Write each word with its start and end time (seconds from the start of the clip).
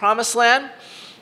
promised 0.00 0.34
land. 0.34 0.70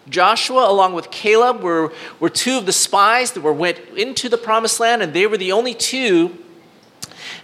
Joshua, 0.09 0.71
along 0.71 0.95
with 0.95 1.11
Caleb, 1.11 1.63
were, 1.63 1.93
were 2.21 2.31
two 2.31 2.57
of 2.59 2.65
the 2.65 2.73
spies 2.73 3.33
that 3.33 3.41
were, 3.41 3.53
went 3.53 3.81
into 3.97 4.29
the 4.29 4.39
promised 4.39 4.79
land, 4.79 5.03
and 5.03 5.13
they 5.13 5.27
were 5.27 5.37
the 5.37 5.51
only 5.51 5.75
two 5.75 6.39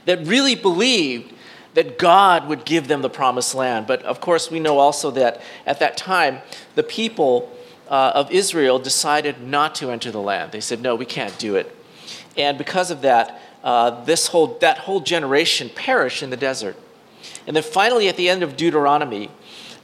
that 0.04 0.24
really 0.24 0.54
believed 0.54 1.34
that 1.74 1.98
God 1.98 2.46
would 2.46 2.64
give 2.64 2.86
them 2.86 3.02
the 3.02 3.10
promised 3.10 3.52
land. 3.52 3.88
But 3.88 4.04
of 4.04 4.20
course, 4.20 4.48
we 4.48 4.60
know 4.60 4.78
also 4.78 5.10
that 5.10 5.42
at 5.66 5.80
that 5.80 5.96
time, 5.96 6.38
the 6.76 6.84
people 6.84 7.52
uh, 7.88 8.12
of 8.14 8.30
Israel 8.30 8.78
decided 8.78 9.42
not 9.42 9.74
to 9.74 9.90
enter 9.90 10.12
the 10.12 10.20
land. 10.20 10.52
They 10.52 10.60
said, 10.60 10.80
no, 10.80 10.94
we 10.94 11.04
can't 11.04 11.36
do 11.36 11.56
it. 11.56 11.74
And 12.36 12.56
because 12.56 12.92
of 12.92 13.02
that, 13.02 13.40
uh, 13.64 14.04
this 14.04 14.28
whole, 14.28 14.56
that 14.60 14.78
whole 14.78 15.00
generation 15.00 15.68
perished 15.74 16.22
in 16.22 16.30
the 16.30 16.36
desert. 16.36 16.76
And 17.44 17.56
then 17.56 17.64
finally, 17.64 18.06
at 18.08 18.16
the 18.16 18.28
end 18.28 18.44
of 18.44 18.56
Deuteronomy, 18.56 19.32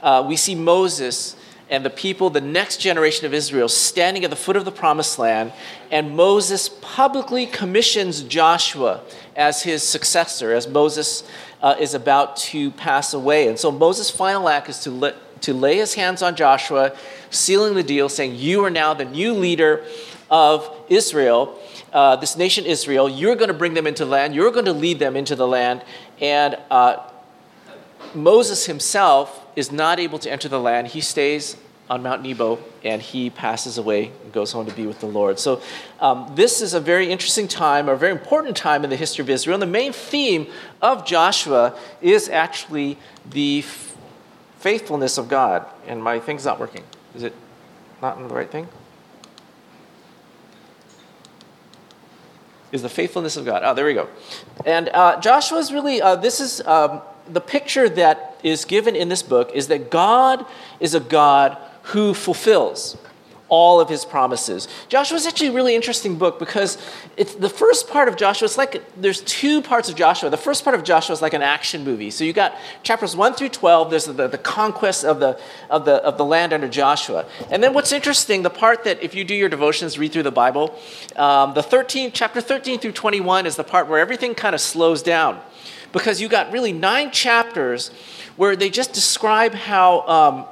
uh, 0.01 0.23
we 0.25 0.37
see 0.37 0.55
Moses 0.55 1.35
and 1.71 1.85
the 1.85 1.89
people, 1.89 2.29
the 2.29 2.41
next 2.41 2.81
generation 2.81 3.25
of 3.25 3.33
Israel, 3.33 3.69
standing 3.69 4.25
at 4.25 4.29
the 4.29 4.35
foot 4.35 4.57
of 4.57 4.65
the 4.65 4.71
promised 4.71 5.17
land. 5.17 5.53
And 5.89 6.17
Moses 6.17 6.69
publicly 6.81 7.45
commissions 7.45 8.23
Joshua 8.23 9.01
as 9.37 9.63
his 9.63 9.81
successor, 9.81 10.53
as 10.53 10.67
Moses 10.67 11.23
uh, 11.61 11.75
is 11.79 11.93
about 11.93 12.35
to 12.35 12.71
pass 12.71 13.13
away. 13.13 13.47
And 13.47 13.57
so 13.57 13.71
Moses' 13.71 14.09
final 14.09 14.49
act 14.49 14.67
is 14.67 14.83
to, 14.83 15.15
to 15.41 15.53
lay 15.53 15.77
his 15.77 15.93
hands 15.93 16.21
on 16.21 16.35
Joshua, 16.35 16.93
sealing 17.29 17.73
the 17.73 17.83
deal, 17.83 18.09
saying, 18.09 18.35
You 18.35 18.65
are 18.65 18.69
now 18.69 18.93
the 18.93 19.05
new 19.05 19.33
leader 19.33 19.85
of 20.29 20.69
Israel. 20.89 21.57
Uh, 21.93 22.17
this 22.17 22.35
nation 22.35 22.65
Israel, 22.65 23.09
you're 23.09 23.35
going 23.35 23.49
to 23.49 23.53
bring 23.53 23.73
them 23.73 23.87
into 23.87 24.05
the 24.05 24.11
land, 24.11 24.33
you're 24.35 24.51
going 24.51 24.65
to 24.65 24.73
lead 24.73 24.97
them 24.97 25.17
into 25.17 25.35
the 25.35 25.47
land, 25.47 25.83
and 26.21 26.57
uh, 26.69 27.10
Moses 28.13 28.65
himself 28.65 29.45
is 29.55 29.71
not 29.71 29.99
able 29.99 30.19
to 30.19 30.31
enter 30.31 30.47
the 30.47 30.59
land. 30.59 30.87
He 30.87 31.01
stays 31.01 31.57
on 31.91 32.03
Mount 32.03 32.23
Nebo 32.23 32.57
and 32.83 33.01
he 33.01 33.29
passes 33.29 33.77
away 33.77 34.11
and 34.23 34.31
goes 34.31 34.53
home 34.53 34.65
to 34.65 34.73
be 34.73 34.87
with 34.87 35.01
the 35.01 35.07
Lord. 35.07 35.39
So, 35.39 35.61
um, 35.99 36.31
this 36.35 36.61
is 36.61 36.73
a 36.73 36.79
very 36.79 37.11
interesting 37.11 37.49
time, 37.49 37.89
a 37.89 37.95
very 37.97 38.13
important 38.13 38.55
time 38.55 38.85
in 38.85 38.89
the 38.89 38.95
history 38.95 39.23
of 39.23 39.29
Israel. 39.29 39.55
And 39.55 39.61
the 39.61 39.67
main 39.67 39.91
theme 39.91 40.47
of 40.81 41.05
Joshua 41.05 41.77
is 42.01 42.29
actually 42.29 42.97
the 43.29 43.59
f- 43.59 43.97
faithfulness 44.57 45.17
of 45.17 45.27
God. 45.27 45.65
And 45.85 46.01
my 46.01 46.19
thing's 46.19 46.45
not 46.45 46.61
working. 46.61 46.83
Is 47.13 47.23
it 47.23 47.35
not 48.01 48.17
the 48.17 48.33
right 48.33 48.49
thing? 48.49 48.69
Is 52.71 52.81
the 52.81 52.89
faithfulness 52.89 53.35
of 53.35 53.43
God. 53.43 53.63
Oh, 53.65 53.73
there 53.73 53.85
we 53.85 53.93
go. 53.93 54.07
And 54.65 54.87
uh, 54.93 55.19
Joshua 55.19 55.57
is 55.57 55.73
really, 55.73 56.01
uh, 56.01 56.15
this 56.15 56.39
is 56.39 56.65
um, 56.65 57.01
the 57.27 57.41
picture 57.41 57.89
that 57.89 58.39
is 58.43 58.65
given 58.65 58.95
in 58.95 59.09
this 59.09 59.23
book 59.23 59.51
is 59.53 59.67
that 59.67 59.89
God 59.89 60.45
is 60.79 60.93
a 60.93 60.99
God 60.99 61.57
who 61.83 62.13
fulfills 62.13 62.97
all 63.51 63.81
of 63.81 63.89
his 63.89 64.05
promises. 64.05 64.69
Joshua 64.87 65.17
is 65.17 65.27
actually 65.27 65.49
a 65.49 65.51
really 65.51 65.75
interesting 65.75 66.17
book 66.17 66.39
because 66.39 66.77
it's 67.17 67.35
the 67.35 67.49
first 67.49 67.89
part 67.89 68.07
of 68.07 68.15
Joshua, 68.15 68.45
it's 68.45 68.57
like 68.57 68.81
there's 68.99 69.19
two 69.21 69.61
parts 69.61 69.89
of 69.89 69.95
Joshua. 69.97 70.29
The 70.29 70.37
first 70.37 70.63
part 70.63 70.73
of 70.73 70.85
Joshua 70.85 71.13
is 71.13 71.21
like 71.21 71.33
an 71.33 71.41
action 71.41 71.83
movie. 71.83 72.11
So 72.11 72.23
you 72.23 72.31
got 72.31 72.55
chapters 72.81 73.13
1 73.13 73.33
through 73.33 73.49
12, 73.49 73.89
there's 73.89 74.05
the, 74.05 74.29
the 74.29 74.37
conquest 74.37 75.03
of 75.03 75.19
the, 75.19 75.37
of, 75.69 75.83
the, 75.83 75.95
of 75.95 76.17
the 76.17 76.23
land 76.23 76.53
under 76.53 76.69
Joshua. 76.69 77.25
And 77.49 77.61
then 77.61 77.73
what's 77.73 77.91
interesting, 77.91 78.41
the 78.41 78.49
part 78.49 78.85
that 78.85 79.03
if 79.03 79.13
you 79.13 79.25
do 79.25 79.35
your 79.35 79.49
devotions, 79.49 79.99
read 79.99 80.13
through 80.13 80.23
the 80.23 80.31
Bible, 80.31 80.73
um, 81.17 81.53
the 81.53 81.61
13, 81.61 82.13
chapter 82.13 82.39
13 82.39 82.79
through 82.79 82.93
21 82.93 83.45
is 83.45 83.57
the 83.57 83.65
part 83.65 83.89
where 83.89 83.99
everything 83.99 84.33
kind 84.33 84.55
of 84.55 84.61
slows 84.61 85.03
down 85.03 85.41
because 85.91 86.21
you 86.21 86.27
got 86.27 86.51
really 86.51 86.73
nine 86.73 87.11
chapters 87.11 87.89
where 88.37 88.55
they 88.55 88.69
just 88.69 88.93
describe 88.93 89.53
how 89.53 90.01
um, 90.07 90.45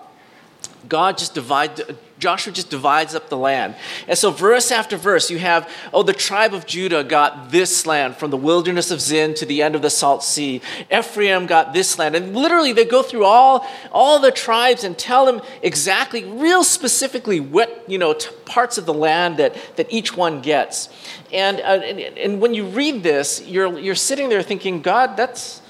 God 0.88 1.18
just 1.18 1.34
divides, 1.34 1.82
Joshua 2.20 2.52
just 2.52 2.70
divides 2.70 3.16
up 3.16 3.30
the 3.30 3.38
land. 3.38 3.76
And 4.08 4.18
so, 4.18 4.32
verse 4.32 4.72
after 4.72 4.98
verse, 4.98 5.32
you 5.32 5.40
have, 5.40 5.70
oh, 5.94 6.04
the 6.04 6.14
tribe 6.14 6.54
of 6.54 6.66
Judah 6.66 7.04
got 7.04 7.52
this 7.52 7.86
land 7.86 8.18
from 8.18 8.32
the 8.32 8.38
wilderness 8.38 8.92
of 8.92 9.00
Zin 9.00 9.34
to 9.36 9.46
the 9.46 9.62
end 9.62 9.76
of 9.76 9.82
the 9.82 9.90
Salt 9.90 10.24
Sea. 10.24 10.62
Ephraim 10.92 11.46
got 11.46 11.74
this 11.74 11.98
land. 11.98 12.16
And 12.16 12.36
literally, 12.36 12.74
they 12.74 12.86
go 12.86 13.02
through 13.02 13.26
all, 13.26 13.66
all 13.92 14.20
the 14.20 14.32
tribes 14.32 14.84
and 14.84 14.98
tell 14.98 15.26
them 15.26 15.42
exactly, 15.62 16.26
real 16.26 16.64
specifically, 16.64 17.40
what, 17.40 17.84
you 17.88 17.98
know, 17.98 18.14
t- 18.14 18.30
parts 18.46 18.78
of 18.78 18.86
the 18.86 18.94
land 18.94 19.38
that, 19.38 19.56
that 19.78 19.88
each 19.92 20.16
one 20.16 20.42
gets. 20.42 20.90
And, 21.32 21.60
uh, 21.60 21.64
and, 21.64 22.00
and 22.00 22.42
when 22.42 22.54
you 22.54 22.66
read 22.66 23.04
this, 23.04 23.46
you're, 23.46 23.78
you're 23.80 23.96
sitting 23.96 24.30
there 24.30 24.42
thinking, 24.42 24.82
God, 24.82 25.16
that's, 25.16 25.62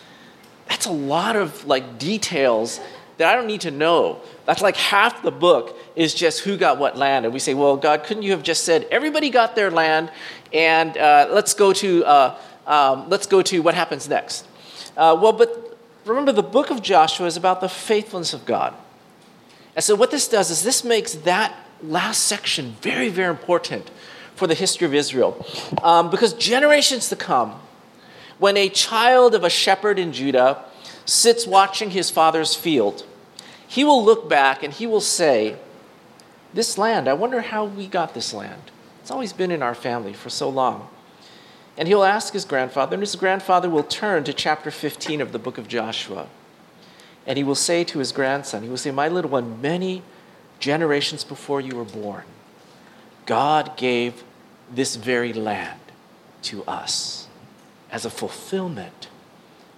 that's 0.67 0.85
a 0.85 0.91
lot 0.91 1.35
of 1.35 1.65
like 1.65 1.97
details 1.97 2.79
that 3.17 3.27
I 3.27 3.35
don't 3.35 3.47
need 3.47 3.61
to 3.61 3.71
know. 3.71 4.21
That's 4.45 4.61
like 4.61 4.77
half 4.77 5.21
the 5.21 5.31
book 5.31 5.77
is 5.95 6.13
just 6.13 6.41
who 6.41 6.55
got 6.55 6.79
what 6.79 6.97
land. 6.97 7.25
And 7.25 7.33
we 7.33 7.39
say, 7.39 7.53
well, 7.53 7.75
God, 7.75 8.05
couldn't 8.05 8.23
you 8.23 8.31
have 8.31 8.43
just 8.43 8.63
said 8.63 8.87
everybody 8.89 9.29
got 9.29 9.55
their 9.55 9.69
land 9.69 10.09
and 10.53 10.97
uh, 10.97 11.27
let's, 11.29 11.53
go 11.53 11.73
to, 11.73 12.05
uh, 12.05 12.37
um, 12.65 13.09
let's 13.09 13.27
go 13.27 13.41
to 13.41 13.61
what 13.61 13.75
happens 13.75 14.07
next? 14.07 14.47
Uh, 14.95 15.17
well, 15.21 15.33
but 15.33 15.77
remember, 16.05 16.31
the 16.31 16.41
book 16.41 16.69
of 16.71 16.81
Joshua 16.81 17.25
is 17.27 17.35
about 17.35 17.59
the 17.59 17.69
faithfulness 17.69 18.33
of 18.33 18.45
God. 18.45 18.73
And 19.75 19.83
so 19.83 19.95
what 19.95 20.11
this 20.11 20.27
does 20.27 20.49
is 20.49 20.63
this 20.63 20.85
makes 20.85 21.13
that 21.15 21.53
last 21.83 22.23
section 22.23 22.75
very, 22.81 23.09
very 23.09 23.29
important 23.29 23.91
for 24.39 24.47
the 24.47 24.55
history 24.55 24.85
of 24.85 24.93
Israel. 24.95 25.45
Um, 25.83 26.09
because 26.09 26.33
generations 26.33 27.09
to 27.09 27.15
come, 27.15 27.59
when 28.39 28.55
a 28.55 28.69
child 28.69 29.35
of 29.35 29.43
a 29.43 29.49
shepherd 29.49 29.99
in 29.99 30.13
Judah 30.13 30.63
sits 31.05 31.45
watching 31.45 31.91
his 31.91 32.09
father's 32.09 32.55
field, 32.55 33.05
he 33.67 33.83
will 33.83 34.03
look 34.03 34.29
back 34.29 34.63
and 34.63 34.73
he 34.73 34.87
will 34.87 35.01
say, 35.01 35.57
This 36.53 36.77
land, 36.77 37.07
I 37.07 37.13
wonder 37.13 37.41
how 37.41 37.65
we 37.65 37.85
got 37.85 38.13
this 38.13 38.33
land. 38.33 38.71
It's 39.01 39.11
always 39.11 39.33
been 39.33 39.51
in 39.51 39.61
our 39.61 39.75
family 39.75 40.13
for 40.13 40.29
so 40.29 40.49
long. 40.49 40.87
And 41.77 41.87
he'll 41.87 42.03
ask 42.03 42.33
his 42.33 42.45
grandfather, 42.45 42.95
and 42.95 43.01
his 43.01 43.15
grandfather 43.15 43.69
will 43.69 43.83
turn 43.83 44.23
to 44.25 44.33
chapter 44.33 44.71
15 44.71 45.21
of 45.21 45.31
the 45.31 45.39
book 45.39 45.57
of 45.57 45.67
Joshua. 45.67 46.27
And 47.25 47.37
he 47.37 47.43
will 47.43 47.55
say 47.55 47.83
to 47.85 47.99
his 47.99 48.11
grandson, 48.11 48.63
He 48.63 48.69
will 48.69 48.77
say, 48.77 48.91
My 48.91 49.07
little 49.07 49.31
one, 49.31 49.61
many 49.61 50.01
generations 50.59 51.23
before 51.23 51.61
you 51.61 51.75
were 51.75 51.85
born, 51.85 52.23
God 53.25 53.77
gave 53.77 54.23
this 54.71 54.95
very 54.95 55.33
land 55.33 55.79
to 56.43 56.63
us 56.65 57.27
as 57.91 58.05
a 58.05 58.09
fulfillment 58.09 59.07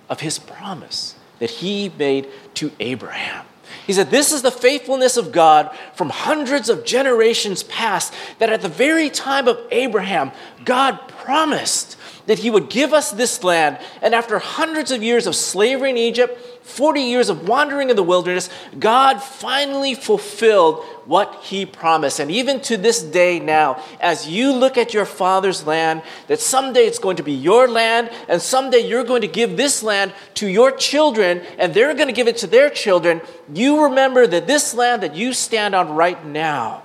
of 0.10 0.20
his 0.20 0.38
promise 0.38 1.16
that 1.40 1.50
he 1.50 1.90
made 1.98 2.28
to 2.56 2.72
Abraham. 2.80 3.46
He 3.88 3.94
said, 3.94 4.12
This 4.12 4.32
is 4.32 4.42
the 4.42 4.52
faithfulness 4.52 5.18
of 5.18 5.32
God 5.32 5.76
from 5.96 6.10
hundreds 6.10 6.70
of 6.70 6.86
generations 6.86 7.64
past, 7.64 8.14
that 8.40 8.50
at 8.50 8.62
the 8.62 8.70
very 8.70 9.10
time 9.10 9.48
of 9.48 9.60
Abraham, 9.72 10.32
God 10.66 11.00
promised 11.08 11.98
that 12.28 12.40
he 12.40 12.50
would 12.50 12.70
give 12.70 12.94
us 12.94 13.12
this 13.12 13.44
land. 13.44 13.80
And 14.02 14.14
after 14.14 14.40
hundreds 14.40 14.92
of 14.92 15.04
years 15.04 15.28
of 15.28 15.36
slavery 15.36 15.90
in 15.90 15.98
Egypt, 15.98 16.38
40 16.64 17.02
years 17.02 17.30
of 17.30 17.48
wandering 17.48 17.90
in 17.90 17.96
the 17.96 18.04
wilderness, 18.04 18.50
God 18.78 19.22
finally 19.22 19.96
fulfilled 19.96 20.84
what 21.06 21.44
he 21.44 21.66
promised. 21.66 22.20
And 22.20 22.30
even 22.30 22.62
to 22.62 22.78
this 22.78 23.02
day 23.02 23.40
now, 23.40 23.84
as 24.00 24.28
you 24.30 24.54
look 24.54 24.78
at 24.78 24.94
your 24.94 25.06
father's 25.06 25.66
land, 25.66 26.04
that 26.28 26.40
someday 26.40 26.82
it's 26.82 27.00
going 27.00 27.18
to 27.18 27.24
be 27.24 27.34
your 27.34 27.68
land, 27.68 28.12
and 28.30 28.42
someday 28.42 28.80
you're 28.80 29.04
going 29.04 29.22
to 29.22 29.28
give 29.28 29.58
this 29.58 29.82
land 29.82 30.14
to 30.36 30.48
your 30.48 30.72
children, 30.72 31.42
and 31.58 31.74
they're 31.74 31.96
going 31.96 32.08
to 32.08 32.14
give 32.14 32.28
it 32.28 32.38
to 32.38 32.48
their 32.48 32.70
children, 32.70 33.22
you 33.54 33.84
remember 33.84 34.28
that 34.28 34.48
this 34.48 34.74
land 34.74 35.02
that 35.04 35.16
you 35.16 35.34
stand 35.34 35.74
on 35.74 35.96
right 35.96 36.24
now 36.26 36.84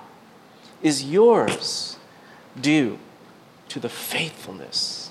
is 0.81 1.03
yours 1.03 1.97
due 2.59 2.97
to 3.69 3.79
the 3.79 3.89
faithfulness 3.89 5.06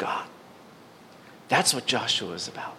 God. 0.00 0.26
That's 1.48 1.72
what 1.72 1.86
Joshua 1.86 2.32
is 2.32 2.48
about. 2.48 2.76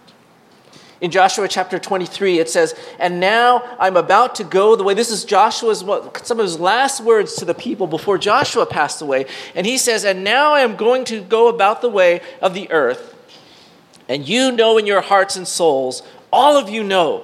In 1.01 1.09
Joshua 1.09 1.47
chapter 1.47 1.79
23, 1.79 2.39
it 2.39 2.49
says, 2.49 2.75
And 2.99 3.19
now 3.19 3.63
I'm 3.79 3.95
about 3.95 4.35
to 4.35 4.43
go 4.43 4.75
the 4.75 4.83
way. 4.83 4.93
This 4.93 5.09
is 5.09 5.23
Joshua's, 5.23 5.83
what 5.83 6.25
some 6.25 6.39
of 6.39 6.45
his 6.45 6.59
last 6.59 7.01
words 7.01 7.35
to 7.35 7.45
the 7.45 7.53
people 7.53 7.87
before 7.87 8.17
Joshua 8.17 8.65
passed 8.65 9.01
away. 9.01 9.25
And 9.55 9.65
he 9.65 9.77
says, 9.77 10.03
And 10.03 10.23
now 10.23 10.53
I 10.53 10.61
am 10.61 10.75
going 10.75 11.05
to 11.05 11.21
go 11.21 11.47
about 11.47 11.81
the 11.81 11.89
way 11.89 12.21
of 12.41 12.53
the 12.53 12.69
earth. 12.71 13.15
And 14.07 14.27
you 14.27 14.51
know 14.51 14.77
in 14.77 14.85
your 14.85 15.01
hearts 15.01 15.35
and 15.35 15.47
souls, 15.47 16.03
all 16.31 16.57
of 16.57 16.69
you 16.69 16.83
know, 16.83 17.23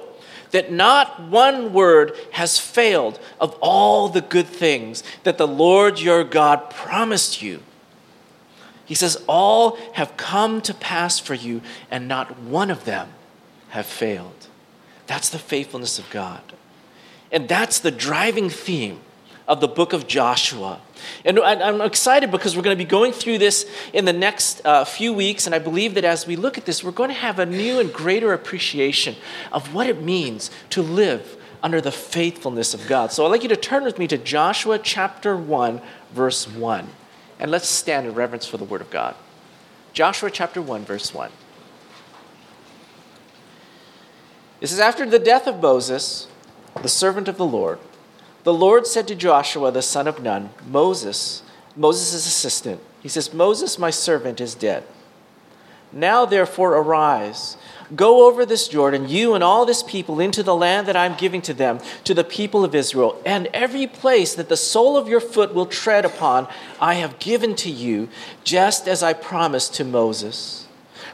that 0.50 0.72
not 0.72 1.20
one 1.28 1.72
word 1.72 2.16
has 2.32 2.58
failed 2.58 3.20
of 3.40 3.54
all 3.60 4.08
the 4.08 4.22
good 4.22 4.46
things 4.46 5.02
that 5.22 5.38
the 5.38 5.46
Lord 5.46 6.00
your 6.00 6.24
God 6.24 6.70
promised 6.70 7.42
you. 7.42 7.62
He 8.88 8.94
says, 8.94 9.22
All 9.28 9.76
have 9.92 10.16
come 10.16 10.62
to 10.62 10.72
pass 10.72 11.18
for 11.18 11.34
you, 11.34 11.60
and 11.90 12.08
not 12.08 12.40
one 12.40 12.70
of 12.70 12.86
them 12.86 13.10
have 13.68 13.84
failed. 13.84 14.48
That's 15.06 15.28
the 15.28 15.38
faithfulness 15.38 15.98
of 15.98 16.08
God. 16.08 16.40
And 17.30 17.46
that's 17.46 17.78
the 17.78 17.90
driving 17.90 18.48
theme 18.48 19.00
of 19.46 19.60
the 19.60 19.68
book 19.68 19.92
of 19.92 20.06
Joshua. 20.06 20.80
And 21.22 21.38
I'm 21.38 21.82
excited 21.82 22.30
because 22.30 22.56
we're 22.56 22.62
going 22.62 22.76
to 22.76 22.82
be 22.82 22.88
going 22.88 23.12
through 23.12 23.38
this 23.38 23.70
in 23.92 24.06
the 24.06 24.12
next 24.12 24.62
uh, 24.64 24.86
few 24.86 25.12
weeks. 25.12 25.44
And 25.44 25.54
I 25.54 25.58
believe 25.58 25.94
that 25.94 26.04
as 26.04 26.26
we 26.26 26.36
look 26.36 26.56
at 26.56 26.64
this, 26.64 26.82
we're 26.82 26.90
going 26.90 27.10
to 27.10 27.14
have 27.14 27.38
a 27.38 27.46
new 27.46 27.80
and 27.80 27.92
greater 27.92 28.32
appreciation 28.32 29.16
of 29.52 29.74
what 29.74 29.86
it 29.86 30.02
means 30.02 30.50
to 30.70 30.82
live 30.82 31.36
under 31.62 31.80
the 31.82 31.92
faithfulness 31.92 32.72
of 32.72 32.86
God. 32.86 33.12
So 33.12 33.26
I'd 33.26 33.30
like 33.30 33.42
you 33.42 33.48
to 33.50 33.56
turn 33.56 33.84
with 33.84 33.98
me 33.98 34.06
to 34.08 34.16
Joshua 34.16 34.78
chapter 34.78 35.36
1, 35.36 35.82
verse 36.12 36.48
1. 36.48 36.88
And 37.38 37.50
let's 37.50 37.68
stand 37.68 38.06
in 38.06 38.14
reverence 38.14 38.46
for 38.46 38.56
the 38.56 38.64
word 38.64 38.80
of 38.80 38.90
God. 38.90 39.14
Joshua 39.92 40.30
chapter 40.30 40.60
1, 40.60 40.84
verse 40.84 41.14
1. 41.14 41.30
This 44.60 44.72
is 44.72 44.80
after 44.80 45.06
the 45.06 45.18
death 45.18 45.46
of 45.46 45.60
Moses, 45.60 46.26
the 46.82 46.88
servant 46.88 47.28
of 47.28 47.36
the 47.36 47.46
Lord. 47.46 47.78
The 48.42 48.52
Lord 48.52 48.86
said 48.86 49.06
to 49.08 49.14
Joshua, 49.14 49.70
the 49.70 49.82
son 49.82 50.08
of 50.08 50.22
Nun, 50.22 50.50
Moses, 50.66 51.42
Moses' 51.76 52.26
assistant, 52.26 52.80
he 53.00 53.08
says, 53.08 53.32
Moses, 53.32 53.78
my 53.78 53.90
servant, 53.90 54.40
is 54.40 54.54
dead. 54.54 54.84
Now, 55.92 56.26
therefore, 56.26 56.76
arise, 56.76 57.56
go 57.96 58.26
over 58.26 58.44
this 58.44 58.68
Jordan, 58.68 59.08
you 59.08 59.34
and 59.34 59.42
all 59.42 59.64
this 59.64 59.82
people, 59.82 60.20
into 60.20 60.42
the 60.42 60.54
land 60.54 60.86
that 60.86 60.96
I'm 60.96 61.16
giving 61.16 61.40
to 61.42 61.54
them, 61.54 61.80
to 62.04 62.12
the 62.12 62.24
people 62.24 62.64
of 62.64 62.74
Israel, 62.74 63.20
and 63.24 63.48
every 63.54 63.86
place 63.86 64.34
that 64.34 64.48
the 64.48 64.56
sole 64.56 64.96
of 64.96 65.08
your 65.08 65.20
foot 65.20 65.54
will 65.54 65.66
tread 65.66 66.04
upon, 66.04 66.46
I 66.80 66.94
have 66.94 67.18
given 67.18 67.54
to 67.56 67.70
you, 67.70 68.08
just 68.44 68.86
as 68.86 69.02
I 69.02 69.14
promised 69.14 69.74
to 69.76 69.84
Moses. 69.84 70.66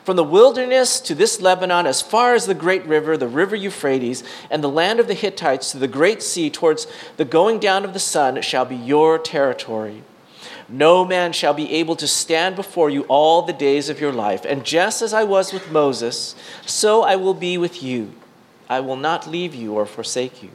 From 0.05 0.17
the 0.17 0.25
wilderness 0.25 1.01
to 1.01 1.15
this 1.15 1.41
Lebanon, 1.41 1.87
as 1.87 2.03
far 2.03 2.35
as 2.35 2.45
the 2.45 2.55
great 2.55 2.85
river, 2.85 3.17
the 3.17 3.29
river 3.29 3.57
Euphrates, 3.57 4.23
and 4.51 4.63
the 4.63 4.69
land 4.69 5.01
of 5.01 5.07
the 5.07 5.15
Hittites 5.15 5.71
to 5.71 5.79
the 5.79 5.89
great 5.89 6.23
sea 6.23 6.51
towards 6.51 6.87
the 7.17 7.25
going 7.25 7.59
down 7.59 7.85
of 7.85 7.95
the 7.95 7.99
sun, 7.99 8.43
shall 8.43 8.67
be 8.67 8.77
your 8.77 9.19
territory. 9.19 10.03
No 10.69 11.05
man 11.05 11.33
shall 11.33 11.55
be 11.55 11.73
able 11.75 11.97
to 11.97 12.09
stand 12.09 12.57
before 12.57 12.89
you 12.91 13.03
all 13.03 13.43
the 13.43 13.53
days 13.53 13.89
of 13.89 14.01
your 14.01 14.13
life. 14.13 14.45
And 14.45 14.65
just 14.65 15.03
as 15.03 15.13
I 15.13 15.25
was 15.25 15.53
with 15.53 15.71
Moses, 15.71 16.35
so 16.65 17.03
I 17.03 17.17
will 17.17 17.35
be 17.35 17.59
with 17.59 17.83
you. 17.83 18.13
I 18.69 18.81
will 18.81 18.97
not 18.97 19.29
leave 19.29 19.55
you 19.55 19.75
or 19.75 19.85
forsake 19.85 20.43
you. 20.43 20.51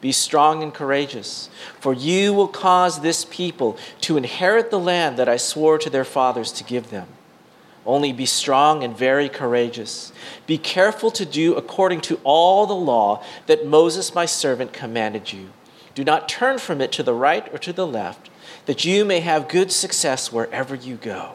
Be 0.00 0.12
strong 0.12 0.62
and 0.62 0.72
courageous, 0.72 1.50
for 1.80 1.92
you 1.92 2.32
will 2.32 2.48
cause 2.48 3.00
this 3.00 3.24
people 3.24 3.76
to 4.02 4.16
inherit 4.16 4.70
the 4.70 4.78
land 4.78 5.16
that 5.16 5.28
I 5.28 5.36
swore 5.36 5.76
to 5.78 5.90
their 5.90 6.04
fathers 6.04 6.52
to 6.52 6.64
give 6.64 6.90
them. 6.90 7.08
Only 7.84 8.12
be 8.12 8.26
strong 8.26 8.84
and 8.84 8.96
very 8.96 9.28
courageous. 9.28 10.12
Be 10.46 10.58
careful 10.58 11.10
to 11.12 11.24
do 11.24 11.54
according 11.54 12.02
to 12.02 12.20
all 12.22 12.66
the 12.66 12.74
law 12.74 13.24
that 13.46 13.66
Moses 13.66 14.14
my 14.14 14.26
servant 14.26 14.72
commanded 14.72 15.32
you. 15.32 15.50
Do 15.94 16.04
not 16.04 16.28
turn 16.28 16.58
from 16.58 16.80
it 16.80 16.92
to 16.92 17.02
the 17.02 17.14
right 17.14 17.52
or 17.52 17.58
to 17.58 17.72
the 17.72 17.86
left, 17.86 18.30
that 18.68 18.84
you 18.84 19.02
may 19.02 19.20
have 19.20 19.48
good 19.48 19.72
success 19.72 20.30
wherever 20.30 20.74
you 20.74 20.96
go. 20.96 21.32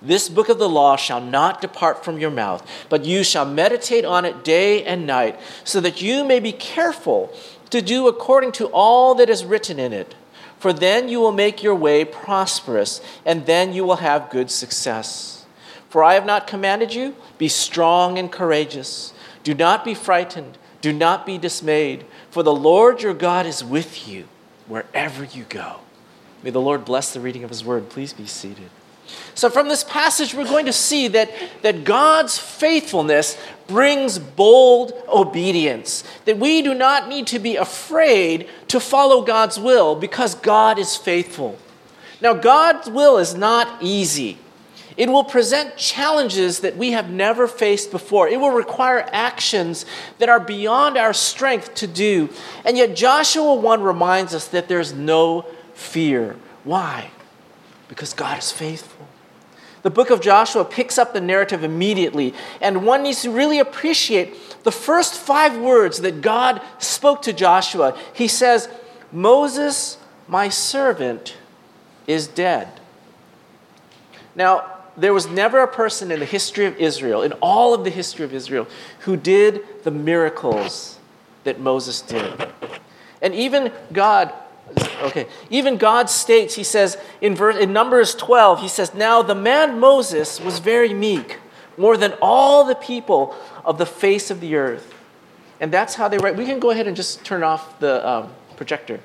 This 0.00 0.28
book 0.28 0.48
of 0.48 0.60
the 0.60 0.68
law 0.68 0.94
shall 0.94 1.20
not 1.20 1.60
depart 1.60 2.04
from 2.04 2.16
your 2.16 2.30
mouth, 2.30 2.64
but 2.88 3.04
you 3.04 3.24
shall 3.24 3.44
meditate 3.44 4.04
on 4.04 4.24
it 4.24 4.44
day 4.44 4.84
and 4.84 5.04
night, 5.04 5.36
so 5.64 5.80
that 5.80 6.00
you 6.00 6.22
may 6.22 6.38
be 6.38 6.52
careful 6.52 7.34
to 7.70 7.82
do 7.82 8.06
according 8.06 8.52
to 8.52 8.66
all 8.66 9.16
that 9.16 9.28
is 9.28 9.44
written 9.44 9.80
in 9.80 9.92
it. 9.92 10.14
For 10.60 10.72
then 10.72 11.08
you 11.08 11.18
will 11.18 11.32
make 11.32 11.60
your 11.60 11.74
way 11.74 12.04
prosperous, 12.04 13.00
and 13.26 13.46
then 13.46 13.72
you 13.72 13.84
will 13.84 13.96
have 13.96 14.30
good 14.30 14.48
success. 14.48 15.46
For 15.88 16.04
I 16.04 16.14
have 16.14 16.24
not 16.24 16.46
commanded 16.46 16.94
you, 16.94 17.16
be 17.36 17.48
strong 17.48 18.16
and 18.16 18.30
courageous. 18.30 19.12
Do 19.42 19.54
not 19.54 19.84
be 19.84 19.94
frightened, 19.94 20.56
do 20.80 20.92
not 20.92 21.26
be 21.26 21.36
dismayed, 21.36 22.06
for 22.30 22.44
the 22.44 22.54
Lord 22.54 23.02
your 23.02 23.12
God 23.12 23.44
is 23.44 23.64
with 23.64 24.06
you 24.06 24.28
wherever 24.68 25.24
you 25.24 25.42
go. 25.48 25.80
May 26.44 26.50
the 26.50 26.60
Lord 26.60 26.84
bless 26.84 27.14
the 27.14 27.20
reading 27.20 27.42
of 27.42 27.48
his 27.48 27.64
word. 27.64 27.88
Please 27.88 28.12
be 28.12 28.26
seated. 28.26 28.68
So, 29.34 29.48
from 29.48 29.68
this 29.68 29.82
passage, 29.82 30.34
we're 30.34 30.44
going 30.44 30.66
to 30.66 30.74
see 30.74 31.08
that, 31.08 31.30
that 31.62 31.84
God's 31.84 32.38
faithfulness 32.38 33.38
brings 33.66 34.18
bold 34.18 34.92
obedience. 35.08 36.04
That 36.26 36.38
we 36.38 36.60
do 36.60 36.74
not 36.74 37.08
need 37.08 37.26
to 37.28 37.38
be 37.38 37.56
afraid 37.56 38.46
to 38.68 38.78
follow 38.78 39.22
God's 39.22 39.58
will 39.58 39.94
because 39.94 40.34
God 40.34 40.78
is 40.78 40.96
faithful. 40.96 41.58
Now, 42.20 42.34
God's 42.34 42.90
will 42.90 43.16
is 43.16 43.34
not 43.34 43.82
easy. 43.82 44.36
It 44.98 45.08
will 45.08 45.24
present 45.24 45.78
challenges 45.78 46.60
that 46.60 46.76
we 46.76 46.92
have 46.92 47.08
never 47.08 47.48
faced 47.48 47.90
before. 47.90 48.28
It 48.28 48.38
will 48.38 48.50
require 48.50 49.08
actions 49.12 49.86
that 50.18 50.28
are 50.28 50.40
beyond 50.40 50.98
our 50.98 51.14
strength 51.14 51.74
to 51.76 51.86
do. 51.86 52.28
And 52.66 52.76
yet, 52.76 52.94
Joshua 52.94 53.54
1 53.54 53.82
reminds 53.82 54.34
us 54.34 54.46
that 54.48 54.68
there's 54.68 54.92
no 54.92 55.46
fear. 55.74 56.36
Why? 56.64 57.10
Because 57.88 58.14
God 58.14 58.38
is 58.38 58.50
faithful. 58.50 59.06
The 59.82 59.90
book 59.90 60.08
of 60.08 60.22
Joshua 60.22 60.64
picks 60.64 60.96
up 60.96 61.12
the 61.12 61.20
narrative 61.20 61.62
immediately, 61.62 62.32
and 62.62 62.86
one 62.86 63.02
needs 63.02 63.20
to 63.22 63.30
really 63.30 63.58
appreciate 63.58 64.62
the 64.64 64.72
first 64.72 65.14
five 65.14 65.58
words 65.58 66.00
that 66.00 66.22
God 66.22 66.62
spoke 66.78 67.20
to 67.22 67.34
Joshua. 67.34 67.98
He 68.14 68.26
says, 68.26 68.70
Moses, 69.12 69.98
my 70.26 70.48
servant, 70.48 71.36
is 72.06 72.26
dead. 72.26 72.68
Now, 74.34 74.70
there 74.96 75.12
was 75.12 75.26
never 75.26 75.60
a 75.60 75.68
person 75.68 76.10
in 76.10 76.20
the 76.20 76.26
history 76.26 76.64
of 76.64 76.76
Israel, 76.78 77.22
in 77.22 77.32
all 77.34 77.74
of 77.74 77.84
the 77.84 77.90
history 77.90 78.24
of 78.24 78.32
Israel, 78.32 78.66
who 79.00 79.16
did 79.18 79.60
the 79.82 79.90
miracles 79.90 80.98
that 81.44 81.60
Moses 81.60 82.00
did. 82.00 82.48
And 83.20 83.34
even 83.34 83.70
God, 83.92 84.32
okay, 85.04 85.26
even 85.50 85.76
God 85.76 86.10
states, 86.10 86.54
he 86.54 86.64
says 86.64 86.98
in, 87.20 87.34
verse, 87.34 87.56
in 87.56 87.72
Numbers 87.72 88.14
12, 88.14 88.60
he 88.60 88.68
says, 88.68 88.94
Now 88.94 89.22
the 89.22 89.34
man 89.34 89.78
Moses 89.78 90.40
was 90.40 90.58
very 90.58 90.92
meek, 90.92 91.38
more 91.76 91.96
than 91.96 92.14
all 92.20 92.64
the 92.64 92.74
people 92.74 93.36
of 93.64 93.78
the 93.78 93.86
face 93.86 94.30
of 94.30 94.40
the 94.40 94.56
earth. 94.56 94.92
And 95.60 95.72
that's 95.72 95.94
how 95.94 96.08
they 96.08 96.18
write. 96.18 96.36
We 96.36 96.46
can 96.46 96.58
go 96.58 96.70
ahead 96.70 96.86
and 96.86 96.96
just 96.96 97.24
turn 97.24 97.42
off 97.42 97.78
the 97.78 98.06
um, 98.06 98.32
projector 98.56 99.00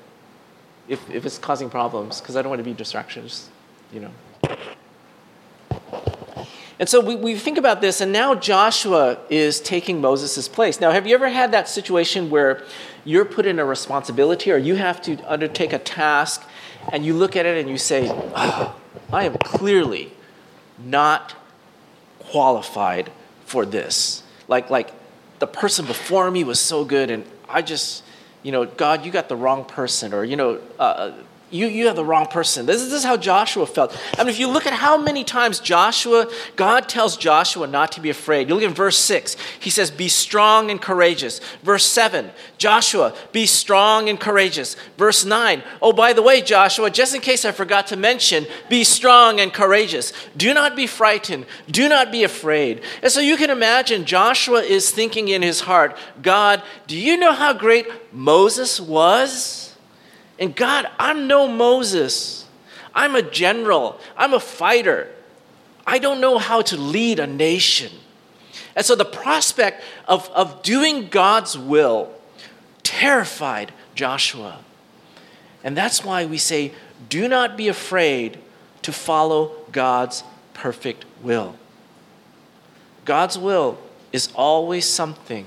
if, 0.88 1.08
if 1.10 1.24
it's 1.24 1.38
causing 1.38 1.70
problems, 1.70 2.20
because 2.20 2.36
I 2.36 2.42
don't 2.42 2.50
want 2.50 2.60
to 2.60 2.64
be 2.64 2.72
distractions, 2.74 3.48
you 3.92 4.00
know. 4.00 4.10
And 6.80 6.88
so 6.88 6.98
we, 6.98 7.14
we 7.14 7.34
think 7.34 7.58
about 7.58 7.82
this, 7.82 8.00
and 8.00 8.10
now 8.10 8.34
Joshua 8.34 9.18
is 9.28 9.60
taking 9.60 10.00
Moses' 10.00 10.48
place. 10.48 10.80
Now, 10.80 10.90
have 10.92 11.06
you 11.06 11.14
ever 11.14 11.28
had 11.28 11.52
that 11.52 11.68
situation 11.68 12.30
where 12.30 12.64
you're 13.04 13.24
put 13.24 13.46
in 13.46 13.58
a 13.58 13.64
responsibility 13.64 14.52
or 14.52 14.56
you 14.56 14.76
have 14.76 15.00
to 15.02 15.16
undertake 15.30 15.72
a 15.72 15.78
task 15.78 16.46
and 16.92 17.04
you 17.04 17.14
look 17.14 17.36
at 17.36 17.46
it 17.46 17.58
and 17.58 17.68
you 17.68 17.78
say, 17.78 18.08
oh, 18.10 18.76
I 19.12 19.24
am 19.24 19.36
clearly 19.38 20.12
not 20.78 21.34
qualified 22.18 23.10
for 23.44 23.66
this. 23.66 24.22
Like, 24.48 24.70
like 24.70 24.92
the 25.38 25.46
person 25.46 25.86
before 25.86 26.30
me 26.30 26.44
was 26.44 26.60
so 26.60 26.84
good, 26.84 27.10
and 27.10 27.24
I 27.48 27.62
just, 27.62 28.04
you 28.42 28.52
know, 28.52 28.64
God, 28.64 29.04
you 29.04 29.10
got 29.10 29.28
the 29.28 29.36
wrong 29.36 29.64
person, 29.64 30.14
or, 30.14 30.24
you 30.24 30.36
know, 30.36 30.60
uh, 30.78 31.12
you, 31.50 31.66
you 31.66 31.86
have 31.86 31.96
the 31.96 32.04
wrong 32.04 32.26
person. 32.26 32.66
This 32.66 32.80
is, 32.80 32.90
this 32.90 33.00
is 33.00 33.04
how 33.04 33.16
Joshua 33.16 33.66
felt. 33.66 33.96
I 34.16 34.22
mean, 34.22 34.30
if 34.30 34.38
you 34.38 34.48
look 34.48 34.66
at 34.66 34.72
how 34.72 34.96
many 34.96 35.24
times 35.24 35.58
Joshua, 35.58 36.30
God 36.54 36.88
tells 36.88 37.16
Joshua 37.16 37.66
not 37.66 37.92
to 37.92 38.00
be 38.00 38.10
afraid. 38.10 38.48
You 38.48 38.54
look 38.54 38.64
at 38.64 38.70
verse 38.70 38.96
6, 38.98 39.36
he 39.58 39.70
says, 39.70 39.90
Be 39.90 40.08
strong 40.08 40.70
and 40.70 40.80
courageous. 40.80 41.40
Verse 41.62 41.84
7, 41.86 42.30
Joshua, 42.56 43.14
be 43.32 43.46
strong 43.46 44.08
and 44.08 44.20
courageous. 44.20 44.76
Verse 44.96 45.24
9, 45.24 45.62
oh, 45.82 45.92
by 45.92 46.12
the 46.12 46.22
way, 46.22 46.40
Joshua, 46.40 46.90
just 46.90 47.14
in 47.14 47.20
case 47.20 47.44
I 47.44 47.52
forgot 47.52 47.88
to 47.88 47.96
mention, 47.96 48.46
be 48.68 48.84
strong 48.84 49.40
and 49.40 49.52
courageous. 49.52 50.12
Do 50.36 50.54
not 50.54 50.76
be 50.76 50.86
frightened. 50.86 51.46
Do 51.68 51.88
not 51.88 52.12
be 52.12 52.22
afraid. 52.22 52.82
And 53.02 53.10
so 53.10 53.20
you 53.20 53.36
can 53.36 53.50
imagine 53.50 54.04
Joshua 54.04 54.62
is 54.62 54.90
thinking 54.90 55.28
in 55.28 55.42
his 55.42 55.60
heart, 55.60 55.96
God, 56.22 56.62
do 56.86 56.96
you 56.96 57.16
know 57.16 57.32
how 57.32 57.52
great 57.52 57.86
Moses 58.12 58.80
was? 58.80 59.69
And 60.40 60.56
God, 60.56 60.88
I'm 60.98 61.28
no 61.28 61.46
Moses. 61.46 62.46
I'm 62.94 63.14
a 63.14 63.22
general. 63.22 64.00
I'm 64.16 64.32
a 64.32 64.40
fighter. 64.40 65.08
I 65.86 65.98
don't 65.98 66.20
know 66.20 66.38
how 66.38 66.62
to 66.62 66.76
lead 66.76 67.18
a 67.18 67.26
nation. 67.26 67.92
And 68.74 68.84
so 68.84 68.94
the 68.94 69.04
prospect 69.04 69.82
of, 70.08 70.28
of 70.30 70.62
doing 70.62 71.08
God's 71.08 71.58
will 71.58 72.10
terrified 72.82 73.72
Joshua. 73.94 74.64
And 75.62 75.76
that's 75.76 76.04
why 76.04 76.24
we 76.24 76.38
say, 76.38 76.72
do 77.08 77.28
not 77.28 77.56
be 77.56 77.68
afraid 77.68 78.38
to 78.82 78.92
follow 78.92 79.52
God's 79.72 80.24
perfect 80.54 81.04
will. 81.22 81.56
God's 83.04 83.38
will 83.38 83.78
is 84.12 84.30
always 84.34 84.86
something 84.86 85.46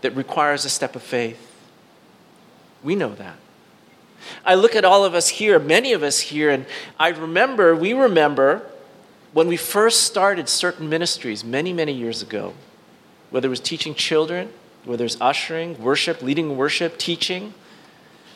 that 0.00 0.16
requires 0.16 0.64
a 0.64 0.70
step 0.70 0.96
of 0.96 1.02
faith. 1.02 1.44
We 2.82 2.94
know 2.94 3.14
that. 3.14 3.36
I 4.44 4.54
look 4.54 4.74
at 4.74 4.84
all 4.84 5.04
of 5.04 5.14
us 5.14 5.28
here, 5.28 5.58
many 5.58 5.92
of 5.92 6.02
us 6.02 6.20
here, 6.20 6.50
and 6.50 6.66
I 6.98 7.08
remember, 7.08 7.74
we 7.74 7.92
remember 7.92 8.62
when 9.32 9.48
we 9.48 9.56
first 9.56 10.02
started 10.02 10.48
certain 10.48 10.88
ministries 10.88 11.44
many, 11.44 11.72
many 11.72 11.92
years 11.92 12.22
ago, 12.22 12.54
whether 13.30 13.46
it 13.46 13.50
was 13.50 13.60
teaching 13.60 13.94
children, 13.94 14.52
whether 14.84 15.04
it's 15.04 15.20
ushering, 15.20 15.80
worship, 15.82 16.22
leading 16.22 16.56
worship, 16.56 16.98
teaching, 16.98 17.52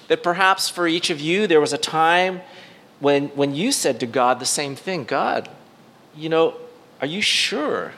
that 0.08 0.22
perhaps 0.22 0.68
for 0.68 0.86
each 0.86 1.10
of 1.10 1.20
you 1.20 1.46
there 1.46 1.60
was 1.60 1.72
a 1.72 1.78
time 1.78 2.42
when, 3.00 3.28
when 3.28 3.54
you 3.54 3.72
said 3.72 3.98
to 4.00 4.06
God 4.06 4.38
the 4.38 4.46
same 4.46 4.76
thing 4.76 5.04
God, 5.04 5.48
you 6.14 6.28
know, 6.28 6.54
are 7.00 7.06
you 7.06 7.20
sure 7.20 7.92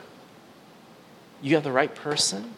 you 1.41 1.55
have 1.55 1.63
the 1.63 1.71
right 1.71 1.93
person? 1.93 2.53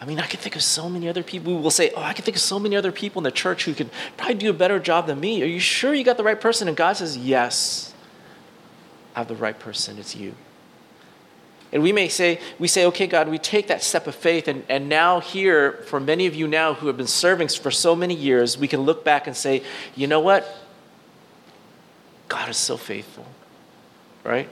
I 0.00 0.06
mean, 0.06 0.18
I 0.18 0.26
can 0.26 0.40
think 0.40 0.56
of 0.56 0.62
so 0.62 0.88
many 0.88 1.08
other 1.08 1.22
people. 1.22 1.52
who 1.52 1.60
will 1.60 1.70
say, 1.70 1.90
Oh, 1.94 2.02
I 2.02 2.14
can 2.14 2.24
think 2.24 2.36
of 2.36 2.42
so 2.42 2.58
many 2.58 2.74
other 2.74 2.90
people 2.90 3.20
in 3.20 3.24
the 3.24 3.30
church 3.30 3.64
who 3.64 3.74
could 3.74 3.90
probably 4.16 4.36
do 4.36 4.50
a 4.50 4.54
better 4.54 4.78
job 4.78 5.06
than 5.06 5.20
me. 5.20 5.42
Are 5.42 5.46
you 5.46 5.60
sure 5.60 5.92
you 5.92 6.04
got 6.04 6.16
the 6.16 6.24
right 6.24 6.40
person? 6.40 6.68
And 6.68 6.76
God 6.76 6.96
says, 6.96 7.16
Yes, 7.16 7.92
I 9.14 9.20
have 9.20 9.28
the 9.28 9.36
right 9.36 9.58
person. 9.58 9.98
It's 9.98 10.16
you. 10.16 10.34
And 11.72 11.82
we 11.82 11.92
may 11.92 12.08
say, 12.08 12.40
we 12.58 12.66
say, 12.66 12.84
okay, 12.86 13.06
God, 13.06 13.28
we 13.28 13.38
take 13.38 13.68
that 13.68 13.82
step 13.82 14.06
of 14.08 14.14
faith, 14.14 14.48
and, 14.48 14.64
and 14.68 14.88
now 14.88 15.20
here, 15.20 15.72
for 15.86 16.00
many 16.00 16.26
of 16.26 16.34
you 16.34 16.48
now 16.48 16.74
who 16.74 16.88
have 16.88 16.96
been 16.96 17.06
serving 17.06 17.48
for 17.48 17.70
so 17.70 17.94
many 17.94 18.14
years, 18.14 18.58
we 18.58 18.66
can 18.66 18.80
look 18.80 19.04
back 19.04 19.28
and 19.28 19.36
say, 19.36 19.62
you 19.94 20.08
know 20.08 20.18
what? 20.18 20.48
God 22.28 22.48
is 22.48 22.56
so 22.56 22.76
faithful, 22.76 23.26
right? 24.24 24.48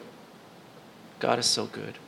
God 1.18 1.40
is 1.40 1.46
so 1.46 1.66
good. 1.66 1.98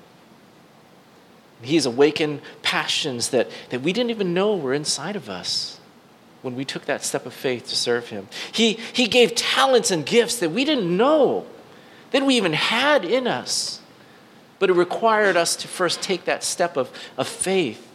He's 1.63 1.87
awakened 1.87 2.41
passions 2.63 3.31
that, 3.31 3.51
that 3.71 3.83
we 3.83 3.93
didn't 3.93 4.11
even 4.11 4.33
know 4.33 4.57
were 4.57 4.75
inside 4.75 5.17
of 5.17 5.29
us 5.29 5.79
when 6.43 6.57
we 6.57 6.65
took 6.65 6.87
that 6.87 7.05
step 7.05 7.27
of 7.27 7.35
faith 7.35 7.69
to 7.69 7.77
serve 7.77 8.09
Him. 8.09 8.29
He, 8.53 8.75
he 8.93 9.07
gave 9.07 9.35
talents 9.35 9.91
and 9.91 10.07
gifts 10.07 10.39
that 10.39 10.51
we 10.51 10.65
didn't 10.65 10.97
know 10.97 11.47
that 12.13 12.25
we 12.25 12.37
even 12.37 12.55
had 12.55 13.05
in 13.05 13.27
us. 13.27 13.81
But 14.59 14.71
it 14.71 14.75
required 14.75 15.37
us 15.37 15.57
to 15.57 15.69
first 15.69 16.03
take 16.03 16.25
that 16.25 16.45
step 16.45 16.77
of, 16.77 16.91
of 17.17 17.29
faith, 17.29 17.90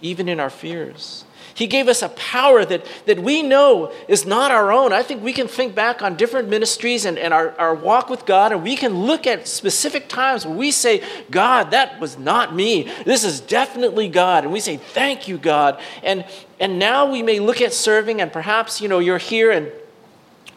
even 0.00 0.28
in 0.28 0.40
our 0.40 0.50
fears. 0.50 1.24
He 1.56 1.66
gave 1.66 1.88
us 1.88 2.02
a 2.02 2.10
power 2.10 2.66
that, 2.66 2.84
that 3.06 3.18
we 3.18 3.42
know 3.42 3.90
is 4.08 4.26
not 4.26 4.50
our 4.50 4.70
own. 4.70 4.92
I 4.92 5.02
think 5.02 5.22
we 5.22 5.32
can 5.32 5.48
think 5.48 5.74
back 5.74 6.02
on 6.02 6.14
different 6.14 6.50
ministries 6.50 7.06
and, 7.06 7.18
and 7.18 7.32
our, 7.32 7.58
our 7.58 7.74
walk 7.74 8.10
with 8.10 8.26
God, 8.26 8.52
and 8.52 8.62
we 8.62 8.76
can 8.76 9.06
look 9.06 9.26
at 9.26 9.48
specific 9.48 10.06
times 10.06 10.44
where 10.44 10.54
we 10.54 10.70
say, 10.70 11.02
God, 11.30 11.70
that 11.70 11.98
was 11.98 12.18
not 12.18 12.54
me. 12.54 12.92
This 13.06 13.24
is 13.24 13.40
definitely 13.40 14.08
God. 14.10 14.44
And 14.44 14.52
we 14.52 14.60
say, 14.60 14.76
Thank 14.76 15.28
you, 15.28 15.38
God. 15.38 15.80
And, 16.02 16.26
and 16.60 16.78
now 16.78 17.10
we 17.10 17.22
may 17.22 17.40
look 17.40 17.62
at 17.62 17.72
serving, 17.72 18.20
and 18.20 18.30
perhaps, 18.30 18.82
you 18.82 18.88
know, 18.88 18.98
you're 18.98 19.16
here 19.16 19.50
and 19.50 19.72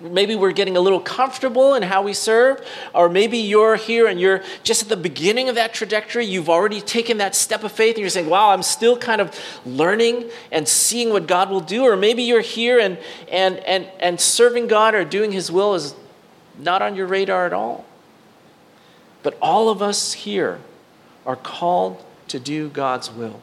maybe 0.01 0.35
we're 0.35 0.51
getting 0.51 0.77
a 0.77 0.79
little 0.79 0.99
comfortable 0.99 1.75
in 1.75 1.83
how 1.83 2.01
we 2.01 2.13
serve, 2.13 2.65
or 2.93 3.09
maybe 3.09 3.37
you're 3.37 3.75
here 3.75 4.07
and 4.07 4.19
you're 4.19 4.43
just 4.63 4.83
at 4.83 4.89
the 4.89 4.97
beginning 4.97 5.49
of 5.49 5.55
that 5.55 5.73
trajectory. 5.73 6.25
You've 6.25 6.49
already 6.49 6.81
taken 6.81 7.17
that 7.17 7.35
step 7.35 7.63
of 7.63 7.71
faith 7.71 7.95
and 7.95 8.01
you're 8.01 8.09
saying, 8.09 8.29
wow, 8.29 8.51
I'm 8.51 8.63
still 8.63 8.97
kind 8.97 9.21
of 9.21 9.37
learning 9.65 10.29
and 10.51 10.67
seeing 10.67 11.11
what 11.11 11.27
God 11.27 11.49
will 11.49 11.61
do. 11.61 11.83
Or 11.83 11.95
maybe 11.97 12.23
you're 12.23 12.41
here 12.41 12.79
and, 12.79 12.97
and, 13.31 13.57
and, 13.59 13.87
and 13.99 14.19
serving 14.19 14.67
God 14.67 14.95
or 14.95 15.03
doing 15.03 15.31
His 15.31 15.51
will 15.51 15.75
is 15.75 15.93
not 16.57 16.81
on 16.81 16.95
your 16.95 17.07
radar 17.07 17.45
at 17.45 17.53
all. 17.53 17.85
But 19.21 19.37
all 19.41 19.69
of 19.69 19.81
us 19.81 20.13
here 20.13 20.59
are 21.25 21.35
called 21.35 22.03
to 22.29 22.39
do 22.39 22.69
God's 22.69 23.11
will. 23.11 23.41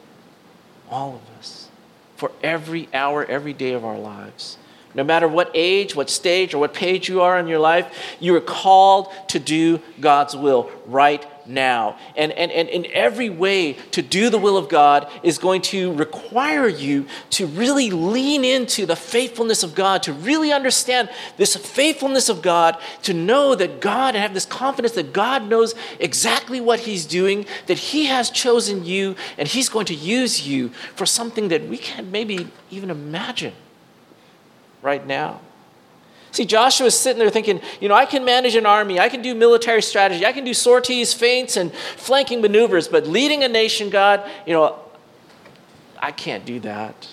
All 0.91 1.17
of 1.17 1.39
us. 1.39 1.69
For 2.17 2.33
every 2.43 2.89
hour, 2.95 3.25
every 3.25 3.53
day 3.53 3.73
of 3.73 3.85
our 3.85 3.99
lives. 3.99 4.57
No 4.97 5.05
matter 5.05 5.29
what 5.29 5.51
age, 5.53 5.95
what 5.95 6.09
stage, 6.09 6.55
or 6.55 6.59
what 6.59 6.73
page 6.73 7.07
you 7.07 7.21
are 7.21 7.39
in 7.39 7.49
your 7.49 7.59
life, 7.59 8.17
you 8.19 8.35
are 8.35 8.41
called 8.41 9.13
to 9.29 9.39
do 9.39 9.83
God's 10.01 10.35
will 10.35 10.71
right 10.87 11.25
now. 11.47 11.99
And, 12.17 12.33
and, 12.33 12.51
and 12.51 12.67
in 12.71 12.87
every 12.93 13.29
way, 13.29 13.75
to 13.91 14.01
do 14.01 14.31
the 14.31 14.39
will 14.39 14.57
of 14.57 14.71
God 14.71 15.07
is 15.23 15.37
going 15.37 15.61
to 15.63 15.93
require 15.93 16.67
you 16.67 17.07
to 17.31 17.47
really 17.47 17.91
lean 17.91 18.43
into 18.43 18.87
the 18.87 18.97
faithfulness 18.97 19.63
of 19.63 19.75
God, 19.75 20.03
to 20.05 20.15
really 20.15 20.51
understand 20.51 21.11
this 21.37 21.55
faithfulness 21.57 22.31
of 22.31 22.41
God, 22.41 22.79
to 23.03 23.13
know 23.13 23.55
that 23.55 23.83
God, 23.83 24.15
and 24.15 24.23
have 24.23 24.33
this 24.33 24.47
confidence 24.47 24.95
that 24.95 25.13
God 25.13 25.47
knows 25.47 25.75
exactly 26.01 26.59
what 26.59 26.81
He's 26.81 27.05
doing, 27.05 27.45
that 27.67 27.77
He 27.77 28.07
has 28.07 28.31
chosen 28.31 28.87
you, 28.87 29.15
and 29.37 29.47
He's 29.47 29.69
going 29.69 29.87
to 29.87 29.95
use 29.95 30.49
you 30.49 30.71
for 30.95 31.05
something 31.05 31.49
that 31.49 31.69
we 31.69 31.77
can't 31.77 32.11
maybe 32.11 32.49
even 32.71 32.89
imagine 32.89 33.53
right 34.87 35.05
now. 35.05 35.41
See, 36.31 36.45
Joshua 36.45 36.87
is 36.87 36.99
sitting 36.99 37.19
there 37.19 37.29
thinking, 37.29 37.61
you 37.81 37.89
know, 37.89 37.95
I 37.95 38.07
can 38.07 38.25
manage 38.25 38.55
an 38.55 38.67
army, 38.67 39.01
I 39.01 39.09
can 39.09 39.21
do 39.21 39.35
military 39.35 39.83
strategy, 39.83 40.25
I 40.25 40.33
can 40.33 40.45
do 40.45 40.55
sorties, 40.55 41.13
feints, 41.13 41.57
and 41.57 41.73
flanking 41.97 42.41
maneuvers, 42.41 42.89
but 42.89 43.07
leading 43.07 43.43
a 43.43 43.49
nation, 43.49 43.91
God, 43.91 44.23
you 44.47 44.53
know, 44.53 44.79
I 45.99 46.13
can't 46.13 46.45
do 46.45 46.61
that. 46.61 47.09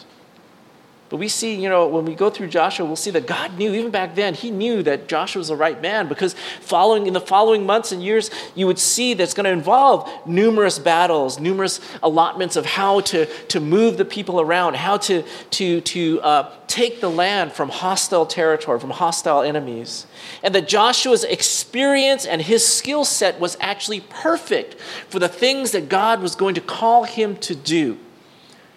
But 1.13 1.19
we 1.19 1.27
see, 1.27 1.53
you 1.53 1.69
know, 1.69 1.87
when 1.87 2.05
we 2.05 2.15
go 2.15 2.31
through 2.31 2.47
Joshua, 2.47 2.87
we'll 2.87 2.95
see 2.95 3.11
that 3.11 3.27
God 3.27 3.55
knew, 3.55 3.71
even 3.75 3.91
back 3.91 4.15
then, 4.15 4.33
He 4.33 4.49
knew 4.49 4.81
that 4.81 5.07
Joshua 5.07 5.41
was 5.41 5.49
the 5.49 5.55
right 5.55 5.79
man 5.79 6.07
because 6.07 6.33
following 6.59 7.05
in 7.05 7.13
the 7.13 7.21
following 7.21 7.67
months 7.67 7.91
and 7.91 8.01
years, 8.01 8.31
you 8.55 8.65
would 8.65 8.79
see 8.79 9.13
that's 9.13 9.35
going 9.35 9.43
to 9.43 9.51
involve 9.51 10.09
numerous 10.25 10.79
battles, 10.79 11.39
numerous 11.39 11.79
allotments 12.01 12.55
of 12.55 12.65
how 12.65 13.01
to, 13.01 13.27
to 13.49 13.59
move 13.59 13.97
the 13.97 14.05
people 14.05 14.41
around, 14.41 14.75
how 14.75 14.97
to, 14.97 15.23
to, 15.51 15.81
to 15.81 16.19
uh, 16.21 16.51
take 16.65 16.99
the 16.99 17.11
land 17.11 17.51
from 17.51 17.69
hostile 17.69 18.25
territory, 18.25 18.79
from 18.79 18.89
hostile 18.89 19.43
enemies. 19.43 20.07
And 20.41 20.55
that 20.55 20.67
Joshua's 20.67 21.23
experience 21.23 22.25
and 22.25 22.41
his 22.41 22.65
skill 22.65 23.05
set 23.05 23.39
was 23.39 23.55
actually 23.59 23.99
perfect 23.99 24.81
for 25.09 25.19
the 25.19 25.29
things 25.29 25.73
that 25.73 25.89
God 25.89 26.23
was 26.23 26.33
going 26.33 26.55
to 26.55 26.61
call 26.61 27.03
him 27.03 27.35
to 27.35 27.53
do 27.53 27.99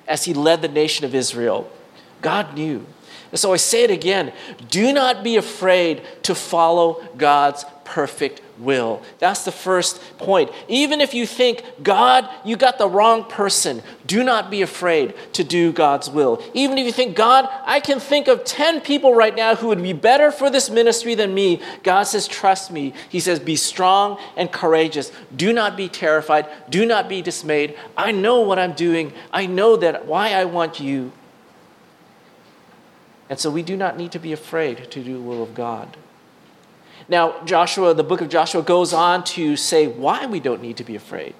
as 0.06 0.24
he 0.24 0.34
led 0.34 0.60
the 0.60 0.68
nation 0.68 1.06
of 1.06 1.14
Israel. 1.14 1.72
God 2.26 2.54
knew. 2.54 2.84
And 3.30 3.38
so 3.38 3.52
I 3.52 3.56
say 3.56 3.84
it 3.84 3.90
again 3.92 4.32
do 4.68 4.92
not 4.92 5.22
be 5.22 5.36
afraid 5.36 6.02
to 6.24 6.34
follow 6.34 7.06
God's 7.16 7.64
perfect 7.84 8.40
will. 8.58 9.00
That's 9.20 9.44
the 9.44 9.52
first 9.52 10.00
point. 10.18 10.50
Even 10.66 11.00
if 11.00 11.14
you 11.14 11.24
think, 11.24 11.62
God, 11.84 12.28
you 12.44 12.56
got 12.56 12.78
the 12.78 12.88
wrong 12.88 13.22
person, 13.22 13.80
do 14.08 14.24
not 14.24 14.50
be 14.50 14.60
afraid 14.62 15.14
to 15.34 15.44
do 15.44 15.70
God's 15.70 16.10
will. 16.10 16.42
Even 16.52 16.78
if 16.78 16.86
you 16.86 16.90
think, 16.90 17.14
God, 17.14 17.48
I 17.64 17.78
can 17.78 18.00
think 18.00 18.26
of 18.26 18.42
10 18.42 18.80
people 18.80 19.14
right 19.14 19.36
now 19.36 19.54
who 19.54 19.68
would 19.68 19.80
be 19.80 19.92
better 19.92 20.32
for 20.32 20.50
this 20.50 20.68
ministry 20.68 21.14
than 21.14 21.32
me, 21.32 21.62
God 21.84 22.04
says, 22.04 22.26
trust 22.26 22.72
me. 22.72 22.92
He 23.08 23.20
says, 23.20 23.38
be 23.38 23.54
strong 23.54 24.18
and 24.36 24.50
courageous. 24.50 25.12
Do 25.36 25.52
not 25.52 25.76
be 25.76 25.88
terrified. 25.88 26.48
Do 26.68 26.86
not 26.86 27.08
be 27.08 27.22
dismayed. 27.22 27.78
I 27.96 28.10
know 28.10 28.40
what 28.40 28.58
I'm 28.58 28.72
doing. 28.72 29.12
I 29.32 29.46
know 29.46 29.76
that 29.76 30.06
why 30.06 30.32
I 30.32 30.44
want 30.46 30.80
you 30.80 31.12
and 33.28 33.38
so 33.38 33.50
we 33.50 33.62
do 33.62 33.76
not 33.76 33.96
need 33.96 34.12
to 34.12 34.18
be 34.18 34.32
afraid 34.32 34.90
to 34.90 35.02
do 35.02 35.14
the 35.14 35.20
will 35.20 35.42
of 35.42 35.54
God. 35.54 35.96
Now, 37.08 37.44
Joshua, 37.44 37.94
the 37.94 38.04
book 38.04 38.20
of 38.20 38.28
Joshua 38.28 38.62
goes 38.62 38.92
on 38.92 39.24
to 39.24 39.56
say 39.56 39.86
why 39.86 40.26
we 40.26 40.40
don't 40.40 40.62
need 40.62 40.76
to 40.78 40.84
be 40.84 40.96
afraid. 40.96 41.34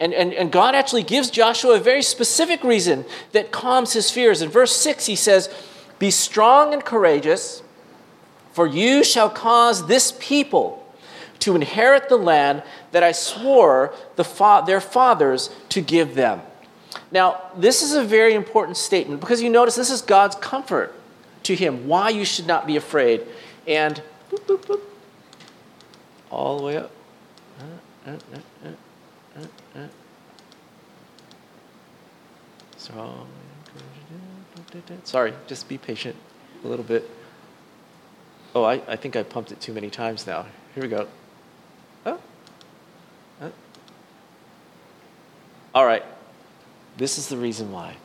And, 0.00 0.14
and, 0.14 0.32
and 0.32 0.52
God 0.52 0.74
actually 0.74 1.02
gives 1.02 1.30
Joshua 1.30 1.74
a 1.74 1.80
very 1.80 2.02
specific 2.02 2.62
reason 2.62 3.04
that 3.32 3.50
calms 3.50 3.92
his 3.92 4.10
fears. 4.10 4.42
In 4.42 4.48
verse 4.48 4.74
6, 4.76 5.06
he 5.06 5.16
says, 5.16 5.52
Be 5.98 6.10
strong 6.10 6.72
and 6.72 6.84
courageous, 6.84 7.62
for 8.52 8.66
you 8.66 9.02
shall 9.02 9.30
cause 9.30 9.86
this 9.86 10.12
people 10.18 10.84
to 11.40 11.54
inherit 11.54 12.08
the 12.08 12.16
land 12.16 12.62
that 12.92 13.02
I 13.02 13.12
swore 13.12 13.94
the 14.16 14.24
fa- 14.24 14.64
their 14.66 14.80
fathers 14.80 15.50
to 15.70 15.80
give 15.80 16.14
them. 16.14 16.42
Now, 17.10 17.40
this 17.56 17.82
is 17.82 17.94
a 17.94 18.04
very 18.04 18.34
important 18.34 18.76
statement 18.76 19.20
because 19.20 19.42
you 19.42 19.50
notice 19.50 19.76
this 19.76 19.90
is 19.90 20.02
God's 20.02 20.36
comfort 20.36 20.94
to 21.44 21.54
him, 21.54 21.86
why 21.86 22.10
you 22.10 22.24
should 22.24 22.46
not 22.46 22.66
be 22.66 22.76
afraid. 22.76 23.22
And 23.66 24.02
boop, 24.30 24.44
boop, 24.46 24.66
boop, 24.66 24.80
all 26.30 26.58
the 26.58 26.64
way 26.64 26.76
up. 26.76 26.90
Uh, 28.06 28.10
uh, 28.10 29.40
uh, 29.76 29.86
so, 32.76 33.26
sorry, 35.04 35.32
just 35.46 35.68
be 35.68 35.78
patient 35.78 36.16
a 36.64 36.68
little 36.68 36.84
bit. 36.84 37.08
Oh, 38.54 38.64
I, 38.64 38.80
I 38.88 38.96
think 38.96 39.14
I 39.16 39.22
pumped 39.22 39.52
it 39.52 39.60
too 39.60 39.72
many 39.72 39.90
times 39.90 40.26
now. 40.26 40.46
Here 40.74 40.82
we 40.82 40.88
go. 40.88 41.06
Oh. 42.06 42.18
All 45.74 45.86
right. 45.86 46.02
This 46.98 47.16
is 47.16 47.28
the 47.28 47.36
reason 47.36 47.72
why. 47.72 47.96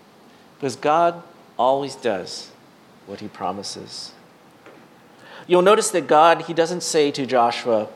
Because 0.57 0.75
God 0.75 1.21
always 1.57 1.95
does 1.95 2.51
what 3.05 3.19
he 3.19 3.27
promises. 3.27 4.12
You'll 5.45 5.62
notice 5.62 5.89
that 5.91 6.07
God, 6.07 6.43
he 6.43 6.53
doesn't 6.53 6.83
say 6.83 7.12
to 7.12 7.25
Joshua, 7.25 7.89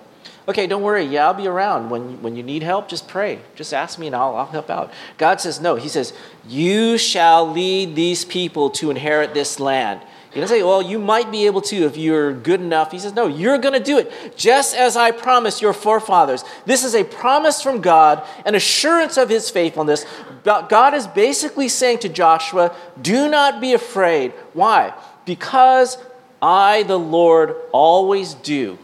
okay, 0.48 0.68
don't 0.68 0.82
worry, 0.82 1.04
yeah, 1.04 1.27
I'll 1.27 1.34
be 1.34 1.48
around. 1.48 1.89
When, 1.89 2.22
when 2.22 2.36
you 2.36 2.44
need 2.44 2.63
help, 2.63 2.89
just 2.89 3.08
pray. 3.08 3.39
Just 3.56 3.74
ask 3.74 3.98
me 3.98 4.08
and 4.08 4.16
I'll, 4.16 4.36
I'll 4.36 4.48
help 4.48 4.70
out. 4.70 4.92
God 5.18 5.39
says, 5.39 5.62
no. 5.62 5.75
He 5.75 5.88
says, 5.88 6.13
you 6.48 6.98
shall 6.98 7.50
lead 7.50 7.96
these 7.96 8.25
people 8.25 8.70
to 8.72 8.89
inherit 8.89 9.34
this 9.34 9.60
land. 9.60 10.01
He 10.38 10.41
doesn't 10.41 10.56
say, 10.56 10.62
well, 10.62 10.84
you 10.84 11.00
might 11.00 11.32
be 11.32 11.48
able 11.48 11.62
to 11.62 11.88
if 11.88 11.98
you're 11.98 12.32
good 12.32 12.62
enough. 12.62 12.91
He 12.91 13.00
says, 13.00 13.15
no, 13.15 13.25
you're 13.25 13.58
going 13.58 13.74
to 13.74 13.84
do 13.84 13.98
it 13.98 14.38
just 14.38 14.75
as 14.75 14.96
I 14.96 15.10
promised 15.10 15.63
your 15.63 15.74
forefathers. 15.74 16.44
This 16.63 16.84
is 16.84 16.94
a 16.94 17.03
promise 17.03 17.63
from 17.63 17.82
God, 17.82 18.24
an 18.46 18.53
assurance 18.53 19.17
of 19.17 19.29
his 19.29 19.50
faithfulness. 19.50 20.06
God 20.44 20.94
is 20.94 21.08
basically 21.08 21.67
saying 21.67 21.98
to 22.01 22.10
Joshua, 22.10 22.75
do 23.01 23.27
not 23.27 23.60
be 23.60 23.74
afraid. 23.74 24.32
Why? 24.53 24.94
Because 25.25 25.98
I, 26.39 26.84
the 26.84 27.00
Lord, 27.00 27.56
always 27.72 28.36
do 28.36 28.77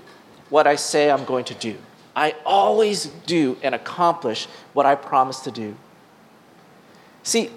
what 0.49 0.65
I 0.65 0.75
say 0.75 1.11
I'm 1.11 1.23
going 1.23 1.45
to 1.45 1.53
do. 1.53 1.77
I 2.15 2.33
always 2.47 3.05
do 3.27 3.57
and 3.61 3.75
accomplish 3.75 4.47
what 4.73 4.87
I 4.87 4.95
promise 4.95 5.41
to 5.41 5.51
do. 5.51 5.75
See, 7.21 7.51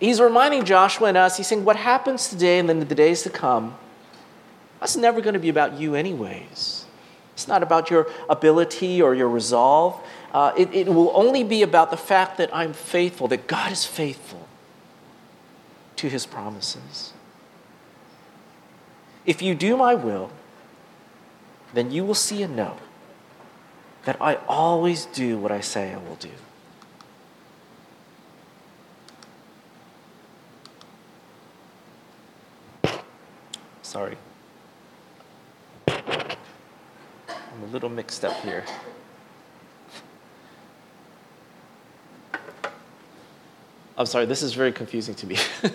he's 0.00 0.20
reminding 0.20 0.64
Joshua 0.64 1.08
and 1.08 1.16
us, 1.16 1.36
he's 1.36 1.46
saying, 1.46 1.64
what 1.64 1.76
happens 1.76 2.28
today 2.28 2.58
and 2.58 2.68
then 2.68 2.80
the 2.80 2.94
days 2.94 3.22
to 3.22 3.30
come, 3.30 3.76
that's 4.80 4.96
never 4.96 5.20
going 5.20 5.34
to 5.34 5.40
be 5.40 5.48
about 5.48 5.78
you, 5.78 5.94
anyways. 5.94 6.84
It's 7.34 7.48
not 7.48 7.62
about 7.62 7.90
your 7.90 8.06
ability 8.28 9.02
or 9.02 9.14
your 9.14 9.28
resolve. 9.28 10.00
Uh, 10.32 10.52
it, 10.56 10.72
it 10.72 10.88
will 10.88 11.12
only 11.14 11.44
be 11.44 11.62
about 11.62 11.90
the 11.90 11.96
fact 11.96 12.38
that 12.38 12.54
I'm 12.54 12.72
faithful, 12.72 13.28
that 13.28 13.46
God 13.46 13.72
is 13.72 13.84
faithful 13.84 14.46
to 15.96 16.08
his 16.08 16.26
promises. 16.26 17.12
If 19.24 19.42
you 19.42 19.54
do 19.54 19.76
my 19.76 19.94
will, 19.94 20.30
then 21.74 21.90
you 21.90 22.04
will 22.04 22.14
see 22.14 22.42
and 22.42 22.54
know 22.54 22.76
that 24.04 24.16
I 24.20 24.36
always 24.46 25.06
do 25.06 25.36
what 25.36 25.50
I 25.50 25.60
say 25.60 25.92
I 25.92 25.96
will 25.96 26.16
do. 26.16 26.30
Sorry. 33.86 34.18
I'm 35.86 37.62
a 37.62 37.66
little 37.70 37.88
mixed 37.88 38.24
up 38.24 38.34
here. 38.40 38.64
I'm 43.96 44.06
sorry, 44.06 44.26
this 44.26 44.42
is 44.42 44.54
very 44.54 44.72
confusing 44.72 45.14
to 45.14 45.26
me. 45.28 45.36
it 45.62 45.72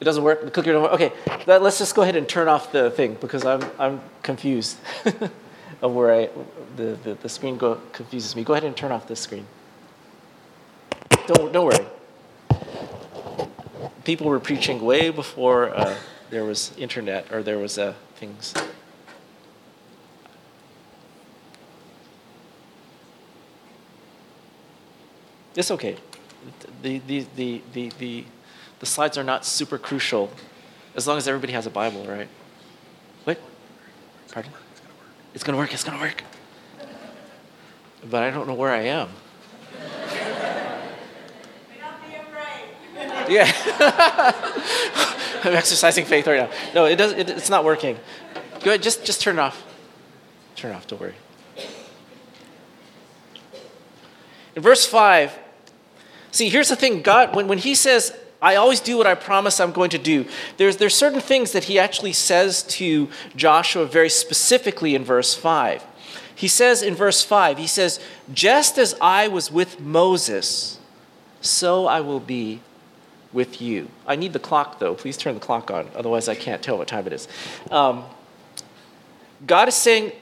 doesn't 0.00 0.24
work? 0.24 0.44
The 0.44 0.50
clicker 0.50 0.72
don't 0.72 0.82
work? 0.82 0.94
Okay, 0.94 1.12
let's 1.46 1.78
just 1.78 1.94
go 1.94 2.02
ahead 2.02 2.16
and 2.16 2.28
turn 2.28 2.48
off 2.48 2.72
the 2.72 2.90
thing 2.90 3.16
because 3.20 3.46
I'm, 3.46 3.62
I'm 3.78 4.00
confused 4.24 4.78
of 5.80 5.94
where 5.94 6.12
I, 6.12 6.28
the, 6.74 6.98
the, 7.04 7.14
the 7.14 7.28
screen 7.28 7.56
go, 7.56 7.80
confuses 7.92 8.34
me. 8.34 8.42
Go 8.42 8.54
ahead 8.54 8.64
and 8.64 8.76
turn 8.76 8.90
off 8.90 9.06
this 9.06 9.20
screen. 9.20 9.46
Don't, 11.28 11.52
don't 11.52 11.66
worry. 11.66 11.86
People 14.02 14.26
were 14.26 14.40
preaching 14.40 14.80
way 14.80 15.10
before 15.10 15.72
uh, 15.72 15.96
there 16.30 16.44
was 16.44 16.72
internet 16.76 17.32
or 17.32 17.42
there 17.42 17.58
was 17.58 17.78
uh, 17.78 17.94
things. 18.16 18.54
It's 25.56 25.70
okay. 25.70 25.96
The, 26.82 26.98
the, 26.98 27.26
the, 27.34 27.62
the, 27.72 27.92
the, 27.98 28.24
the 28.78 28.86
slides 28.86 29.18
are 29.18 29.24
not 29.24 29.44
super 29.44 29.78
crucial 29.78 30.30
as 30.94 31.06
long 31.06 31.16
as 31.16 31.26
everybody 31.26 31.52
has 31.52 31.66
a 31.66 31.70
Bible, 31.70 32.04
right? 32.06 32.28
What? 33.24 33.38
Pardon? 34.32 34.52
It's 35.34 35.42
going 35.42 35.54
to 35.54 35.58
work. 35.58 35.72
It's 35.72 35.84
going 35.84 35.98
to 35.98 36.04
work. 36.04 36.22
But 38.08 38.22
I 38.22 38.30
don't 38.30 38.46
know 38.46 38.54
where 38.54 38.72
I 38.72 38.82
am. 38.82 39.08
Yeah. 43.28 45.04
I'm 45.44 45.54
exercising 45.54 46.04
faith 46.04 46.26
right 46.26 46.48
now. 46.48 46.56
No, 46.74 46.84
it 46.86 46.96
does, 46.96 47.12
it, 47.12 47.30
it's 47.30 47.50
not 47.50 47.64
working. 47.64 47.98
Go 48.62 48.70
ahead, 48.70 48.82
just, 48.82 49.04
just 49.04 49.20
turn 49.20 49.38
it 49.38 49.40
off. 49.40 49.64
Turn 50.56 50.72
it 50.72 50.74
off, 50.74 50.86
don't 50.86 51.00
worry. 51.00 51.14
In 54.56 54.62
verse 54.62 54.84
5, 54.84 55.38
see, 56.32 56.48
here's 56.48 56.68
the 56.68 56.76
thing 56.76 57.02
God, 57.02 57.36
when, 57.36 57.46
when 57.46 57.58
He 57.58 57.74
says, 57.74 58.16
I 58.42 58.56
always 58.56 58.80
do 58.80 58.96
what 58.96 59.06
I 59.06 59.14
promise 59.14 59.60
I'm 59.60 59.72
going 59.72 59.90
to 59.90 59.98
do, 59.98 60.26
there's, 60.56 60.78
there's 60.78 60.94
certain 60.94 61.20
things 61.20 61.52
that 61.52 61.64
He 61.64 61.78
actually 61.78 62.12
says 62.12 62.62
to 62.64 63.08
Joshua 63.36 63.86
very 63.86 64.08
specifically 64.08 64.94
in 64.94 65.04
verse 65.04 65.34
5. 65.34 65.84
He 66.34 66.48
says 66.48 66.82
in 66.82 66.94
verse 66.94 67.22
5, 67.22 67.58
He 67.58 67.66
says, 67.66 68.00
Just 68.32 68.78
as 68.78 68.94
I 69.00 69.28
was 69.28 69.50
with 69.50 69.80
Moses, 69.80 70.78
so 71.40 71.86
I 71.86 72.00
will 72.00 72.20
be 72.20 72.60
with 73.32 73.60
you. 73.60 73.88
I 74.06 74.16
need 74.16 74.32
the 74.32 74.38
clock, 74.38 74.78
though. 74.78 74.94
Please 74.94 75.16
turn 75.16 75.34
the 75.34 75.40
clock 75.40 75.70
on, 75.70 75.88
otherwise, 75.94 76.28
I 76.28 76.34
can't 76.34 76.62
tell 76.62 76.78
what 76.78 76.88
time 76.88 77.06
it 77.06 77.12
is. 77.12 77.28
Um, 77.70 78.04
God 79.46 79.68
is 79.68 79.74
saying, 79.74 80.12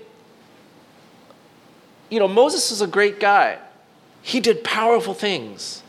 you 2.11 2.19
know, 2.19 2.29
Moses 2.29 2.71
is 2.71 2.81
a 2.81 2.87
great 2.87 3.21
guy. 3.21 3.59
He 4.23 4.41
did 4.41 4.65
powerful 4.65 5.15
things. 5.15 5.83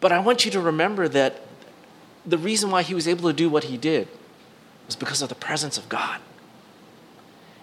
But 0.00 0.12
I 0.12 0.18
want 0.20 0.44
you 0.44 0.50
to 0.52 0.60
remember 0.60 1.08
that 1.08 1.42
the 2.26 2.38
reason 2.38 2.70
why 2.70 2.82
he 2.82 2.94
was 2.94 3.08
able 3.08 3.28
to 3.28 3.34
do 3.34 3.48
what 3.48 3.64
he 3.64 3.76
did 3.76 4.08
was 4.86 4.96
because 4.96 5.22
of 5.22 5.28
the 5.28 5.34
presence 5.34 5.78
of 5.78 5.88
God. 5.88 6.20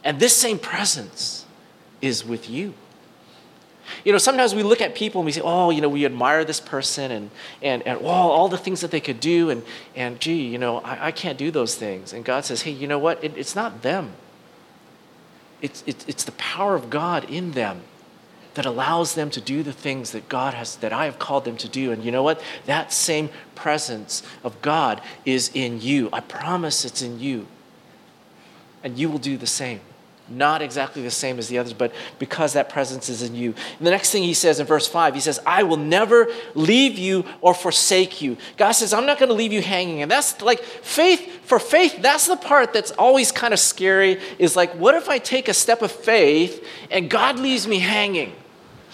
And 0.03 0.19
this 0.19 0.35
same 0.35 0.59
presence 0.59 1.45
is 2.01 2.25
with 2.25 2.49
you. 2.49 2.73
You 4.04 4.12
know, 4.12 4.17
sometimes 4.17 4.56
we 4.56 4.63
look 4.63 4.82
at 4.82 4.95
people 4.95 5.21
and 5.21 5.25
we 5.25 5.32
say, 5.32 5.41
oh, 5.43 5.69
you 5.69 5.82
know, 5.82 5.89
we 5.89 6.06
admire 6.06 6.43
this 6.43 6.60
person 6.60 7.12
and, 7.12 7.32
and, 7.62 7.86
and 7.88 7.99
oh, 8.01 8.06
all 8.06 8.47
the 8.47 8.58
things 8.58 8.82
that 8.82 8.91
they 8.91 8.99
could 8.99 9.19
do. 9.19 9.49
And, 9.49 9.63
and 9.95 10.19
gee, 10.19 10.47
you 10.47 10.58
know, 10.58 10.80
I, 10.80 11.08
I 11.08 11.12
can't 11.12 11.38
do 11.38 11.51
those 11.51 11.75
things. 11.75 12.13
And 12.13 12.25
God 12.25 12.45
says, 12.45 12.63
hey, 12.63 12.71
you 12.71 12.88
know 12.88 12.99
what? 12.99 13.23
It, 13.23 13.38
it's 13.38 13.56
not 13.56 13.82
them, 13.82 14.13
it's, 15.62 15.84
it, 15.86 16.06
it's 16.08 16.23
the 16.23 16.32
power 16.34 16.75
of 16.75 16.89
God 16.89 17.30
in 17.30 17.51
them 17.51 17.82
that 18.54 18.65
allows 18.65 19.15
them 19.15 19.30
to 19.30 19.39
do 19.39 19.63
the 19.63 19.71
things 19.71 20.12
that 20.12 20.27
God 20.27 20.54
has, 20.54 20.75
that 20.77 20.91
I 20.91 21.06
have 21.06 21.19
called 21.19 21.45
them 21.45 21.56
to 21.58 21.69
do. 21.69 21.91
And 21.91 22.04
you 22.04 22.12
know 22.12 22.23
what? 22.23 22.41
That 22.65 22.91
same 22.91 23.30
presence 23.56 24.23
of 24.43 24.62
God 24.62 25.01
is 25.23 25.49
in 25.54 25.80
you. 25.80 26.10
I 26.12 26.19
promise 26.19 26.84
it's 26.84 27.01
in 27.01 27.19
you. 27.19 27.47
And 28.84 28.97
you 28.97 29.10
will 29.10 29.19
do 29.19 29.38
the 29.38 29.47
same 29.47 29.80
not 30.31 30.61
exactly 30.61 31.01
the 31.01 31.11
same 31.11 31.39
as 31.39 31.47
the 31.47 31.57
others, 31.57 31.73
but 31.73 31.93
because 32.19 32.53
that 32.53 32.69
presence 32.69 33.09
is 33.09 33.21
in 33.21 33.35
you. 33.35 33.53
And 33.77 33.87
the 33.87 33.91
next 33.91 34.11
thing 34.11 34.23
he 34.23 34.33
says 34.33 34.59
in 34.59 34.65
verse 34.65 34.87
5, 34.87 35.13
he 35.13 35.19
says, 35.19 35.39
I 35.45 35.63
will 35.63 35.77
never 35.77 36.27
leave 36.55 36.97
you 36.97 37.25
or 37.41 37.53
forsake 37.53 38.21
you. 38.21 38.37
God 38.57 38.71
says, 38.71 38.93
I'm 38.93 39.05
not 39.05 39.19
going 39.19 39.29
to 39.29 39.35
leave 39.35 39.53
you 39.53 39.61
hanging. 39.61 40.01
And 40.01 40.09
that's 40.09 40.41
like 40.41 40.61
faith, 40.61 41.41
for 41.43 41.59
faith, 41.59 42.01
that's 42.01 42.27
the 42.27 42.37
part 42.37 42.73
that's 42.73 42.91
always 42.91 43.31
kind 43.31 43.53
of 43.53 43.59
scary 43.59 44.19
is 44.39 44.55
like, 44.55 44.71
what 44.73 44.95
if 44.95 45.09
I 45.09 45.19
take 45.19 45.47
a 45.47 45.53
step 45.53 45.81
of 45.81 45.91
faith 45.91 46.65
and 46.89 47.09
God 47.09 47.39
leaves 47.39 47.67
me 47.67 47.79
hanging? 47.79 48.33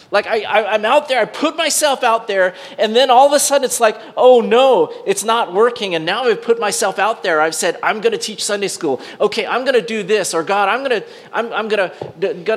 Like 0.09 0.25
I, 0.25 0.43
I, 0.43 0.75
am 0.75 0.85
out 0.85 1.09
there, 1.09 1.19
I 1.19 1.25
put 1.25 1.57
myself 1.57 2.01
out 2.01 2.27
there, 2.27 2.55
and 2.77 2.95
then 2.95 3.09
all 3.09 3.27
of 3.27 3.33
a 3.33 3.39
sudden 3.39 3.65
it's 3.65 3.81
like, 3.81 3.99
oh 4.15 4.39
no, 4.39 4.93
it's 5.05 5.25
not 5.25 5.53
working. 5.53 5.95
And 5.95 6.05
now 6.05 6.23
I've 6.23 6.41
put 6.41 6.59
myself 6.59 6.97
out 6.97 7.23
there. 7.23 7.41
I've 7.41 7.55
said, 7.55 7.77
I'm 7.83 7.99
going 7.99 8.13
to 8.13 8.17
teach 8.17 8.43
Sunday 8.43 8.69
school. 8.69 9.01
Okay, 9.19 9.45
I'm 9.45 9.65
going 9.65 9.73
to 9.73 9.85
do 9.85 10.03
this, 10.03 10.33
or 10.33 10.43
God, 10.43 10.69
I'm 10.69 10.87
to, 10.89 11.05
I'm, 11.33 11.51
I'm 11.51 11.67
going 11.67 11.89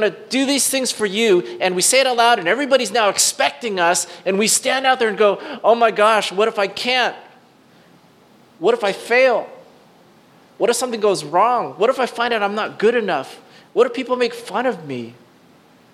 to 0.03 0.17
do 0.29 0.47
these 0.47 0.69
things 0.69 0.93
for 0.93 1.07
you. 1.07 1.41
And 1.61 1.75
we 1.75 1.83
say 1.83 2.01
it 2.01 2.07
aloud, 2.07 2.39
and 2.39 2.47
everybody's 2.47 2.93
now 2.93 3.09
expecting 3.09 3.81
us, 3.81 4.07
and 4.25 4.39
we 4.39 4.47
stand 4.47 4.87
out 4.87 5.01
there 5.01 5.09
and 5.09 5.19
go, 5.19 5.41
oh 5.65 5.75
my 5.75 5.91
gosh, 5.91 6.31
what 6.31 6.47
if 6.47 6.59
I 6.59 6.69
can't? 6.69 7.17
What 8.61 8.75
if 8.75 8.85
I 8.85 8.93
fail? 8.93 9.49
What 10.59 10.71
if 10.71 10.77
something 10.77 11.01
goes 11.01 11.25
wrong? 11.25 11.73
What 11.73 11.91
if 11.91 11.99
I 11.99 12.07
find 12.07 12.33
out 12.33 12.43
I'm 12.43 12.55
not 12.55 12.79
good 12.79 12.95
enough? 12.95 13.41
What 13.73 13.87
if 13.87 13.95
people 13.95 14.15
make 14.15 14.35
fun 14.35 14.67
of 14.67 14.87
me? 14.87 15.15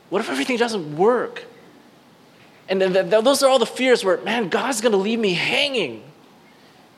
What 0.08 0.20
if 0.20 0.30
everything 0.30 0.56
doesn't 0.56 0.96
work? 0.96 1.44
And 2.68 2.80
then 2.80 3.10
those 3.10 3.42
are 3.42 3.50
all 3.50 3.58
the 3.58 3.66
fears 3.66 4.04
where, 4.04 4.18
man, 4.18 4.48
God's 4.48 4.80
going 4.80 4.92
to 4.92 4.98
leave 4.98 5.18
me 5.18 5.34
hanging. 5.34 6.02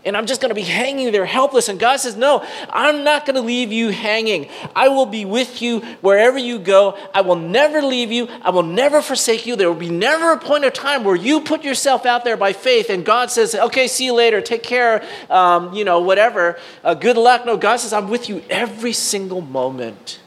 And 0.05 0.17
I'm 0.17 0.27
just 0.27 0.41
going 0.41 0.51
to 0.51 0.55
be 0.55 0.63
hanging 0.63 1.11
there 1.11 1.27
helpless. 1.27 1.69
And 1.69 1.79
God 1.79 1.97
says, 1.97 2.17
No, 2.17 2.43
I'm 2.71 3.03
not 3.03 3.27
going 3.27 3.35
to 3.35 3.43
leave 3.43 3.73
you 3.73 3.91
hanging. 3.91 4.49
I 4.75 4.89
will 4.89 5.07
be 5.07 5.25
with 5.25 5.61
you 5.61 5.81
wherever 6.01 6.39
you 6.39 6.61
go. 6.61 6.97
I 7.13 7.21
will 7.23 7.37
never 7.37 7.83
leave 7.83 8.13
you. 8.13 8.29
I 8.43 8.51
will 8.51 8.63
never 8.63 9.03
forsake 9.03 9.45
you. 9.45 9.57
There 9.57 9.69
will 9.69 9.79
be 9.79 9.91
never 9.91 10.33
a 10.33 10.39
point 10.39 10.65
of 10.65 10.73
time 10.73 11.03
where 11.03 11.17
you 11.17 11.41
put 11.41 11.65
yourself 11.65 12.07
out 12.07 12.25
there 12.25 12.37
by 12.37 12.53
faith 12.53 12.91
and 12.91 13.05
God 13.05 13.31
says, 13.31 13.55
Okay, 13.57 13.89
see 13.89 14.07
you 14.07 14.15
later. 14.15 14.41
Take 14.41 14.63
care. 14.63 15.05
Um, 15.29 15.75
you 15.75 15.85
know, 15.85 16.01
whatever. 16.01 16.59
Uh, 16.85 16.95
good 16.95 17.17
luck. 17.17 17.45
No, 17.45 17.57
God 17.57 17.79
says, 17.79 17.93
I'm 17.93 18.09
with 18.09 18.29
you 18.29 18.43
every 18.49 18.93
single 18.93 19.41
moment. 19.41 20.21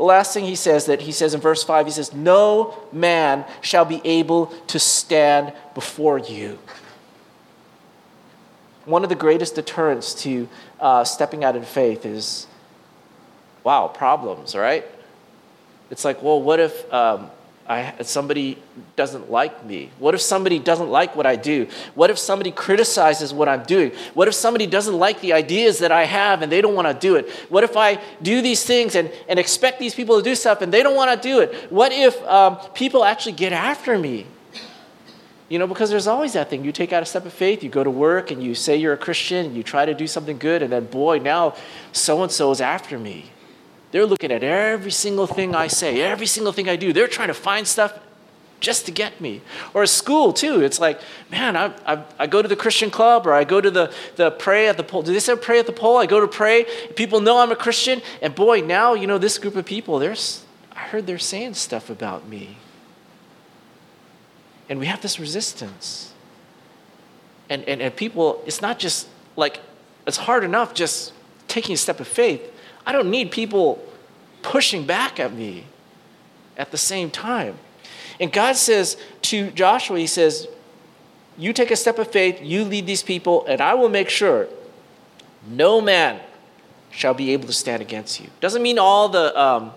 The 0.00 0.06
last 0.06 0.32
thing 0.32 0.46
he 0.46 0.56
says 0.56 0.86
that 0.86 1.02
he 1.02 1.12
says 1.12 1.34
in 1.34 1.42
verse 1.42 1.62
5, 1.62 1.84
he 1.84 1.92
says, 1.92 2.14
No 2.14 2.74
man 2.90 3.44
shall 3.60 3.84
be 3.84 4.00
able 4.02 4.46
to 4.68 4.78
stand 4.78 5.52
before 5.74 6.16
you. 6.16 6.58
One 8.86 9.02
of 9.02 9.10
the 9.10 9.14
greatest 9.14 9.56
deterrents 9.56 10.14
to 10.22 10.48
uh, 10.80 11.04
stepping 11.04 11.44
out 11.44 11.54
in 11.54 11.64
faith 11.64 12.06
is, 12.06 12.46
wow, 13.62 13.88
problems, 13.88 14.54
right? 14.56 14.86
It's 15.90 16.02
like, 16.02 16.22
well, 16.22 16.40
what 16.40 16.60
if 16.60 16.90
um, 16.94 17.30
I, 17.70 18.02
somebody 18.02 18.58
doesn't 18.96 19.30
like 19.30 19.64
me? 19.64 19.90
What 20.00 20.16
if 20.16 20.20
somebody 20.20 20.58
doesn't 20.58 20.90
like 20.90 21.14
what 21.14 21.24
I 21.24 21.36
do? 21.36 21.68
What 21.94 22.10
if 22.10 22.18
somebody 22.18 22.50
criticizes 22.50 23.32
what 23.32 23.48
I'm 23.48 23.62
doing? 23.62 23.92
What 24.12 24.26
if 24.26 24.34
somebody 24.34 24.66
doesn't 24.66 24.98
like 24.98 25.20
the 25.20 25.34
ideas 25.34 25.78
that 25.78 25.92
I 25.92 26.04
have 26.04 26.42
and 26.42 26.50
they 26.50 26.60
don't 26.62 26.74
want 26.74 26.88
to 26.88 26.94
do 26.94 27.14
it? 27.14 27.30
What 27.48 27.62
if 27.62 27.76
I 27.76 28.02
do 28.22 28.42
these 28.42 28.64
things 28.64 28.96
and, 28.96 29.08
and 29.28 29.38
expect 29.38 29.78
these 29.78 29.94
people 29.94 30.16
to 30.16 30.22
do 30.22 30.34
stuff 30.34 30.62
and 30.62 30.74
they 30.74 30.82
don't 30.82 30.96
want 30.96 31.22
to 31.22 31.28
do 31.28 31.38
it? 31.38 31.70
What 31.70 31.92
if 31.92 32.20
um, 32.24 32.56
people 32.74 33.04
actually 33.04 33.34
get 33.34 33.52
after 33.52 33.96
me? 33.96 34.26
You 35.48 35.60
know, 35.60 35.68
because 35.68 35.90
there's 35.90 36.08
always 36.08 36.32
that 36.32 36.50
thing. 36.50 36.64
You 36.64 36.72
take 36.72 36.92
out 36.92 37.04
a 37.04 37.06
step 37.06 37.24
of 37.24 37.32
faith, 37.32 37.62
you 37.62 37.70
go 37.70 37.84
to 37.84 37.90
work 37.90 38.32
and 38.32 38.42
you 38.42 38.56
say 38.56 38.78
you're 38.78 38.94
a 38.94 38.98
Christian 38.98 39.46
and 39.46 39.56
you 39.56 39.62
try 39.62 39.86
to 39.86 39.94
do 39.94 40.08
something 40.08 40.38
good, 40.38 40.62
and 40.62 40.72
then, 40.72 40.86
boy, 40.86 41.18
now 41.18 41.54
so 41.92 42.24
and 42.24 42.32
so 42.32 42.50
is 42.50 42.60
after 42.60 42.98
me. 42.98 43.30
They're 43.92 44.06
looking 44.06 44.30
at 44.30 44.42
every 44.44 44.92
single 44.92 45.26
thing 45.26 45.54
I 45.54 45.66
say, 45.66 46.00
every 46.00 46.26
single 46.26 46.52
thing 46.52 46.68
I 46.68 46.76
do. 46.76 46.92
They're 46.92 47.08
trying 47.08 47.28
to 47.28 47.34
find 47.34 47.66
stuff 47.66 47.98
just 48.60 48.86
to 48.86 48.92
get 48.92 49.20
me. 49.20 49.40
Or 49.74 49.82
at 49.82 49.88
school, 49.88 50.32
too. 50.32 50.60
It's 50.60 50.78
like, 50.78 51.00
man, 51.30 51.56
I, 51.56 51.72
I, 51.86 52.04
I, 52.18 52.26
go 52.26 52.42
to 52.42 52.48
the 52.48 52.56
Christian 52.56 52.90
club 52.90 53.26
or 53.26 53.32
I 53.32 53.44
go 53.44 53.60
to 53.60 53.70
the, 53.70 53.92
the 54.16 54.30
pray 54.30 54.68
at 54.68 54.76
the 54.76 54.84
pole. 54.84 55.02
Do 55.02 55.12
they 55.12 55.18
say 55.18 55.34
pray 55.34 55.58
at 55.58 55.66
the 55.66 55.72
pole? 55.72 55.96
I 55.96 56.06
go 56.06 56.20
to 56.20 56.28
pray. 56.28 56.66
People 56.94 57.20
know 57.20 57.38
I'm 57.38 57.50
a 57.50 57.56
Christian. 57.56 58.02
And 58.22 58.34
boy, 58.34 58.60
now, 58.60 58.94
you 58.94 59.06
know, 59.06 59.18
this 59.18 59.38
group 59.38 59.56
of 59.56 59.64
people, 59.64 59.98
there's, 59.98 60.44
I 60.76 60.80
heard 60.80 61.06
they're 61.06 61.18
saying 61.18 61.54
stuff 61.54 61.90
about 61.90 62.28
me. 62.28 62.58
And 64.68 64.78
we 64.78 64.86
have 64.86 65.00
this 65.00 65.18
resistance. 65.18 66.12
And, 67.48 67.64
and, 67.64 67.82
and 67.82 67.96
people, 67.96 68.42
it's 68.46 68.62
not 68.62 68.78
just 68.78 69.08
like, 69.36 69.60
it's 70.06 70.18
hard 70.18 70.44
enough 70.44 70.74
just 70.74 71.12
taking 71.48 71.74
a 71.74 71.78
step 71.78 71.98
of 71.98 72.06
faith. 72.06 72.42
I 72.86 72.92
don't 72.92 73.10
need 73.10 73.30
people 73.30 73.84
pushing 74.42 74.86
back 74.86 75.20
at 75.20 75.32
me 75.32 75.64
at 76.56 76.70
the 76.70 76.78
same 76.78 77.10
time. 77.10 77.58
And 78.18 78.32
God 78.32 78.56
says 78.56 78.96
to 79.22 79.50
Joshua, 79.52 79.98
He 79.98 80.06
says, 80.06 80.46
You 81.38 81.52
take 81.52 81.70
a 81.70 81.76
step 81.76 81.98
of 81.98 82.10
faith, 82.10 82.40
you 82.42 82.64
lead 82.64 82.86
these 82.86 83.02
people, 83.02 83.46
and 83.46 83.60
I 83.60 83.74
will 83.74 83.88
make 83.88 84.08
sure 84.10 84.46
no 85.48 85.80
man 85.80 86.20
shall 86.90 87.14
be 87.14 87.32
able 87.32 87.46
to 87.46 87.52
stand 87.52 87.80
against 87.80 88.20
you. 88.20 88.28
Doesn't 88.40 88.62
mean 88.62 88.78
all 88.78 89.08
the, 89.08 89.38
um, 89.40 89.72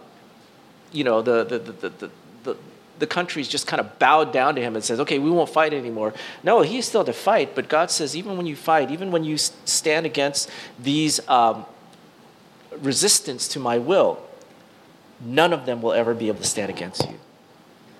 you 0.91 1.03
know, 1.03 1.21
the, 1.21 1.43
the, 1.45 1.59
the, 1.59 1.71
the, 1.89 2.11
the, 2.43 2.57
the 2.99 3.07
countries 3.07 3.47
just 3.47 3.67
kind 3.67 3.79
of 3.79 3.97
bowed 3.99 4.33
down 4.33 4.55
to 4.55 4.61
him 4.61 4.75
and 4.75 4.83
says, 4.83 4.99
okay, 4.99 5.19
we 5.19 5.29
won't 5.29 5.49
fight 5.49 5.73
anymore. 5.73 6.13
No, 6.43 6.61
he's 6.61 6.87
still 6.87 7.03
to 7.05 7.13
fight, 7.13 7.55
but 7.55 7.69
God 7.69 7.91
says, 7.91 8.15
even 8.15 8.35
when 8.35 8.45
you 8.45 8.55
fight, 8.55 8.91
even 8.91 9.11
when 9.11 9.23
you 9.23 9.37
stand 9.37 10.05
against 10.05 10.49
these 10.79 11.25
um, 11.29 11.65
resistance 12.81 13.47
to 13.49 13.59
my 13.59 13.77
will, 13.77 14.21
none 15.21 15.53
of 15.53 15.65
them 15.65 15.81
will 15.81 15.93
ever 15.93 16.13
be 16.13 16.27
able 16.27 16.39
to 16.39 16.47
stand 16.47 16.69
against 16.69 17.07
you. 17.09 17.19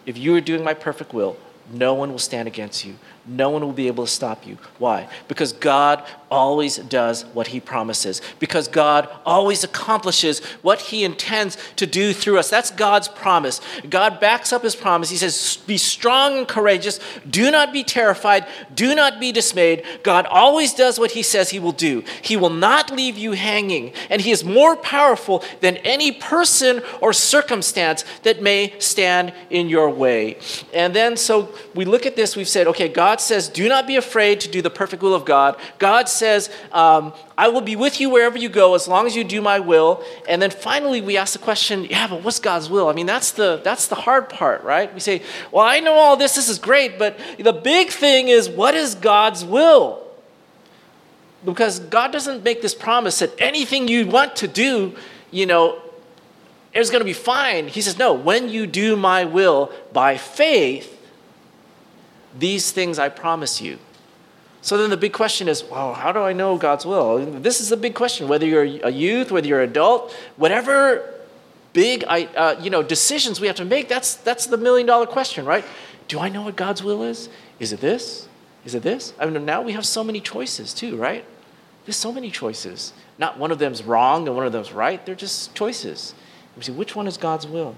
If 0.06 0.18
you 0.18 0.36
are 0.36 0.42
doing 0.42 0.64
my 0.64 0.74
perfect 0.74 1.14
will, 1.14 1.38
no 1.72 1.94
one 1.94 2.12
will 2.12 2.20
stand 2.20 2.48
against 2.48 2.86
you. 2.86 2.96
No 3.26 3.50
one 3.50 3.62
will 3.62 3.72
be 3.72 3.88
able 3.88 4.06
to 4.06 4.12
stop 4.12 4.46
you. 4.46 4.58
Why? 4.80 5.08
Because 5.30 5.54
God 5.54 6.04
always 6.30 6.78
does 6.78 7.24
what 7.28 7.48
he 7.48 7.60
promises. 7.60 8.22
Because 8.40 8.68
God 8.68 9.08
always 9.26 9.64
accomplishes 9.64 10.40
what 10.62 10.82
he 10.82 11.06
intends 11.06 11.58
to 11.78 11.86
do 11.86 12.12
through 12.12 12.40
us. 12.40 12.50
That's 12.50 12.72
God's 12.72 13.08
promise. 13.08 13.62
God 13.90 14.20
backs 14.20 14.52
up 14.52 14.64
his 14.64 14.76
promise. 14.76 15.10
He 15.10 15.16
says, 15.16 15.58
Be 15.68 15.78
strong 15.78 16.40
and 16.40 16.48
courageous. 16.48 17.00
Do 17.30 17.50
not 17.50 17.72
be 17.72 17.84
terrified. 17.84 18.46
Do 18.76 18.94
not 18.94 19.22
be 19.22 19.32
dismayed. 19.32 19.86
God 20.04 20.26
always 20.26 20.74
does 20.74 21.00
what 21.00 21.12
he 21.12 21.24
says 21.24 21.52
he 21.52 21.60
will 21.60 21.72
do. 21.72 22.04
He 22.22 22.36
will 22.36 22.50
not 22.50 22.92
leave 22.92 23.18
you 23.18 23.34
hanging. 23.34 23.94
And 24.10 24.22
he 24.22 24.32
is 24.32 24.44
more 24.44 24.76
powerful 24.76 25.44
than 25.62 25.78
any 25.78 26.12
person 26.12 26.82
or 27.00 27.14
circumstance 27.14 28.04
that 28.24 28.42
may 28.42 28.78
stand 28.80 29.34
in 29.50 29.70
your 29.70 29.90
way. 29.90 30.40
And 30.74 30.94
then, 30.94 31.16
so 31.16 31.54
we 31.76 31.86
look 31.86 32.06
at 32.06 32.16
this, 32.16 32.36
we've 32.36 32.50
said, 32.50 32.68
okay, 32.68 32.90
God 32.90 33.13
God 33.14 33.22
says, 33.22 33.48
Do 33.48 33.70
not 33.70 33.86
be 33.86 33.96
afraid 33.96 34.40
to 34.40 34.50
do 34.50 34.64
the 34.64 34.72
perfect 34.72 35.04
will 35.04 35.14
of 35.14 35.24
God. 35.24 35.56
God 35.78 36.10
says, 36.10 36.50
um, 36.72 37.14
I 37.38 37.48
will 37.50 37.62
be 37.62 37.76
with 37.76 38.02
you 38.02 38.10
wherever 38.10 38.40
you 38.40 38.50
go 38.50 38.74
as 38.74 38.88
long 38.88 39.06
as 39.06 39.16
you 39.16 39.24
do 39.24 39.40
my 39.40 39.60
will. 39.60 40.04
And 40.28 40.42
then 40.42 40.50
finally, 40.50 41.00
we 41.00 41.16
ask 41.16 41.34
the 41.34 41.38
question, 41.38 41.86
Yeah, 41.86 42.08
but 42.08 42.24
what's 42.24 42.40
God's 42.40 42.72
will? 42.72 42.90
I 42.90 42.94
mean, 42.94 43.06
that's 43.06 43.30
the, 43.30 43.62
that's 43.64 43.86
the 43.86 43.94
hard 43.94 44.30
part, 44.30 44.64
right? 44.64 44.92
We 44.92 45.00
say, 45.00 45.22
Well, 45.52 45.64
I 45.64 45.80
know 45.80 45.94
all 45.94 46.18
this, 46.18 46.34
this 46.34 46.50
is 46.50 46.58
great, 46.58 46.98
but 46.98 47.20
the 47.38 47.54
big 47.54 47.90
thing 47.90 48.30
is, 48.30 48.50
what 48.50 48.74
is 48.74 48.96
God's 48.96 49.46
will? 49.46 50.04
Because 51.46 51.82
God 51.82 52.12
doesn't 52.12 52.44
make 52.44 52.64
this 52.64 52.74
promise 52.74 53.20
that 53.20 53.32
anything 53.38 53.88
you 53.88 54.08
want 54.08 54.38
to 54.38 54.48
do, 54.48 54.96
you 55.30 55.46
know, 55.46 55.80
is 56.74 56.90
going 56.90 57.02
to 57.02 57.06
be 57.06 57.14
fine. 57.14 57.68
He 57.68 57.82
says, 57.82 58.00
No, 58.00 58.14
when 58.14 58.50
you 58.50 58.66
do 58.66 58.96
my 58.96 59.24
will 59.24 59.72
by 59.92 60.18
faith, 60.18 60.90
these 62.38 62.72
things 62.72 63.00
I 63.00 63.10
promise 63.10 63.62
you. 63.62 63.80
So 64.62 64.78
then 64.78 64.90
the 64.90 64.98
big 64.98 65.12
question 65.12 65.50
is, 65.50 65.64
well, 65.64 65.94
how 65.94 66.14
do 66.14 66.20
I 66.20 66.32
know 66.32 66.58
God's 66.58 66.86
will? 66.86 67.26
This 67.26 67.60
is 67.60 67.70
the 67.70 67.78
big 67.78 67.96
question. 67.96 68.30
Whether 68.30 68.46
you're 68.46 68.64
a 68.64 68.92
youth, 68.92 69.30
whether 69.30 69.46
you're 69.46 69.62
an 69.62 69.70
adult, 69.70 70.14
whatever 70.38 71.14
big 71.74 72.06
uh, 72.08 72.56
you 72.62 72.70
know, 72.70 72.82
decisions 72.82 73.42
we 73.42 73.48
have 73.48 73.58
to 73.58 73.66
make, 73.66 73.90
that's, 73.90 74.16
that's 74.16 74.46
the 74.46 74.58
million 74.58 74.88
dollar 74.88 75.06
question, 75.06 75.46
right? 75.46 75.66
Do 76.08 76.20
I 76.20 76.30
know 76.30 76.44
what 76.44 76.56
God's 76.56 76.82
will 76.82 77.04
is? 77.04 77.28
Is 77.60 77.74
it 77.74 77.82
this? 77.82 78.28
Is 78.64 78.74
it 78.74 78.84
this? 78.84 79.14
I 79.20 79.26
mean, 79.26 79.46
now 79.46 79.62
we 79.62 79.74
have 79.74 79.86
so 79.86 80.04
many 80.04 80.22
choices 80.22 80.74
too, 80.74 80.96
right? 80.96 81.26
There's 81.86 81.98
so 81.98 82.14
many 82.14 82.32
choices. 82.32 82.94
Not 83.18 83.38
one 83.38 83.52
of 83.52 83.60
them's 83.60 83.84
wrong 83.84 84.28
and 84.28 84.36
one 84.36 84.46
of 84.46 84.54
them's 84.54 84.72
right. 84.72 85.06
They're 85.06 85.16
just 85.16 85.54
choices. 85.56 86.14
We 86.56 86.64
see 86.64 86.72
which 86.72 86.96
one 86.96 87.08
is 87.08 87.18
God's 87.18 87.46
will. 87.46 87.76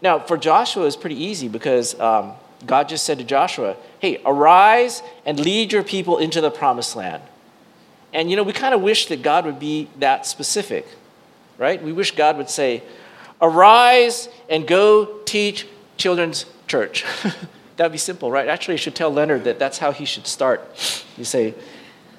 Now, 0.00 0.20
for 0.20 0.36
Joshua, 0.36 0.86
it's 0.86 0.96
pretty 0.96 1.20
easy 1.22 1.48
because 1.48 1.98
um, 1.98 2.34
God 2.66 2.88
just 2.88 3.04
said 3.04 3.18
to 3.18 3.24
Joshua, 3.24 3.76
Hey, 3.98 4.20
arise 4.24 5.02
and 5.26 5.38
lead 5.38 5.72
your 5.72 5.82
people 5.82 6.18
into 6.18 6.40
the 6.40 6.50
promised 6.50 6.96
land. 6.96 7.22
And 8.12 8.30
you 8.30 8.36
know, 8.36 8.42
we 8.42 8.52
kind 8.52 8.74
of 8.74 8.80
wish 8.80 9.06
that 9.06 9.22
God 9.22 9.44
would 9.44 9.58
be 9.58 9.88
that 9.98 10.26
specific, 10.26 10.86
right? 11.58 11.82
We 11.82 11.92
wish 11.92 12.12
God 12.12 12.36
would 12.36 12.50
say, 12.50 12.82
Arise 13.42 14.28
and 14.48 14.66
go 14.66 15.18
teach 15.24 15.66
children's 15.96 16.46
church. 16.66 17.04
That'd 17.76 17.92
be 17.92 17.98
simple, 17.98 18.30
right? 18.30 18.48
Actually, 18.48 18.74
I 18.74 18.78
should 18.78 18.94
tell 18.94 19.10
Leonard 19.10 19.44
that 19.44 19.58
that's 19.58 19.78
how 19.78 19.90
he 19.92 20.04
should 20.04 20.26
start. 20.26 21.04
You 21.16 21.24
say, 21.24 21.54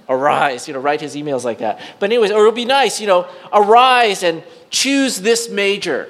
Arise, 0.08 0.68
you 0.68 0.74
know, 0.74 0.80
write 0.80 1.02
his 1.02 1.16
emails 1.16 1.44
like 1.44 1.60
that. 1.60 1.80
But, 2.00 2.12
anyways, 2.12 2.32
or 2.32 2.44
it 2.44 2.46
would 2.46 2.56
be 2.56 2.66
nice, 2.66 3.02
you 3.02 3.08
know, 3.08 3.28
arise 3.52 4.22
and 4.22 4.44
choose 4.70 5.22
this 5.22 5.50
major. 5.50 6.10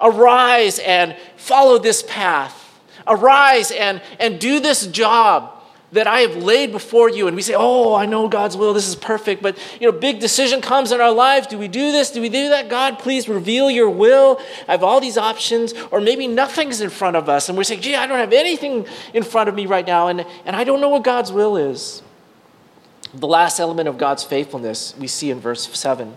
Arise 0.00 0.78
and 0.78 1.16
follow 1.36 1.78
this 1.78 2.04
path 2.06 2.59
Arise 3.06 3.70
and, 3.70 4.02
and 4.18 4.40
do 4.40 4.60
this 4.60 4.86
job 4.86 5.60
that 5.92 6.06
I 6.06 6.20
have 6.20 6.36
laid 6.36 6.72
before 6.72 7.10
you. 7.10 7.26
And 7.26 7.36
we 7.36 7.42
say, 7.42 7.54
Oh, 7.56 7.94
I 7.94 8.06
know 8.06 8.28
God's 8.28 8.56
will. 8.56 8.72
This 8.72 8.88
is 8.88 8.94
perfect. 8.94 9.42
But, 9.42 9.58
you 9.80 9.90
know, 9.90 9.96
big 9.96 10.20
decision 10.20 10.60
comes 10.60 10.92
in 10.92 11.00
our 11.00 11.10
lives. 11.10 11.46
Do 11.46 11.58
we 11.58 11.68
do 11.68 11.92
this? 11.92 12.10
Do 12.10 12.20
we 12.20 12.28
do 12.28 12.50
that? 12.50 12.68
God, 12.68 12.98
please 12.98 13.28
reveal 13.28 13.70
your 13.70 13.90
will. 13.90 14.40
I 14.68 14.72
have 14.72 14.84
all 14.84 15.00
these 15.00 15.18
options. 15.18 15.74
Or 15.90 16.00
maybe 16.00 16.28
nothing's 16.28 16.80
in 16.80 16.90
front 16.90 17.16
of 17.16 17.28
us. 17.28 17.48
And 17.48 17.58
we're 17.58 17.64
saying, 17.64 17.80
Gee, 17.80 17.96
I 17.96 18.06
don't 18.06 18.18
have 18.18 18.32
anything 18.32 18.86
in 19.12 19.22
front 19.22 19.48
of 19.48 19.54
me 19.54 19.66
right 19.66 19.86
now. 19.86 20.08
And, 20.08 20.24
and 20.44 20.54
I 20.54 20.64
don't 20.64 20.80
know 20.80 20.90
what 20.90 21.04
God's 21.04 21.32
will 21.32 21.56
is. 21.56 22.02
The 23.12 23.26
last 23.26 23.58
element 23.58 23.88
of 23.88 23.98
God's 23.98 24.22
faithfulness 24.22 24.94
we 24.96 25.08
see 25.08 25.30
in 25.30 25.40
verse 25.40 25.68
7 25.76 26.16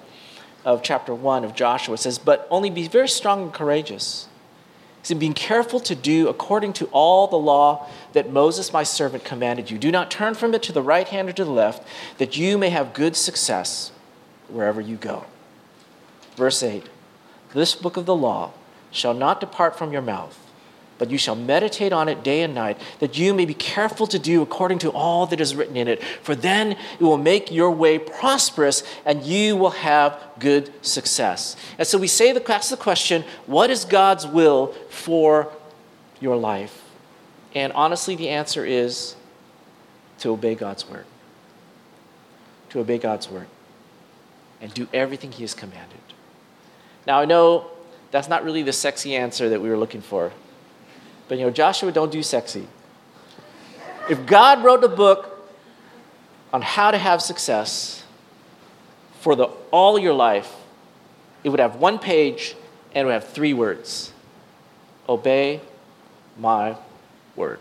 of 0.63 0.83
chapter 0.83 1.13
1 1.13 1.43
of 1.43 1.55
Joshua 1.55 1.95
it 1.95 1.97
says, 1.97 2.19
But 2.19 2.47
only 2.51 2.69
be 2.69 2.87
very 2.87 3.09
strong 3.09 3.41
and 3.41 3.53
courageous 3.53 4.27
in 5.11 5.19
being 5.19 5.33
careful 5.33 5.79
to 5.81 5.95
do 5.95 6.27
according 6.27 6.73
to 6.73 6.85
all 6.91 7.27
the 7.27 7.37
law 7.37 7.87
that 8.13 8.31
Moses 8.31 8.71
my 8.71 8.83
servant 8.83 9.23
commanded 9.23 9.69
you. 9.69 9.77
Do 9.77 9.91
not 9.91 10.11
turn 10.11 10.33
from 10.33 10.53
it 10.53 10.63
to 10.63 10.71
the 10.71 10.81
right 10.81 11.07
hand 11.07 11.29
or 11.29 11.33
to 11.33 11.45
the 11.45 11.51
left, 11.51 11.85
that 12.17 12.37
you 12.37 12.57
may 12.57 12.69
have 12.69 12.93
good 12.93 13.15
success 13.15 13.91
wherever 14.47 14.81
you 14.81 14.95
go. 14.95 15.25
Verse 16.35 16.63
8 16.63 16.87
This 17.53 17.75
book 17.75 17.97
of 17.97 18.05
the 18.05 18.15
law 18.15 18.51
shall 18.91 19.13
not 19.13 19.39
depart 19.39 19.77
from 19.77 19.91
your 19.91 20.01
mouth 20.01 20.42
but 20.97 21.09
you 21.09 21.17
shall 21.17 21.35
meditate 21.35 21.91
on 21.91 22.07
it 22.07 22.23
day 22.23 22.41
and 22.41 22.53
night, 22.53 22.79
that 22.99 23.17
you 23.17 23.33
may 23.33 23.45
be 23.45 23.53
careful 23.53 24.07
to 24.07 24.19
do 24.19 24.41
according 24.41 24.79
to 24.79 24.91
all 24.91 25.25
that 25.27 25.41
is 25.41 25.55
written 25.55 25.75
in 25.75 25.87
it. 25.87 26.03
For 26.21 26.35
then 26.35 26.73
it 26.73 27.01
will 27.01 27.17
make 27.17 27.51
your 27.51 27.71
way 27.71 27.97
prosperous, 27.99 28.83
and 29.05 29.23
you 29.23 29.55
will 29.55 29.71
have 29.71 30.21
good 30.39 30.71
success. 30.85 31.55
And 31.77 31.87
so 31.87 31.97
we 31.97 32.07
say 32.07 32.31
the 32.31 32.39
that's 32.39 32.69
the 32.69 32.77
question: 32.77 33.23
What 33.45 33.69
is 33.69 33.85
God's 33.85 34.27
will 34.27 34.67
for 34.89 35.51
your 36.19 36.37
life? 36.37 36.83
And 37.55 37.73
honestly, 37.73 38.15
the 38.15 38.29
answer 38.29 38.65
is 38.65 39.15
to 40.19 40.29
obey 40.29 40.55
God's 40.55 40.87
word. 40.89 41.05
To 42.69 42.79
obey 42.79 42.97
God's 42.97 43.29
word, 43.29 43.47
and 44.61 44.73
do 44.73 44.87
everything 44.93 45.31
He 45.31 45.43
has 45.43 45.53
commanded. 45.53 45.99
Now 47.05 47.19
I 47.19 47.25
know 47.25 47.69
that's 48.11 48.29
not 48.29 48.43
really 48.43 48.61
the 48.61 48.73
sexy 48.73 49.15
answer 49.15 49.49
that 49.49 49.61
we 49.61 49.69
were 49.69 49.77
looking 49.77 50.01
for. 50.01 50.31
But 51.27 51.37
you 51.37 51.45
know, 51.45 51.51
Joshua 51.51 51.91
don't 51.91 52.11
do 52.11 52.23
sexy. 52.23 52.67
If 54.09 54.25
God 54.25 54.63
wrote 54.63 54.83
a 54.83 54.89
book 54.89 55.29
on 56.51 56.61
how 56.61 56.91
to 56.91 56.97
have 56.97 57.21
success 57.21 58.03
for 59.21 59.35
the, 59.35 59.45
all 59.71 59.97
your 59.97 60.13
life, 60.13 60.53
it 61.43 61.49
would 61.49 61.59
have 61.59 61.77
one 61.77 61.99
page 61.99 62.55
and 62.93 63.03
it 63.03 63.05
would 63.05 63.13
have 63.13 63.27
three 63.29 63.53
words 63.53 64.11
Obey 65.07 65.61
my 66.37 66.77
word. 67.35 67.59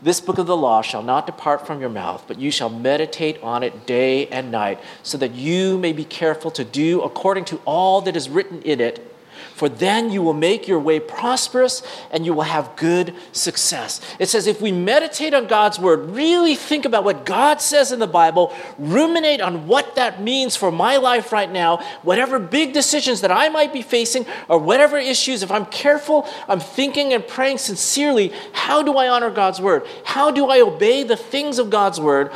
This 0.00 0.20
book 0.20 0.38
of 0.38 0.46
the 0.46 0.56
law 0.56 0.82
shall 0.82 1.02
not 1.02 1.26
depart 1.26 1.64
from 1.64 1.80
your 1.80 1.88
mouth, 1.88 2.24
but 2.26 2.40
you 2.40 2.50
shall 2.50 2.68
meditate 2.68 3.40
on 3.40 3.62
it 3.62 3.86
day 3.86 4.26
and 4.28 4.50
night, 4.50 4.80
so 5.04 5.16
that 5.18 5.32
you 5.32 5.78
may 5.78 5.92
be 5.92 6.04
careful 6.04 6.50
to 6.52 6.64
do 6.64 7.02
according 7.02 7.44
to 7.46 7.60
all 7.64 8.00
that 8.00 8.16
is 8.16 8.28
written 8.28 8.62
in 8.62 8.80
it 8.80 9.11
for 9.54 9.68
then 9.68 10.10
you 10.10 10.22
will 10.22 10.32
make 10.32 10.66
your 10.66 10.78
way 10.78 11.00
prosperous 11.00 11.82
and 12.10 12.26
you 12.26 12.34
will 12.34 12.42
have 12.42 12.76
good 12.76 13.14
success. 13.32 14.00
It 14.18 14.28
says, 14.28 14.46
if 14.46 14.60
we 14.60 14.72
meditate 14.72 15.34
on 15.34 15.46
God's 15.46 15.78
word, 15.78 16.10
really 16.10 16.54
think 16.54 16.84
about 16.84 17.04
what 17.04 17.24
God 17.24 17.60
says 17.60 17.92
in 17.92 17.98
the 17.98 18.06
Bible, 18.06 18.54
ruminate 18.78 19.40
on 19.40 19.66
what 19.66 19.94
that 19.96 20.20
means 20.20 20.56
for 20.56 20.70
my 20.70 20.96
life 20.96 21.32
right 21.32 21.50
now, 21.50 21.78
whatever 22.02 22.38
big 22.38 22.72
decisions 22.72 23.20
that 23.20 23.30
I 23.30 23.48
might 23.48 23.72
be 23.72 23.82
facing, 23.82 24.26
or 24.48 24.58
whatever 24.58 24.98
issues, 24.98 25.42
if 25.42 25.50
I'm 25.50 25.66
careful, 25.66 26.28
I'm 26.48 26.60
thinking 26.60 27.12
and 27.12 27.26
praying 27.26 27.58
sincerely, 27.58 28.32
how 28.52 28.82
do 28.82 28.96
I 28.96 29.08
honor 29.08 29.30
God's 29.30 29.60
word? 29.60 29.86
How 30.04 30.30
do 30.30 30.48
I 30.48 30.60
obey 30.60 31.02
the 31.02 31.16
things 31.16 31.58
of 31.58 31.70
God's 31.70 32.00
word? 32.00 32.32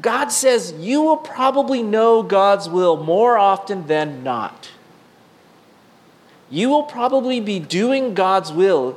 God 0.00 0.28
says 0.28 0.72
you 0.78 1.02
will 1.02 1.18
probably 1.18 1.82
know 1.82 2.22
God's 2.22 2.68
will 2.68 3.02
more 3.02 3.36
often 3.36 3.86
than 3.86 4.22
not. 4.22 4.70
You 6.52 6.68
will 6.68 6.84
probably 6.84 7.40
be 7.40 7.58
doing 7.58 8.14
God's 8.14 8.52
will 8.52 8.96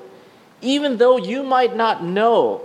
even 0.66 0.98
though 0.98 1.18
you 1.18 1.44
might 1.44 1.76
not 1.76 2.04
know 2.04 2.62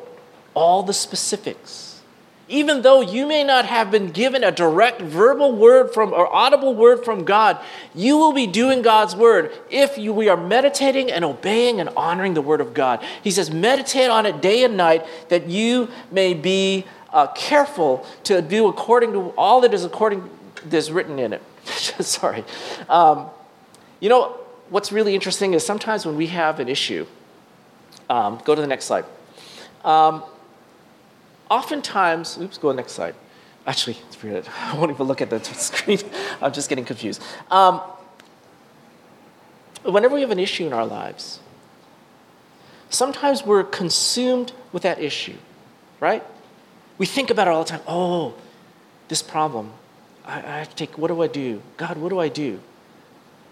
all 0.55 0.83
the 0.83 0.93
specifics. 0.93 2.01
Even 2.49 2.83
though 2.83 3.01
you 3.01 3.27
may 3.27 3.45
not 3.45 3.65
have 3.67 3.93
been 3.93 4.11
given 4.11 4.43
a 4.43 4.51
direct 4.51 5.01
verbal 5.01 5.55
word 5.55 5.95
from 5.95 6.13
or 6.13 6.33
audible 6.35 6.75
word 6.75 7.05
from 7.05 7.25
God, 7.25 7.61
you 7.95 8.17
will 8.17 8.33
be 8.33 8.49
doing 8.49 8.83
God's 8.83 9.15
word 9.15 9.53
if 9.71 9.97
you, 9.97 10.13
we 10.13 10.29
are 10.29 10.37
meditating 10.37 11.13
and 11.13 11.25
obeying 11.25 11.79
and 11.79 11.91
honoring 11.91 12.35
the 12.35 12.43
word 12.43 12.61
of 12.61 12.75
God. 12.75 13.05
He 13.23 13.31
says, 13.31 13.53
meditate 13.53 14.11
on 14.11 14.27
it 14.27 14.43
day 14.43 14.65
and 14.65 14.77
night 14.77 15.07
that 15.29 15.49
you 15.49 15.89
may 16.11 16.35
be 16.35 16.87
uh, 17.13 17.29
careful 17.29 18.05
to 18.25 18.43
do 18.43 18.67
according 18.67 19.13
to 19.13 19.31
all 19.37 19.61
that 19.61 19.73
is 19.73 19.85
according 19.85 20.29
that's 20.65 20.91
written 20.91 21.21
in 21.21 21.33
it. 21.33 21.43
Sorry. 21.65 22.45
Um, 22.89 23.29
you 24.01 24.09
know, 24.09 24.40
what's 24.71 24.93
really 24.93 25.15
interesting 25.15 25.53
is 25.55 25.67
sometimes 25.67 26.07
when 26.07 26.17
we 26.17 26.29
have 26.29 26.61
an 26.61 26.69
issue, 26.69 27.07
um, 28.09 28.41
go 28.45 28.55
to 28.55 28.61
the 28.61 28.67
next 28.67 28.87
slide. 28.87 29.05
Um, 29.85 30.23
oftentimes, 31.51 32.39
oops, 32.39 32.57
go 32.57 32.69
to 32.69 32.73
the 32.73 32.77
next 32.77 32.93
slide. 32.93 33.15
Actually, 33.67 33.99
it's 34.09 34.23
weird. 34.23 34.49
I 34.61 34.77
won't 34.77 34.91
even 34.91 35.07
look 35.07 35.21
at 35.21 35.31
the 35.31 35.43
screen. 35.45 35.99
I'm 36.41 36.53
just 36.53 36.69
getting 36.69 36.85
confused. 36.85 37.23
Um, 37.51 37.83
whenever 39.83 40.15
we 40.15 40.21
have 40.23 40.31
an 40.31 40.39
issue 40.39 40.67
in 40.67 40.73
our 40.73 40.87
lives, 40.87 41.41
sometimes 42.89 43.45
we're 43.45 43.65
consumed 43.65 44.53
with 44.73 44.83
that 44.85 45.01
issue, 45.01 45.37
right? 45.99 46.25
We 46.99 47.07
think 47.07 47.31
about 47.31 47.49
it 47.49 47.51
all 47.51 47.65
the 47.65 47.71
time. 47.71 47.83
Oh, 47.87 48.35
this 49.09 49.23
problem. 49.23 49.73
I, 50.25 50.39
I 50.39 50.59
have 50.59 50.71
to 50.71 50.77
take, 50.77 50.97
what 50.97 51.09
do 51.09 51.23
I 51.23 51.27
do? 51.27 51.63
God, 51.77 51.97
what 51.97 52.11
do 52.11 52.19
I 52.19 52.29
do? 52.29 52.61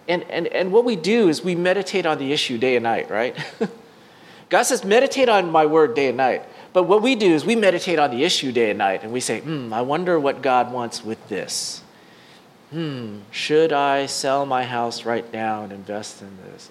And, 0.09 0.25
and, 0.31 0.47
and 0.49 0.73
what 0.73 0.85
we 0.85 0.97
do 0.97 1.29
is 1.29 1.45
we 1.45 1.55
meditate 1.55 2.07
on 2.07 2.19
the 2.19 2.33
issue 2.33 2.57
day 2.57 2.77
and 2.77 2.83
night, 2.83 3.11
right? 3.11 3.37
God 4.49 4.63
says, 4.63 4.83
meditate 4.83 5.29
on 5.29 5.53
my 5.53 5.67
word 5.67 5.95
day 5.95 6.09
and 6.09 6.17
night. 6.17 6.43
But 6.73 6.85
what 6.85 7.03
we 7.03 7.15
do 7.15 7.35
is 7.35 7.45
we 7.45 7.55
meditate 7.55 7.99
on 7.99 8.11
the 8.11 8.25
issue 8.25 8.51
day 8.51 8.71
and 8.71 8.79
night, 8.79 9.03
and 9.03 9.13
we 9.13 9.21
say, 9.21 9.41
hmm, 9.41 9.73
I 9.73 9.83
wonder 9.83 10.19
what 10.19 10.43
God 10.43 10.73
wants 10.73 11.05
with 11.05 11.29
this. 11.29 11.83
Hmm, 12.71 13.21
should 13.31 13.73
I 13.73 14.07
sell 14.07 14.47
my 14.47 14.65
house 14.65 15.05
right 15.05 15.31
now 15.33 15.65
and 15.65 15.73
invest 15.73 16.23
in 16.23 16.37
this? 16.45 16.71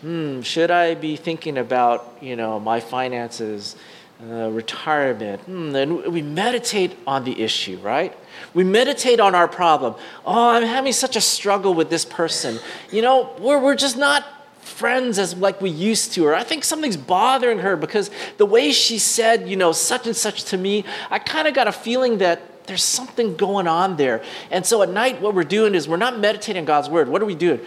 Hmm, 0.00 0.40
should 0.42 0.70
I 0.70 0.94
be 0.94 1.16
thinking 1.16 1.58
about, 1.58 2.18
you 2.20 2.36
know, 2.36 2.60
my 2.60 2.80
finances 2.80 3.76
uh, 4.20 4.50
retirement. 4.50 5.40
Hmm, 5.42 5.74
and 5.76 6.12
we 6.12 6.22
meditate 6.22 6.98
on 7.06 7.24
the 7.24 7.40
issue, 7.40 7.76
right? 7.78 8.16
We 8.52 8.64
meditate 8.64 9.20
on 9.20 9.34
our 9.34 9.46
problem. 9.46 9.94
Oh, 10.26 10.50
I'm 10.50 10.64
having 10.64 10.92
such 10.92 11.14
a 11.14 11.20
struggle 11.20 11.72
with 11.72 11.88
this 11.88 12.04
person. 12.04 12.58
You 12.90 13.02
know, 13.02 13.34
we're, 13.38 13.60
we're 13.62 13.76
just 13.76 13.96
not 13.96 14.24
friends 14.60 15.18
as 15.18 15.36
like 15.36 15.60
we 15.60 15.70
used 15.70 16.12
to 16.12 16.26
or 16.26 16.34
i 16.34 16.44
think 16.44 16.62
something's 16.62 16.96
bothering 16.96 17.58
her 17.58 17.74
because 17.74 18.10
the 18.36 18.44
way 18.44 18.70
she 18.70 18.98
said 18.98 19.48
you 19.48 19.56
know 19.56 19.72
such 19.72 20.06
and 20.06 20.14
such 20.14 20.44
to 20.44 20.58
me 20.58 20.84
i 21.10 21.18
kind 21.18 21.48
of 21.48 21.54
got 21.54 21.66
a 21.66 21.72
feeling 21.72 22.18
that 22.18 22.66
there's 22.66 22.84
something 22.84 23.34
going 23.34 23.66
on 23.66 23.96
there 23.96 24.22
and 24.50 24.66
so 24.66 24.82
at 24.82 24.90
night 24.90 25.20
what 25.22 25.34
we're 25.34 25.42
doing 25.42 25.74
is 25.74 25.88
we're 25.88 25.96
not 25.96 26.20
meditating 26.20 26.66
god's 26.66 26.88
word 26.88 27.08
what 27.08 27.22
are 27.22 27.24
we 27.24 27.34
doing 27.34 27.58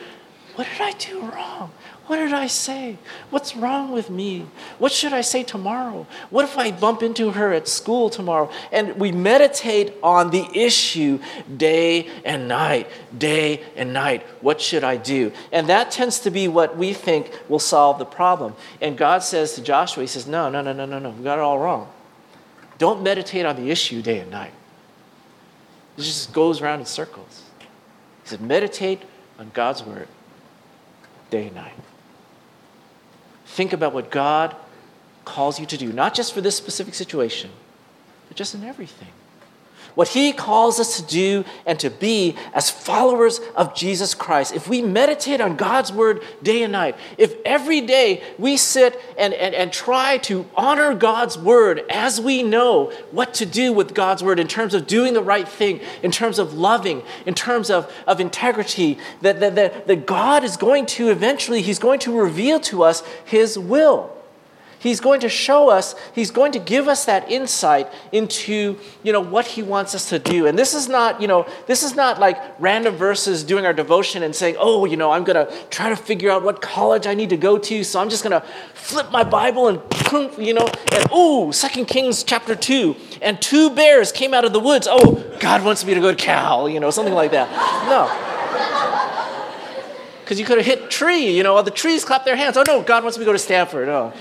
what 0.56 0.68
did 0.72 0.80
i 0.80 0.92
do 0.92 1.20
wrong 1.22 1.72
what 2.08 2.18
did 2.18 2.34
I 2.34 2.48
say? 2.48 2.98
What's 3.30 3.56
wrong 3.56 3.92
with 3.92 4.10
me? 4.10 4.48
What 4.80 4.92
should 4.92 5.14
I 5.14 5.22
say 5.22 5.44
tomorrow? 5.44 6.08
What 6.30 6.44
if 6.46 6.58
I 6.58 6.72
bump 6.72 7.04
into 7.04 7.32
her 7.32 7.54
at 7.54 7.68
school 7.68 8.10
tomorrow? 8.10 8.50
And 8.72 9.00
we 9.00 9.12
meditate 9.12 9.94
on 10.02 10.32
the 10.32 10.46
issue 10.54 11.20
day 11.56 12.10
and 12.26 12.48
night, 12.48 12.90
day 13.18 13.64
and 13.76 13.94
night. 13.94 14.24
What 14.42 14.60
should 14.60 14.84
I 14.84 14.98
do? 14.98 15.32
And 15.52 15.70
that 15.70 15.92
tends 15.92 16.20
to 16.22 16.32
be 16.32 16.48
what 16.48 16.76
we 16.76 16.92
think 16.94 17.32
will 17.48 17.60
solve 17.60 18.00
the 18.00 18.06
problem. 18.06 18.56
And 18.82 18.98
God 18.98 19.24
says 19.24 19.54
to 19.54 19.62
Joshua, 19.62 20.04
He 20.04 20.08
says, 20.08 20.26
No, 20.26 20.50
no, 20.50 20.62
no, 20.62 20.74
no, 20.74 20.86
no, 20.86 20.98
no. 20.98 21.12
We 21.12 21.24
got 21.24 21.38
it 21.38 21.42
all 21.42 21.60
wrong. 21.60 21.88
Don't 22.80 23.04
meditate 23.04 23.46
on 23.46 23.56
the 23.56 23.70
issue 23.70 24.02
day 24.02 24.20
and 24.20 24.32
night. 24.32 24.54
It 25.98 26.02
just 26.02 26.34
goes 26.34 26.62
around 26.62 26.80
in 26.80 26.88
circles. 26.88 27.44
He 27.60 28.30
said, 28.30 28.42
Meditate 28.42 29.04
on 29.38 29.52
God's 29.54 29.84
word 29.84 30.08
day 31.30 31.48
and 31.48 31.56
night. 31.56 31.74
Think 33.52 33.74
about 33.74 33.94
what 33.94 34.10
God 34.10 34.56
calls 35.26 35.60
you 35.60 35.66
to 35.66 35.78
do, 35.78 35.92
not 35.92 36.14
just 36.14 36.34
for 36.34 36.40
this 36.40 36.56
specific 36.56 36.94
situation, 36.94 37.52
but 38.28 38.38
just 38.38 38.56
in 38.56 38.64
everything 38.64 39.10
what 39.96 40.10
He 40.10 40.32
calls 40.32 40.80
us 40.80 40.98
to 40.98 41.06
do 41.06 41.46
and 41.66 41.80
to 41.80 41.90
be 41.90 42.36
as 42.54 42.70
followers 42.70 43.40
of 43.56 43.76
Jesus 43.76 44.14
Christ. 44.14 44.54
If 44.54 44.68
we 44.68 44.82
meditate 44.82 45.42
on 45.42 45.56
God's 45.56 45.92
Word 45.92 46.22
day 46.42 46.64
and 46.64 46.72
night, 46.72 46.96
if 47.18 47.36
every 47.46 47.82
day 47.82 48.24
we 48.38 48.58
sit 48.58 49.00
and, 49.18 49.34
and, 49.34 49.54
and 49.54 49.72
try 49.72 50.18
to 50.20 50.46
honor 50.56 50.94
God's 50.94 51.38
Word 51.38 51.84
as 51.90 52.20
we 52.22 52.44
know 52.44 52.92
what 53.12 53.34
to 53.36 53.46
do 53.46 53.74
with 53.74 53.94
God's 53.94 54.24
Word 54.24 54.40
in 54.40 54.48
terms 54.48 54.74
of 54.74 54.88
doing 54.88 55.14
the 55.14 55.24
right 55.24 55.48
thing, 55.48 55.82
in 56.04 56.12
terms 56.12 56.40
of 56.40 56.54
loving, 56.54 57.04
in 57.26 57.34
terms 57.34 57.70
of, 57.70 57.92
of 58.08 58.20
integrity, 58.20 58.98
that, 59.22 59.40
that, 59.40 59.56
that, 59.56 59.88
that 59.88 60.06
God 60.06 60.44
is 60.44 60.58
going 60.58 60.86
to 60.88 61.10
eventually, 61.10 61.62
He's 61.62 61.80
going 61.80 62.00
to 62.00 62.20
reveal 62.20 62.60
to 62.62 62.84
us 62.84 63.04
His 63.26 63.58
will. 63.58 64.16
He's 64.82 65.00
going 65.00 65.20
to 65.20 65.30
show 65.30 65.70
us, 65.70 65.94
he's 66.15 66.32
going 66.32 66.54
to 66.54 66.60
give 66.60 66.88
us 66.88 67.06
that 67.06 67.30
insight 67.30 67.88
into, 68.12 68.80
you 69.04 69.13
know, 69.13 69.20
what 69.20 69.46
he 69.46 69.62
wants 69.62 69.94
us 69.94 70.10
to 70.10 70.17
do. 70.17 70.48
And 70.48 70.58
this 70.58 70.74
is 70.74 70.89
not, 70.89 71.22
you 71.22 71.28
know, 71.28 71.48
this 71.67 71.84
is 71.84 71.96
not 71.96 72.20
like 72.20 72.41
random 72.58 72.96
verses 72.96 73.44
doing 73.44 73.63
our 73.63 73.74
devotion 73.74 74.24
and 74.24 74.36
saying, 74.36 74.56
"Oh, 74.58 74.86
you 74.86 74.98
know, 74.98 75.12
I'm 75.12 75.24
going 75.24 75.36
to 75.36 75.54
try 75.70 75.89
to 75.89 75.96
figure 75.96 76.32
out 76.32 76.41
what 76.41 76.63
college 76.63 77.06
I 77.06 77.13
need 77.13 77.30
to 77.30 77.38
go 77.38 77.60
to, 77.60 77.84
so 77.84 78.00
I'm 78.00 78.10
just 78.10 78.24
going 78.24 78.41
to 78.41 78.48
flip 78.74 79.12
my 79.12 79.24
Bible 79.24 79.67
and 79.67 79.80
you 80.39 80.56
know, 80.56 80.67
and 80.91 81.12
ooh, 81.13 81.54
Second 81.54 81.86
Kings 81.86 82.24
chapter 82.24 82.56
2, 82.56 82.96
and 83.22 83.39
two 83.39 83.70
bears 83.70 84.12
came 84.12 84.34
out 84.34 84.46
of 84.46 84.52
the 84.52 84.60
woods. 84.60 84.88
Oh, 84.89 85.24
God 85.39 85.63
wants 85.63 85.86
me 85.86 85.94
to 85.94 86.00
go 86.00 86.10
to 86.10 86.17
Cal, 86.17 86.67
you 86.67 86.80
know, 86.80 86.89
something 86.89 87.13
like 87.13 87.30
that." 87.32 87.52
No 87.86 88.10
because 90.24 90.39
you 90.39 90.46
could 90.46 90.58
have 90.58 90.65
hit 90.65 90.89
tree, 90.89 91.38
you 91.38 91.44
know, 91.44 91.56
all 91.56 91.62
the 91.62 91.70
trees 91.70 92.04
clap 92.04 92.26
their 92.26 92.36
hands. 92.36 92.58
Oh 92.58 92.63
no, 92.65 92.82
God 92.82 93.04
wants 93.04 93.20
me 93.20 93.26
to 93.26 93.30
go 93.30 93.34
to 93.34 93.38
Stanford. 93.38 93.88
Oh. 93.88 94.12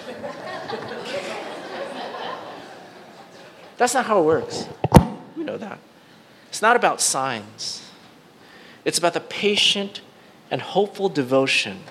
That's 3.80 3.94
not 3.94 4.04
how 4.04 4.20
it 4.20 4.26
works. 4.26 4.68
We 5.34 5.42
know 5.42 5.56
that. 5.56 5.78
It's 6.50 6.60
not 6.60 6.76
about 6.76 7.00
signs, 7.00 7.88
it's 8.84 8.98
about 8.98 9.14
the 9.14 9.20
patient 9.20 10.02
and 10.50 10.60
hopeful 10.60 11.08
devotion 11.08 11.84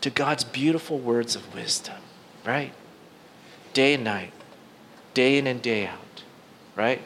to 0.00 0.10
God's 0.10 0.44
beautiful 0.44 1.00
words 1.00 1.34
of 1.34 1.52
wisdom, 1.52 1.96
right? 2.44 2.72
Day 3.72 3.94
and 3.94 4.04
night, 4.04 4.32
day 5.12 5.38
in 5.38 5.48
and 5.48 5.60
day 5.60 5.88
out, 5.88 6.22
right? 6.76 7.02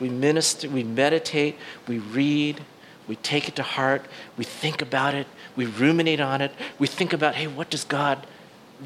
We 0.00 0.08
minister, 0.08 0.68
we 0.68 0.82
meditate, 0.82 1.56
we 1.86 1.98
read, 1.98 2.62
we 3.06 3.14
take 3.14 3.46
it 3.46 3.54
to 3.54 3.62
heart, 3.62 4.06
we 4.36 4.42
think 4.42 4.82
about 4.82 5.14
it, 5.14 5.28
we 5.54 5.66
ruminate 5.66 6.18
on 6.18 6.40
it, 6.40 6.50
we 6.80 6.88
think 6.88 7.12
about, 7.12 7.36
hey, 7.36 7.46
what 7.46 7.70
does 7.70 7.84
God 7.84 8.26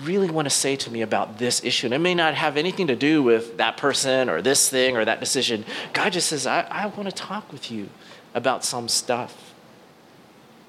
really 0.02 0.30
want 0.30 0.46
to 0.46 0.50
say 0.50 0.76
to 0.76 0.90
me 0.90 1.02
about 1.02 1.38
this 1.38 1.62
issue. 1.64 1.86
And 1.86 1.94
it 1.94 1.98
may 1.98 2.14
not 2.14 2.34
have 2.34 2.56
anything 2.56 2.86
to 2.88 2.96
do 2.96 3.22
with 3.22 3.56
that 3.58 3.76
person 3.76 4.28
or 4.28 4.42
this 4.42 4.68
thing 4.68 4.96
or 4.96 5.04
that 5.04 5.20
decision. 5.20 5.64
God 5.92 6.12
just 6.12 6.28
says, 6.28 6.46
I, 6.46 6.62
I 6.62 6.86
want 6.86 7.08
to 7.08 7.14
talk 7.14 7.52
with 7.52 7.70
you 7.70 7.88
about 8.34 8.64
some 8.64 8.88
stuff. 8.88 9.54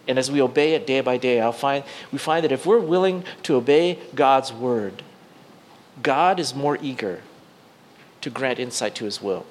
And 0.08 0.18
as 0.18 0.32
we 0.32 0.42
obey 0.42 0.74
it 0.74 0.88
day 0.88 1.02
by 1.02 1.18
day, 1.18 1.40
I'll 1.40 1.52
find, 1.52 1.84
we 2.12 2.18
find 2.18 2.44
that 2.44 2.52
if 2.52 2.66
we're 2.66 2.80
willing 2.80 3.24
to 3.44 3.56
obey 3.56 4.00
God's 4.16 4.52
word, 4.52 5.04
God 6.02 6.40
is 6.40 6.56
more 6.56 6.78
eager 6.82 7.22
to 8.22 8.30
grant 8.30 8.60
insight 8.60 8.96
to 8.96 9.06
his 9.06 9.22
will. 9.22 9.46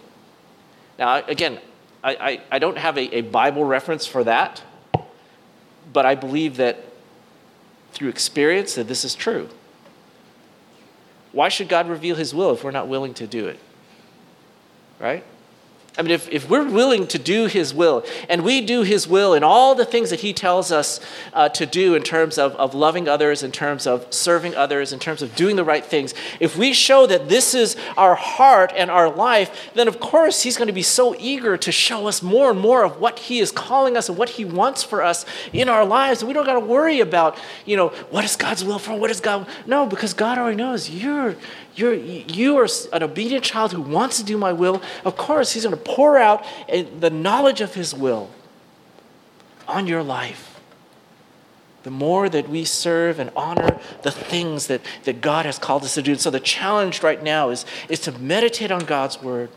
Now, 0.98 1.24
again, 1.26 1.60
I, 2.02 2.14
I, 2.14 2.42
I 2.52 2.58
don't 2.58 2.78
have 2.78 2.96
a, 2.98 3.18
a 3.18 3.20
Bible 3.20 3.64
reference 3.64 4.06
for 4.06 4.24
that, 4.24 4.62
but 5.92 6.04
I 6.06 6.14
believe 6.14 6.56
that 6.56 6.84
through 7.92 8.08
experience 8.08 8.74
that 8.74 8.88
this 8.88 9.04
is 9.04 9.14
true. 9.14 9.48
Why 11.32 11.48
should 11.48 11.68
God 11.68 11.88
reveal 11.88 12.16
his 12.16 12.34
will 12.34 12.52
if 12.52 12.64
we're 12.64 12.70
not 12.70 12.88
willing 12.88 13.14
to 13.14 13.26
do 13.26 13.46
it? 13.48 13.58
Right? 14.98 15.24
I 15.98 16.02
mean, 16.02 16.12
if, 16.12 16.30
if 16.30 16.48
we're 16.48 16.68
willing 16.70 17.08
to 17.08 17.18
do 17.18 17.46
His 17.46 17.74
will, 17.74 18.04
and 18.28 18.44
we 18.44 18.60
do 18.60 18.82
His 18.82 19.08
will 19.08 19.34
in 19.34 19.42
all 19.42 19.74
the 19.74 19.84
things 19.84 20.10
that 20.10 20.20
He 20.20 20.32
tells 20.32 20.70
us 20.70 21.00
uh, 21.34 21.48
to 21.50 21.66
do 21.66 21.96
in 21.96 22.04
terms 22.04 22.38
of, 22.38 22.54
of 22.54 22.72
loving 22.72 23.08
others, 23.08 23.42
in 23.42 23.50
terms 23.50 23.84
of 23.84 24.06
serving 24.14 24.54
others, 24.54 24.92
in 24.92 25.00
terms 25.00 25.22
of 25.22 25.34
doing 25.34 25.56
the 25.56 25.64
right 25.64 25.84
things, 25.84 26.14
if 26.38 26.56
we 26.56 26.72
show 26.72 27.06
that 27.08 27.28
this 27.28 27.52
is 27.52 27.76
our 27.96 28.14
heart 28.14 28.72
and 28.76 28.92
our 28.92 29.10
life, 29.10 29.70
then 29.74 29.88
of 29.88 29.98
course 29.98 30.42
He's 30.42 30.56
going 30.56 30.68
to 30.68 30.72
be 30.72 30.82
so 30.82 31.16
eager 31.18 31.56
to 31.56 31.72
show 31.72 32.06
us 32.06 32.22
more 32.22 32.50
and 32.50 32.60
more 32.60 32.84
of 32.84 33.00
what 33.00 33.18
He 33.18 33.40
is 33.40 33.50
calling 33.50 33.96
us 33.96 34.08
and 34.08 34.16
what 34.16 34.30
He 34.30 34.44
wants 34.44 34.84
for 34.84 35.02
us 35.02 35.26
in 35.52 35.68
our 35.68 35.84
lives. 35.84 36.22
We 36.22 36.32
don't 36.32 36.46
got 36.46 36.54
to 36.54 36.60
worry 36.60 37.00
about, 37.00 37.36
you 37.66 37.76
know, 37.76 37.88
what 38.10 38.24
is 38.24 38.36
God's 38.36 38.64
will 38.64 38.78
for? 38.78 38.96
What 38.96 39.10
is 39.10 39.20
God? 39.20 39.48
No, 39.66 39.84
because 39.84 40.14
God 40.14 40.38
already 40.38 40.56
knows 40.56 40.88
you're 40.88 41.34
you're, 41.78 41.94
you 41.94 42.56
are 42.58 42.68
an 42.92 43.02
obedient 43.02 43.44
child 43.44 43.72
who 43.72 43.80
wants 43.80 44.16
to 44.18 44.24
do 44.24 44.36
my 44.36 44.52
will. 44.52 44.82
Of 45.04 45.16
course, 45.16 45.52
He's 45.52 45.64
going 45.64 45.76
to 45.76 45.82
pour 45.82 46.18
out 46.18 46.44
eh, 46.68 46.84
the 46.98 47.10
knowledge 47.10 47.60
of 47.60 47.74
His 47.74 47.94
will 47.94 48.30
on 49.68 49.86
your 49.86 50.02
life. 50.02 50.60
The 51.84 51.90
more 51.92 52.28
that 52.28 52.48
we 52.48 52.64
serve 52.64 53.20
and 53.20 53.30
honor 53.36 53.78
the 54.02 54.10
things 54.10 54.66
that, 54.66 54.80
that 55.04 55.20
God 55.20 55.46
has 55.46 55.58
called 55.58 55.84
us 55.84 55.94
to 55.94 56.02
do. 56.02 56.16
So, 56.16 56.30
the 56.30 56.40
challenge 56.40 57.02
right 57.02 57.22
now 57.22 57.50
is, 57.50 57.64
is 57.88 58.00
to 58.00 58.12
meditate 58.12 58.72
on 58.72 58.84
God's 58.84 59.22
word 59.22 59.50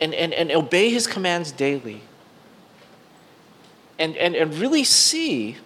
and, 0.00 0.14
and, 0.14 0.32
and 0.32 0.52
obey 0.52 0.90
His 0.90 1.06
commands 1.06 1.50
daily. 1.50 2.02
And, 3.98 4.16
and, 4.16 4.34
and 4.34 4.54
really 4.54 4.84
see 4.84 5.56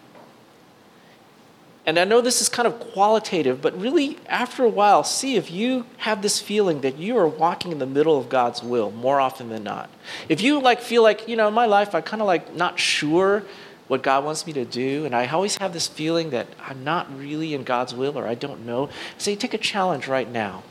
and 1.87 1.99
I 2.01 2.05
know 2.05 2.21
this 2.21 2.41
is 2.41 2.49
kind 2.49 2.67
of 2.67 2.81
qualitative, 2.81 3.63
but 3.63 3.81
really, 3.81 4.19
after 4.29 4.65
a 4.65 4.69
while, 4.69 5.05
see 5.05 5.37
if 5.37 5.53
you 5.53 5.87
have 5.99 6.21
this 6.21 6.41
feeling 6.41 6.81
that 6.81 6.99
you 6.99 7.17
are 7.17 7.29
walking 7.29 7.71
in 7.71 7.79
the 7.79 7.87
middle 7.87 8.19
of 8.19 8.29
God's 8.29 8.61
will 8.61 8.91
more 8.91 9.21
often 9.21 9.49
than 9.49 9.63
not. 9.63 9.89
If 10.29 10.41
you 10.41 10.61
like 10.61 10.81
feel 10.81 11.05
like, 11.05 11.29
you 11.29 11.37
know, 11.37 11.47
in 11.47 11.55
my 11.55 11.67
life, 11.67 11.95
I 11.95 12.01
kind 12.01 12.21
of 12.21 12.27
like 12.27 12.55
not 12.55 12.81
sure 12.81 13.45
what 13.87 14.03
God 14.03 14.25
wants 14.25 14.49
me 14.49 14.53
to 14.55 14.65
do, 14.65 15.05
and 15.05 15.15
I 15.15 15.29
always 15.29 15.57
have 15.59 15.73
this 15.73 15.87
feeling 15.87 16.31
that 16.31 16.49
I'm 16.61 16.83
not 16.83 17.07
really 17.17 17.55
in 17.55 17.63
God's 17.63 17.95
will 17.95 18.19
or 18.19 18.27
I 18.27 18.35
don't 18.35 18.67
know, 18.67 18.89
say, 19.17 19.37
take 19.37 19.55
a 19.55 19.59
challenge 19.59 20.09
right 20.09 20.29
now. 20.29 20.65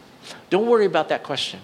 Don't 0.50 0.68
worry 0.68 0.86
about 0.86 1.08
that 1.10 1.24
question. 1.24 1.62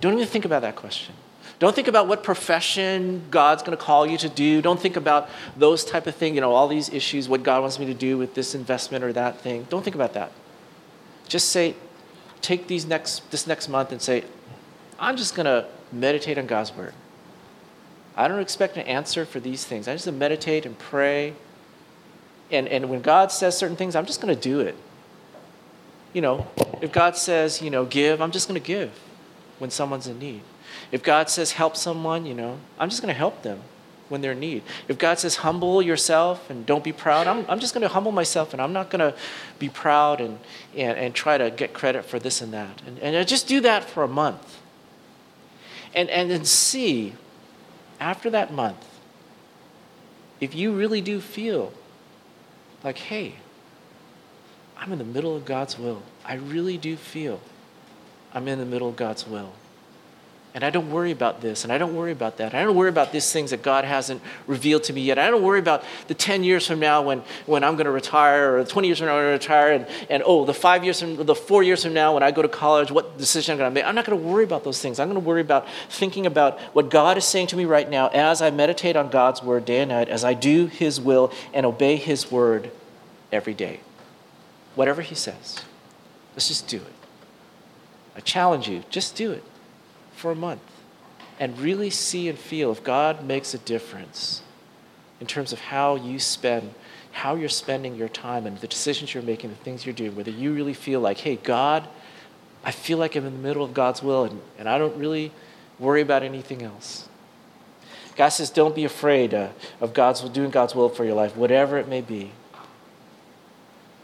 Don't 0.00 0.14
even 0.14 0.26
think 0.26 0.46
about 0.46 0.62
that 0.62 0.76
question. 0.76 1.14
Don't 1.60 1.74
think 1.74 1.88
about 1.88 2.08
what 2.08 2.24
profession 2.24 3.22
God's 3.30 3.62
going 3.62 3.76
to 3.76 3.84
call 3.84 4.06
you 4.06 4.16
to 4.18 4.30
do. 4.30 4.62
Don't 4.62 4.80
think 4.80 4.96
about 4.96 5.28
those 5.56 5.84
type 5.84 6.06
of 6.06 6.14
things, 6.14 6.34
you 6.34 6.40
know, 6.40 6.52
all 6.52 6.66
these 6.66 6.88
issues, 6.88 7.28
what 7.28 7.42
God 7.42 7.60
wants 7.60 7.78
me 7.78 7.84
to 7.84 7.94
do 7.94 8.16
with 8.16 8.34
this 8.34 8.54
investment 8.54 9.04
or 9.04 9.12
that 9.12 9.40
thing. 9.42 9.66
Don't 9.68 9.84
think 9.84 9.94
about 9.94 10.14
that. 10.14 10.32
Just 11.28 11.50
say, 11.50 11.74
take 12.40 12.66
these 12.66 12.86
next, 12.86 13.30
this 13.30 13.46
next 13.46 13.68
month 13.68 13.92
and 13.92 14.00
say, 14.00 14.24
I'm 14.98 15.18
just 15.18 15.34
going 15.34 15.44
to 15.44 15.66
meditate 15.92 16.38
on 16.38 16.46
God's 16.46 16.74
word. 16.74 16.94
I 18.16 18.26
don't 18.26 18.40
expect 18.40 18.78
an 18.78 18.86
answer 18.86 19.26
for 19.26 19.38
these 19.38 19.62
things. 19.64 19.86
I 19.86 19.92
just 19.92 20.10
meditate 20.10 20.64
and 20.64 20.78
pray. 20.78 21.34
And, 22.50 22.68
and 22.68 22.88
when 22.88 23.02
God 23.02 23.32
says 23.32 23.56
certain 23.56 23.76
things, 23.76 23.94
I'm 23.94 24.06
just 24.06 24.22
going 24.22 24.34
to 24.34 24.40
do 24.40 24.60
it. 24.60 24.76
You 26.14 26.22
know, 26.22 26.48
if 26.80 26.90
God 26.90 27.18
says, 27.18 27.60
you 27.60 27.68
know, 27.68 27.84
give, 27.84 28.22
I'm 28.22 28.30
just 28.30 28.48
going 28.48 28.60
to 28.60 28.66
give 28.66 28.90
when 29.58 29.70
someone's 29.70 30.06
in 30.06 30.18
need. 30.18 30.40
If 30.92 31.02
God 31.02 31.30
says 31.30 31.52
help 31.52 31.76
someone, 31.76 32.26
you 32.26 32.34
know, 32.34 32.58
I'm 32.78 32.88
just 32.88 33.02
going 33.02 33.12
to 33.12 33.18
help 33.18 33.42
them 33.42 33.60
when 34.10 34.20
they're 34.20 34.32
in 34.32 34.40
need. 34.40 34.62
If 34.88 34.98
God 34.98 35.18
says 35.18 35.36
humble 35.36 35.80
yourself 35.80 36.50
and 36.50 36.66
don't 36.66 36.84
be 36.84 36.92
proud, 36.92 37.26
I'm, 37.26 37.46
I'm 37.48 37.60
just 37.60 37.72
going 37.72 37.82
to 37.82 37.88
humble 37.88 38.12
myself 38.12 38.52
and 38.52 38.60
I'm 38.60 38.72
not 38.72 38.90
going 38.90 39.00
to 39.12 39.16
be 39.58 39.68
proud 39.68 40.20
and, 40.20 40.38
and, 40.76 40.98
and 40.98 41.14
try 41.14 41.38
to 41.38 41.50
get 41.50 41.72
credit 41.72 42.04
for 42.04 42.18
this 42.18 42.40
and 42.40 42.52
that. 42.52 42.82
And, 42.86 42.98
and 42.98 43.16
I 43.16 43.24
just 43.24 43.46
do 43.46 43.60
that 43.60 43.84
for 43.84 44.02
a 44.02 44.08
month. 44.08 44.58
And, 45.94 46.10
and 46.10 46.30
then 46.30 46.44
see, 46.44 47.14
after 47.98 48.30
that 48.30 48.52
month, 48.52 48.84
if 50.40 50.54
you 50.54 50.72
really 50.72 51.00
do 51.00 51.20
feel 51.20 51.72
like, 52.82 52.98
hey, 52.98 53.34
I'm 54.76 54.92
in 54.92 54.98
the 54.98 55.04
middle 55.04 55.36
of 55.36 55.44
God's 55.44 55.78
will, 55.78 56.02
I 56.24 56.34
really 56.34 56.78
do 56.78 56.96
feel 56.96 57.40
I'm 58.32 58.48
in 58.48 58.58
the 58.58 58.64
middle 58.64 58.88
of 58.88 58.96
God's 58.96 59.26
will 59.26 59.52
and 60.52 60.64
I 60.64 60.70
don't 60.70 60.90
worry 60.90 61.12
about 61.12 61.40
this, 61.40 61.62
and 61.62 61.72
I 61.72 61.78
don't 61.78 61.94
worry 61.94 62.10
about 62.10 62.38
that. 62.38 62.54
I 62.54 62.64
don't 62.64 62.74
worry 62.74 62.88
about 62.88 63.12
these 63.12 63.32
things 63.32 63.50
that 63.50 63.62
God 63.62 63.84
hasn't 63.84 64.20
revealed 64.48 64.82
to 64.84 64.92
me 64.92 65.00
yet. 65.02 65.16
I 65.16 65.30
don't 65.30 65.44
worry 65.44 65.60
about 65.60 65.84
the 66.08 66.14
10 66.14 66.42
years 66.42 66.66
from 66.66 66.80
now 66.80 67.02
when, 67.02 67.22
when 67.46 67.62
I'm 67.62 67.74
going 67.74 67.84
to 67.84 67.92
retire, 67.92 68.56
or 68.56 68.64
20 68.64 68.88
years 68.88 68.98
from 68.98 69.06
now 69.06 69.14
when 69.14 69.22
I'm 69.22 69.28
going 69.28 69.38
to 69.38 69.44
retire, 69.44 69.72
and, 69.72 69.86
and 70.10 70.22
oh, 70.26 70.44
the 70.44 70.54
five 70.54 70.82
years 70.82 70.98
from, 70.98 71.24
the 71.24 71.36
four 71.36 71.62
years 71.62 71.84
from 71.84 71.94
now 71.94 72.14
when 72.14 72.24
I 72.24 72.32
go 72.32 72.42
to 72.42 72.48
college, 72.48 72.90
what 72.90 73.16
decision 73.16 73.52
I'm 73.52 73.58
going 73.58 73.70
to 73.70 73.74
make. 73.74 73.84
I'm 73.84 73.94
not 73.94 74.04
going 74.04 74.20
to 74.20 74.26
worry 74.26 74.42
about 74.42 74.64
those 74.64 74.82
things. 74.82 74.98
I'm 74.98 75.06
going 75.06 75.20
to 75.20 75.26
worry 75.26 75.40
about 75.40 75.68
thinking 75.88 76.26
about 76.26 76.58
what 76.74 76.90
God 76.90 77.16
is 77.16 77.24
saying 77.24 77.46
to 77.48 77.56
me 77.56 77.64
right 77.64 77.88
now 77.88 78.08
as 78.08 78.42
I 78.42 78.50
meditate 78.50 78.96
on 78.96 79.08
God's 79.08 79.44
word 79.44 79.64
day 79.64 79.80
and 79.80 79.90
night, 79.90 80.08
as 80.08 80.24
I 80.24 80.34
do 80.34 80.66
His 80.66 81.00
will 81.00 81.32
and 81.54 81.64
obey 81.64 81.94
His 81.94 82.28
word 82.28 82.72
every 83.30 83.54
day. 83.54 83.80
Whatever 84.74 85.02
He 85.02 85.14
says, 85.14 85.60
let's 86.34 86.48
just 86.48 86.66
do 86.66 86.78
it. 86.78 86.92
I 88.16 88.20
challenge 88.20 88.68
you, 88.68 88.82
just 88.90 89.14
do 89.14 89.30
it 89.30 89.44
for 90.20 90.30
a 90.30 90.36
month 90.36 90.60
and 91.38 91.58
really 91.58 91.88
see 91.88 92.28
and 92.28 92.38
feel 92.38 92.70
if 92.70 92.84
God 92.84 93.24
makes 93.24 93.54
a 93.54 93.58
difference 93.58 94.42
in 95.20 95.26
terms 95.26 95.52
of 95.52 95.58
how 95.58 95.96
you 95.96 96.18
spend, 96.18 96.74
how 97.12 97.34
you're 97.34 97.48
spending 97.48 97.96
your 97.96 98.08
time 98.08 98.46
and 98.46 98.58
the 98.58 98.66
decisions 98.66 99.14
you're 99.14 99.22
making, 99.22 99.48
the 99.48 99.56
things 99.56 99.86
you're 99.86 99.94
doing, 99.94 100.14
whether 100.14 100.30
you 100.30 100.52
really 100.52 100.74
feel 100.74 101.00
like, 101.00 101.18
hey, 101.18 101.36
God, 101.36 101.88
I 102.62 102.70
feel 102.70 102.98
like 102.98 103.16
I'm 103.16 103.24
in 103.24 103.32
the 103.32 103.38
middle 103.38 103.64
of 103.64 103.72
God's 103.72 104.02
will 104.02 104.24
and, 104.24 104.40
and 104.58 104.68
I 104.68 104.76
don't 104.76 104.96
really 104.98 105.32
worry 105.78 106.02
about 106.02 106.22
anything 106.22 106.62
else. 106.62 107.08
God 108.16 108.28
says, 108.28 108.50
don't 108.50 108.74
be 108.74 108.84
afraid 108.84 109.32
uh, 109.32 109.48
of 109.80 109.94
God's 109.94 110.20
doing 110.28 110.50
God's 110.50 110.74
will 110.74 110.90
for 110.90 111.06
your 111.06 111.14
life, 111.14 111.34
whatever 111.36 111.78
it 111.78 111.88
may 111.88 112.02
be. 112.02 112.32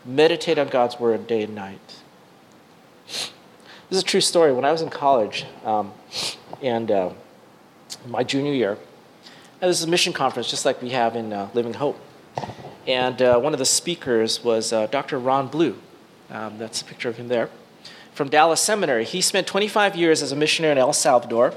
Meditate 0.06 0.56
on 0.58 0.68
God's 0.68 0.98
word 0.98 1.26
day 1.26 1.42
and 1.42 1.54
night. 1.54 1.96
This 3.88 3.98
is 3.98 4.02
a 4.02 4.06
true 4.06 4.20
story. 4.20 4.52
When 4.52 4.64
I 4.64 4.72
was 4.72 4.82
in 4.82 4.90
college, 4.90 5.46
um, 5.64 5.92
and 6.60 6.90
uh, 6.90 7.10
my 8.08 8.24
junior 8.24 8.52
year, 8.52 8.78
this 9.60 9.78
is 9.78 9.84
a 9.84 9.88
mission 9.88 10.12
conference 10.12 10.50
just 10.50 10.64
like 10.64 10.82
we 10.82 10.90
have 10.90 11.14
in 11.14 11.32
uh, 11.32 11.50
Living 11.54 11.74
Hope. 11.74 11.96
And 12.88 13.22
uh, 13.22 13.38
one 13.38 13.52
of 13.52 13.60
the 13.60 13.64
speakers 13.64 14.42
was 14.42 14.72
uh, 14.72 14.88
Dr. 14.88 15.20
Ron 15.20 15.46
Blue. 15.46 15.78
Um, 16.30 16.58
that's 16.58 16.82
a 16.82 16.84
picture 16.84 17.08
of 17.08 17.16
him 17.16 17.28
there. 17.28 17.48
From 18.12 18.28
Dallas 18.28 18.60
Seminary. 18.60 19.04
He 19.04 19.20
spent 19.20 19.46
25 19.46 19.94
years 19.94 20.20
as 20.20 20.32
a 20.32 20.36
missionary 20.36 20.72
in 20.72 20.78
El 20.78 20.92
Salvador. 20.92 21.54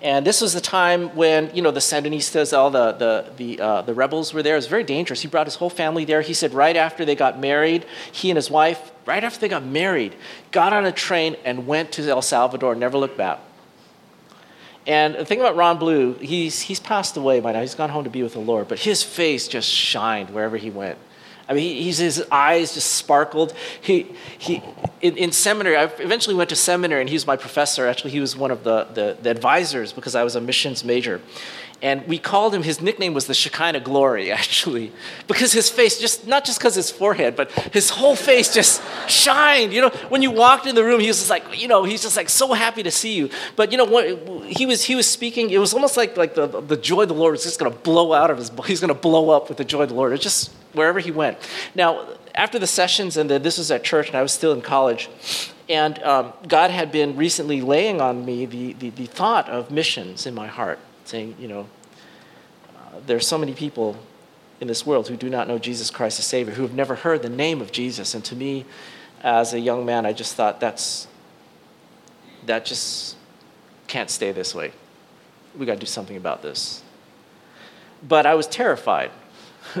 And 0.00 0.24
this 0.24 0.40
was 0.40 0.52
the 0.54 0.60
time 0.60 1.16
when, 1.16 1.54
you 1.54 1.60
know, 1.60 1.72
the 1.72 1.80
Sandinistas, 1.80 2.56
all 2.56 2.70
the, 2.70 2.92
the, 2.92 3.32
the, 3.36 3.60
uh, 3.60 3.82
the 3.82 3.94
rebels 3.94 4.32
were 4.32 4.44
there. 4.44 4.54
It 4.54 4.58
was 4.58 4.68
very 4.68 4.84
dangerous. 4.84 5.22
He 5.22 5.28
brought 5.28 5.48
his 5.48 5.56
whole 5.56 5.70
family 5.70 6.04
there. 6.04 6.22
He 6.22 6.34
said 6.34 6.54
right 6.54 6.76
after 6.76 7.04
they 7.04 7.16
got 7.16 7.40
married, 7.40 7.84
he 8.12 8.30
and 8.30 8.36
his 8.36 8.48
wife, 8.48 8.92
right 9.06 9.24
after 9.24 9.40
they 9.40 9.48
got 9.48 9.64
married, 9.64 10.14
got 10.52 10.72
on 10.72 10.86
a 10.86 10.92
train 10.92 11.36
and 11.44 11.66
went 11.66 11.90
to 11.92 12.08
El 12.08 12.22
Salvador, 12.22 12.76
never 12.76 12.96
looked 12.96 13.16
back. 13.16 13.40
And 14.86 15.16
the 15.16 15.24
thing 15.24 15.40
about 15.40 15.56
Ron 15.56 15.78
Blue, 15.78 16.14
he's, 16.14 16.62
he's 16.62 16.80
passed 16.80 17.16
away 17.16 17.40
by 17.40 17.52
now. 17.52 17.60
He's 17.60 17.74
gone 17.74 17.90
home 17.90 18.04
to 18.04 18.10
be 18.10 18.22
with 18.22 18.34
the 18.34 18.38
Lord, 18.38 18.68
but 18.68 18.78
his 18.78 19.02
face 19.02 19.48
just 19.48 19.68
shined 19.68 20.30
wherever 20.30 20.56
he 20.56 20.70
went. 20.70 20.98
I 21.48 21.54
mean, 21.54 21.82
his 21.82 22.24
eyes 22.30 22.74
just 22.74 22.92
sparkled. 22.92 23.54
He, 23.80 24.06
he, 24.36 24.62
in, 25.00 25.16
in, 25.16 25.32
seminary, 25.32 25.76
I 25.76 25.84
eventually 25.84 26.36
went 26.36 26.50
to 26.50 26.56
seminary, 26.56 27.00
and 27.00 27.08
he 27.08 27.14
was 27.14 27.26
my 27.26 27.36
professor. 27.36 27.86
Actually, 27.86 28.10
he 28.10 28.20
was 28.20 28.36
one 28.36 28.50
of 28.50 28.64
the, 28.64 28.84
the, 28.92 29.16
the 29.22 29.30
advisors 29.30 29.92
because 29.92 30.14
I 30.14 30.24
was 30.24 30.36
a 30.36 30.42
missions 30.42 30.84
major. 30.84 31.22
And 31.80 32.04
we 32.08 32.18
called 32.18 32.54
him, 32.54 32.64
his 32.64 32.80
nickname 32.80 33.14
was 33.14 33.28
the 33.28 33.34
Shekinah 33.34 33.80
Glory, 33.80 34.32
actually, 34.40 34.92
because 35.28 35.52
his 35.52 35.70
face, 35.70 35.98
just 36.00 36.26
not 36.26 36.44
just 36.44 36.58
because 36.58 36.74
his 36.74 36.90
forehead, 36.90 37.36
but 37.36 37.50
his 37.72 37.88
whole 37.90 38.16
face 38.16 38.52
just 38.52 38.82
shined. 39.08 39.72
You 39.72 39.82
know, 39.82 39.90
when 40.08 40.20
you 40.20 40.32
walked 40.32 40.66
in 40.66 40.74
the 40.74 40.82
room, 40.84 41.00
he 41.00 41.06
was 41.06 41.18
just 41.18 41.30
like, 41.30 41.60
you 41.60 41.68
know, 41.68 41.84
he's 41.84 42.02
just 42.02 42.16
like 42.16 42.28
so 42.28 42.52
happy 42.52 42.82
to 42.82 42.90
see 42.90 43.14
you. 43.14 43.30
But 43.54 43.70
you 43.70 43.78
know, 43.78 43.84
what, 43.84 44.44
he 44.44 44.66
was 44.66 44.82
he 44.82 44.96
was 44.96 45.08
speaking. 45.08 45.50
It 45.50 45.58
was 45.58 45.72
almost 45.72 45.96
like 45.96 46.16
like 46.16 46.34
the 46.34 46.46
the 46.46 46.76
joy 46.76 47.02
of 47.02 47.08
the 47.08 47.14
Lord 47.14 47.32
was 47.32 47.44
just 47.44 47.60
going 47.60 47.72
to 47.72 47.78
blow 47.78 48.12
out 48.12 48.30
of 48.30 48.38
his. 48.38 48.50
He's 48.66 48.80
going 48.80 48.92
to 48.92 49.00
blow 49.00 49.30
up 49.30 49.48
with 49.48 49.58
the 49.58 49.64
joy 49.64 49.82
of 49.82 49.90
the 49.90 49.94
Lord. 49.94 50.12
It 50.12 50.20
just 50.20 50.50
wherever 50.72 51.00
he 51.00 51.10
went. 51.10 51.38
Now, 51.74 52.06
after 52.34 52.58
the 52.58 52.66
sessions, 52.66 53.16
and 53.16 53.28
the, 53.28 53.38
this 53.38 53.58
was 53.58 53.70
at 53.70 53.84
church, 53.84 54.08
and 54.08 54.16
I 54.16 54.22
was 54.22 54.32
still 54.32 54.52
in 54.52 54.60
college. 54.60 55.08
And 55.68 56.02
um, 56.02 56.32
God 56.46 56.70
had 56.70 56.90
been 56.92 57.16
recently 57.16 57.60
laying 57.60 58.00
on 58.00 58.24
me 58.24 58.46
the, 58.46 58.72
the, 58.74 58.90
the 58.90 59.06
thought 59.06 59.48
of 59.48 59.70
missions 59.70 60.26
in 60.26 60.34
my 60.34 60.46
heart 60.46 60.78
saying, 61.04 61.36
you 61.38 61.48
know, 61.48 61.68
uh, 62.76 63.00
there 63.06 63.16
are 63.16 63.20
so 63.20 63.38
many 63.38 63.54
people 63.54 63.96
in 64.60 64.68
this 64.68 64.84
world 64.84 65.08
who 65.08 65.16
do 65.16 65.30
not 65.30 65.48
know 65.48 65.58
Jesus 65.58 65.90
Christ 65.90 66.18
as 66.18 66.26
Savior, 66.26 66.54
who 66.54 66.62
have 66.62 66.74
never 66.74 66.94
heard 66.94 67.22
the 67.22 67.28
name 67.28 67.60
of 67.60 67.72
Jesus. 67.72 68.14
And 68.14 68.24
to 68.26 68.36
me, 68.36 68.64
as 69.22 69.52
a 69.52 69.60
young 69.60 69.84
man, 69.84 70.06
I 70.06 70.12
just 70.12 70.34
thought 70.34 70.60
that's 70.60 71.06
that 72.46 72.64
just 72.64 73.16
can't 73.86 74.10
stay 74.10 74.32
this 74.32 74.54
way. 74.54 74.72
We 75.56 75.66
got 75.66 75.74
to 75.74 75.80
do 75.80 75.86
something 75.86 76.16
about 76.16 76.42
this. 76.42 76.82
But 78.06 78.26
I 78.26 78.34
was 78.34 78.46
terrified 78.46 79.10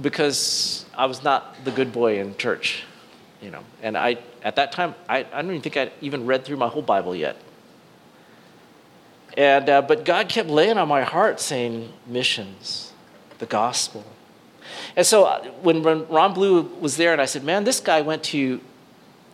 because 0.00 0.86
I 0.96 1.06
was 1.06 1.22
not 1.22 1.64
the 1.64 1.70
good 1.70 1.92
boy 1.92 2.20
in 2.20 2.36
church, 2.36 2.84
you 3.40 3.50
know. 3.50 3.62
And 3.82 3.96
I, 3.96 4.18
at 4.42 4.56
that 4.56 4.72
time, 4.72 4.94
I, 5.08 5.18
I 5.32 5.42
don't 5.42 5.50
even 5.50 5.62
think 5.62 5.76
I'd 5.76 5.92
even 6.00 6.26
read 6.26 6.44
through 6.44 6.56
my 6.56 6.68
whole 6.68 6.82
Bible 6.82 7.14
yet. 7.14 7.36
And, 9.36 9.68
uh, 9.68 9.82
but 9.82 10.04
God 10.04 10.28
kept 10.28 10.48
laying 10.48 10.78
on 10.78 10.88
my 10.88 11.02
heart 11.02 11.40
saying, 11.40 11.92
missions, 12.06 12.92
the 13.38 13.46
gospel. 13.46 14.04
And 14.96 15.06
so 15.06 15.24
uh, 15.24 15.44
when, 15.62 15.82
Ron 15.82 16.34
Blue 16.34 16.62
was 16.80 16.96
there, 16.96 17.12
and 17.12 17.20
I 17.20 17.26
said, 17.26 17.44
man, 17.44 17.64
this 17.64 17.80
guy 17.80 18.00
went 18.00 18.22
to 18.24 18.60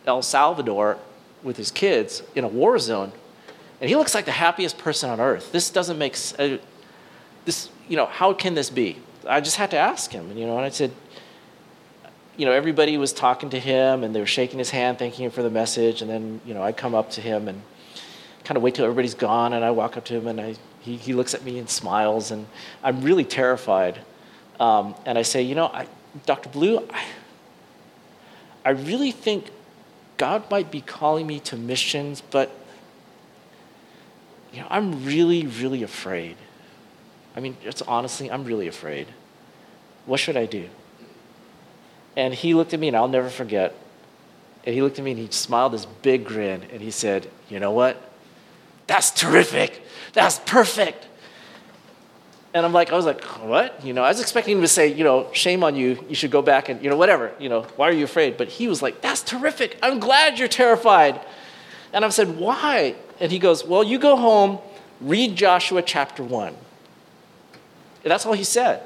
El 0.05 0.21
Salvador 0.21 0.97
with 1.43 1.57
his 1.57 1.71
kids 1.71 2.23
in 2.35 2.43
a 2.43 2.47
war 2.47 2.77
zone, 2.77 3.11
and 3.81 3.89
he 3.89 3.95
looks 3.95 4.13
like 4.15 4.25
the 4.25 4.31
happiest 4.31 4.77
person 4.77 5.09
on 5.09 5.19
earth. 5.19 5.51
This 5.51 5.69
doesn't 5.69 5.97
make 5.97 6.15
uh, 6.39 6.57
this, 7.45 7.69
you 7.87 7.97
know, 7.97 8.05
how 8.05 8.33
can 8.33 8.53
this 8.53 8.69
be? 8.69 8.97
I 9.27 9.41
just 9.41 9.57
had 9.57 9.71
to 9.71 9.77
ask 9.77 10.11
him, 10.11 10.29
and 10.29 10.39
you 10.39 10.45
know, 10.45 10.57
and 10.57 10.65
I 10.65 10.69
said, 10.69 10.91
you 12.37 12.45
know, 12.45 12.51
everybody 12.51 12.97
was 12.97 13.13
talking 13.13 13.49
to 13.51 13.59
him 13.59 14.03
and 14.03 14.13
they 14.13 14.19
were 14.19 14.25
shaking 14.25 14.59
his 14.59 14.69
hand, 14.69 14.99
thanking 14.99 15.25
him 15.25 15.31
for 15.31 15.41
the 15.41 15.49
message. 15.49 16.01
And 16.01 16.09
then, 16.09 16.41
you 16.45 16.53
know, 16.53 16.61
I 16.61 16.71
come 16.71 16.93
up 16.93 17.11
to 17.11 17.21
him 17.21 17.47
and 17.47 17.61
kind 18.43 18.57
of 18.57 18.63
wait 18.63 18.75
till 18.75 18.85
everybody's 18.85 19.13
gone. 19.13 19.53
And 19.53 19.63
I 19.63 19.71
walk 19.71 19.95
up 19.97 20.05
to 20.05 20.15
him 20.15 20.27
and 20.27 20.41
I, 20.41 20.55
he, 20.81 20.97
he 20.97 21.13
looks 21.13 21.33
at 21.33 21.43
me 21.43 21.57
and 21.59 21.69
smiles. 21.69 22.31
And 22.31 22.45
I'm 22.83 23.01
really 23.01 23.23
terrified. 23.23 23.99
Um, 24.59 24.95
and 25.05 25.17
I 25.17 25.21
say, 25.21 25.41
you 25.41 25.55
know, 25.55 25.67
I, 25.67 25.87
Dr. 26.25 26.49
Blue, 26.49 26.85
I, 26.89 27.05
I 28.65 28.69
really 28.71 29.11
think 29.11 29.49
God 30.17 30.49
might 30.49 30.71
be 30.71 30.81
calling 30.81 31.27
me 31.27 31.39
to 31.41 31.57
missions, 31.57 32.21
but, 32.21 32.51
you 34.53 34.61
know, 34.61 34.67
I'm 34.69 35.05
really, 35.05 35.45
really 35.45 35.83
afraid. 35.83 36.37
I 37.35 37.39
mean, 37.39 37.57
it's 37.63 37.81
honestly, 37.81 38.31
I'm 38.31 38.45
really 38.45 38.67
afraid. 38.67 39.07
What 40.05 40.19
should 40.19 40.37
I 40.37 40.45
do? 40.45 40.69
And 42.15 42.33
he 42.33 42.53
looked 42.53 42.73
at 42.73 42.79
me, 42.79 42.87
and 42.87 42.95
I'll 42.95 43.07
never 43.07 43.29
forget. 43.29 43.75
And 44.65 44.73
he 44.73 44.81
looked 44.81 44.97
at 44.97 45.05
me 45.05 45.11
and 45.11 45.19
he 45.19 45.27
smiled 45.29 45.73
this 45.73 45.85
big 45.85 46.25
grin 46.25 46.63
and 46.71 46.81
he 46.81 46.91
said, 46.91 47.29
You 47.49 47.59
know 47.59 47.71
what? 47.71 48.01
That's 48.87 49.11
terrific. 49.11 49.83
That's 50.13 50.39
perfect. 50.39 51.07
And 52.53 52.65
I'm 52.65 52.71
like, 52.71 52.91
I 52.93 52.95
was 52.95 53.05
like, 53.05 53.21
what? 53.43 53.85
You 53.85 53.91
know, 53.91 54.01
I 54.01 54.07
was 54.07 54.21
expecting 54.21 54.55
him 54.55 54.61
to 54.61 54.67
say, 54.69 54.87
you 54.87 55.03
know, 55.03 55.29
shame 55.33 55.61
on 55.61 55.75
you. 55.75 56.03
You 56.07 56.15
should 56.15 56.31
go 56.31 56.41
back 56.41 56.69
and, 56.69 56.81
you 56.81 56.89
know, 56.89 56.95
whatever. 56.95 57.33
You 57.37 57.49
know, 57.49 57.63
why 57.75 57.89
are 57.89 57.91
you 57.91 58.05
afraid? 58.05 58.37
But 58.37 58.47
he 58.47 58.69
was 58.69 58.81
like, 58.81 59.01
that's 59.01 59.21
terrific. 59.21 59.77
I'm 59.83 59.99
glad 59.99 60.39
you're 60.39 60.47
terrified. 60.47 61.19
And 61.91 62.05
I 62.05 62.09
said, 62.09 62.37
why? 62.37 62.95
And 63.19 63.29
he 63.29 63.39
goes, 63.39 63.65
well, 63.65 63.83
you 63.83 63.99
go 63.99 64.15
home, 64.15 64.59
read 65.01 65.35
Joshua 65.35 65.81
chapter 65.81 66.23
1. 66.23 66.55
That's 68.09 68.25
all 68.25 68.33
he 68.33 68.43
said. 68.43 68.83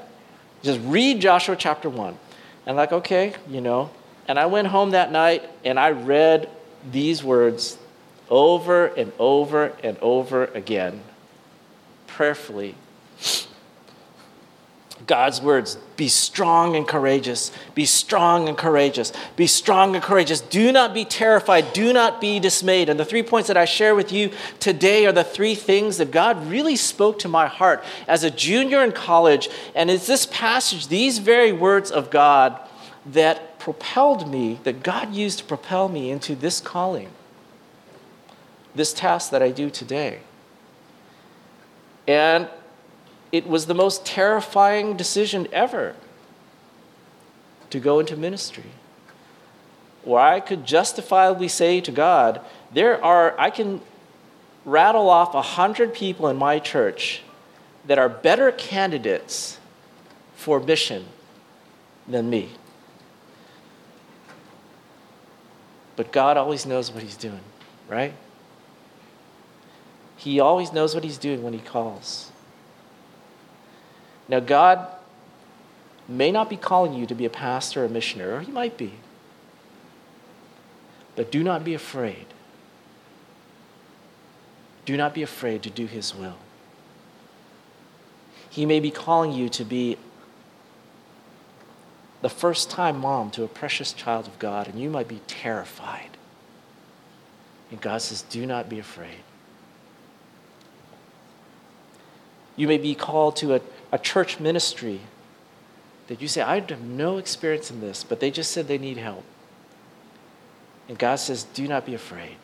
Just 0.64 0.80
read 0.84 1.20
Joshua 1.20 1.56
chapter 1.56 1.90
1. 1.90 2.18
And 2.66 2.78
like, 2.78 2.92
okay, 2.92 3.34
you 3.50 3.62
know. 3.62 3.90
And 4.28 4.40
I 4.40 4.46
went 4.46 4.68
home 4.68 4.92
that 4.92 5.12
night 5.12 5.50
and 5.66 5.80
I 5.80 5.92
read 5.92 6.50
these 6.92 7.24
words 7.24 7.78
over 8.30 8.88
and 8.88 9.12
over 9.20 9.74
and 9.84 9.98
over 10.00 10.46
again, 10.46 11.02
prayerfully. 12.08 12.76
God's 15.10 15.42
words 15.42 15.76
be 15.98 16.08
strong 16.08 16.76
and 16.76 16.88
courageous. 16.88 17.52
Be 17.74 17.88
strong 17.88 18.48
and 18.48 18.56
courageous. 18.56 19.12
Be 19.36 19.48
strong 19.48 19.96
and 19.96 20.04
courageous. 20.04 20.40
Do 20.40 20.72
not 20.72 20.94
be 20.94 21.04
terrified. 21.04 21.74
Do 21.74 21.92
not 21.92 22.22
be 22.22 22.40
dismayed. 22.40 22.90
And 22.90 23.00
the 23.00 23.04
three 23.04 23.24
points 23.24 23.48
that 23.48 23.58
I 23.58 23.66
share 23.66 23.96
with 23.96 24.12
you 24.12 24.30
today 24.60 25.08
are 25.08 25.12
the 25.12 25.24
three 25.24 25.56
things 25.56 25.98
that 25.98 26.12
God 26.12 26.48
really 26.48 26.76
spoke 26.76 27.18
to 27.20 27.28
my 27.28 27.48
heart 27.48 27.84
as 28.08 28.24
a 28.24 28.30
junior 28.30 28.84
in 28.84 28.92
college. 28.92 29.50
And 29.74 29.90
it's 29.90 30.06
this 30.06 30.28
passage, 30.28 30.90
these 30.90 31.18
very 31.18 31.52
words 31.52 31.90
of 31.90 32.12
God, 32.12 32.60
that 33.08 33.58
propelled 33.58 34.30
me, 34.30 34.60
that 34.64 34.84
God 34.84 35.12
used 35.12 35.40
to 35.40 35.44
propel 35.46 35.90
me 35.90 36.12
into 36.12 36.36
this 36.36 36.62
calling, 36.62 37.10
this 38.76 38.94
task 38.94 39.32
that 39.32 39.42
I 39.42 39.50
do 39.50 39.72
today. 39.72 40.20
And 42.08 42.48
it 43.32 43.48
was 43.48 43.66
the 43.66 43.74
most 43.74 44.06
terrifying 44.06 44.98
decision 44.98 45.48
ever 45.52 45.96
to 47.70 47.80
go 47.80 48.00
into 48.00 48.18
ministry. 48.18 48.72
Where 50.04 50.22
I 50.22 50.40
could 50.40 50.66
justifiably 50.66 51.48
say 51.48 51.82
to 51.82 51.92
God, 51.92 52.42
there 52.72 53.04
are, 53.04 53.40
I 53.40 53.50
can 53.50 53.82
rattle 54.66 55.10
off 55.10 55.34
a 55.36 55.42
hundred 55.42 55.94
people 55.94 56.28
in 56.28 56.38
my 56.38 56.60
church 56.60 57.22
that 57.86 58.00
are 58.00 58.10
better 58.10 58.52
candidates 58.52 59.60
for 60.36 60.60
mission 60.60 61.06
than 62.08 62.30
me. 62.30 62.50
But 65.96 66.12
God 66.12 66.38
always 66.38 66.66
knows 66.66 66.92
what 66.92 67.04
He's 67.04 67.18
doing, 67.18 67.42
right? 67.88 68.14
He 70.16 70.40
always 70.40 70.72
knows 70.72 70.96
what 70.96 71.04
He's 71.04 71.18
doing 71.18 71.44
when 71.44 71.54
He 71.54 71.60
calls. 71.60 72.29
Now, 74.30 74.40
God 74.40 74.88
may 76.08 76.32
not 76.32 76.50
be 76.50 76.56
calling 76.56 76.94
you 76.94 77.06
to 77.08 77.16
be 77.16 77.26
a 77.26 77.30
pastor 77.30 77.82
or 77.82 77.86
a 77.86 77.90
missionary, 77.90 78.32
or 78.32 78.42
He 78.42 78.52
might 78.52 78.78
be. 78.78 78.94
But 81.16 81.32
do 81.32 81.44
not 81.44 81.64
be 81.64 81.74
afraid. 81.74 82.28
Do 84.86 84.96
not 84.96 85.14
be 85.14 85.24
afraid 85.24 85.64
to 85.64 85.70
do 85.70 85.88
His 85.88 86.16
will. 86.16 86.38
He 88.50 88.66
may 88.66 88.80
be 88.80 88.92
calling 88.92 89.32
you 89.32 89.50
to 89.50 89.66
be 89.66 89.98
the 92.22 92.30
first 92.30 92.70
time 92.70 93.00
mom 93.00 93.32
to 93.32 93.44
a 93.44 93.48
precious 93.48 93.94
child 93.94 94.28
of 94.28 94.38
God, 94.40 94.68
and 94.68 94.80
you 94.80 94.90
might 94.90 95.08
be 95.08 95.22
terrified. 95.28 96.10
And 97.72 97.80
God 97.80 98.02
says, 98.02 98.22
Do 98.24 98.46
not 98.46 98.70
be 98.70 98.80
afraid. 98.80 99.24
You 102.56 102.68
may 102.68 102.78
be 102.78 102.94
called 102.94 103.38
to 103.38 103.56
a, 103.56 103.62
a 103.92 103.98
church 103.98 104.40
ministry 104.40 105.02
that 106.08 106.22
you 106.22 106.28
say, 106.28 106.42
I 106.42 106.60
have 106.60 106.82
no 106.82 107.18
experience 107.18 107.70
in 107.70 107.82
this, 107.82 108.04
but 108.04 108.20
they 108.20 108.32
just 108.32 108.52
said 108.52 108.68
they 108.68 108.78
need 108.78 108.98
help. 108.98 109.24
And 110.88 110.98
God 110.98 111.18
says, 111.18 111.44
Do 111.44 111.68
not 111.68 111.86
be 111.86 111.94
afraid 111.94 112.36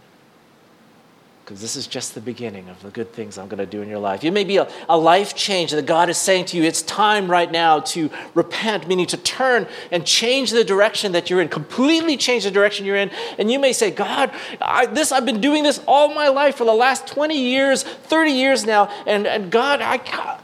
because 1.45 1.61
this 1.61 1.75
is 1.75 1.85
just 1.85 2.15
the 2.15 2.21
beginning 2.21 2.67
of 2.69 2.81
the 2.81 2.89
good 2.89 3.13
things 3.13 3.37
I'm 3.37 3.47
going 3.47 3.59
to 3.59 3.67
do 3.67 3.83
in 3.83 3.87
your 3.87 3.99
life. 3.99 4.23
It 4.23 4.31
may 4.31 4.43
be 4.43 4.57
a, 4.57 4.67
a 4.89 4.97
life 4.97 5.35
change 5.35 5.69
that 5.71 5.85
God 5.85 6.09
is 6.09 6.17
saying 6.17 6.45
to 6.45 6.57
you, 6.57 6.63
it's 6.63 6.81
time 6.81 7.29
right 7.29 7.51
now 7.51 7.81
to 7.81 8.09
repent, 8.33 8.87
meaning 8.87 9.05
to 9.07 9.17
turn 9.17 9.67
and 9.91 10.03
change 10.07 10.49
the 10.49 10.63
direction 10.63 11.11
that 11.11 11.29
you're 11.29 11.41
in, 11.41 11.49
completely 11.49 12.17
change 12.17 12.45
the 12.45 12.51
direction 12.51 12.83
you're 12.83 12.95
in. 12.95 13.11
And 13.37 13.51
you 13.51 13.59
may 13.59 13.73
say, 13.73 13.91
God, 13.91 14.31
I, 14.59 14.87
this, 14.87 15.11
I've 15.11 15.25
been 15.25 15.39
doing 15.39 15.61
this 15.61 15.79
all 15.87 16.15
my 16.15 16.29
life 16.29 16.55
for 16.55 16.65
the 16.65 16.73
last 16.73 17.05
20 17.05 17.39
years, 17.39 17.83
30 17.83 18.31
years 18.31 18.65
now, 18.65 18.89
and, 19.05 19.27
and 19.27 19.51
God, 19.51 19.81
I, 19.81 20.39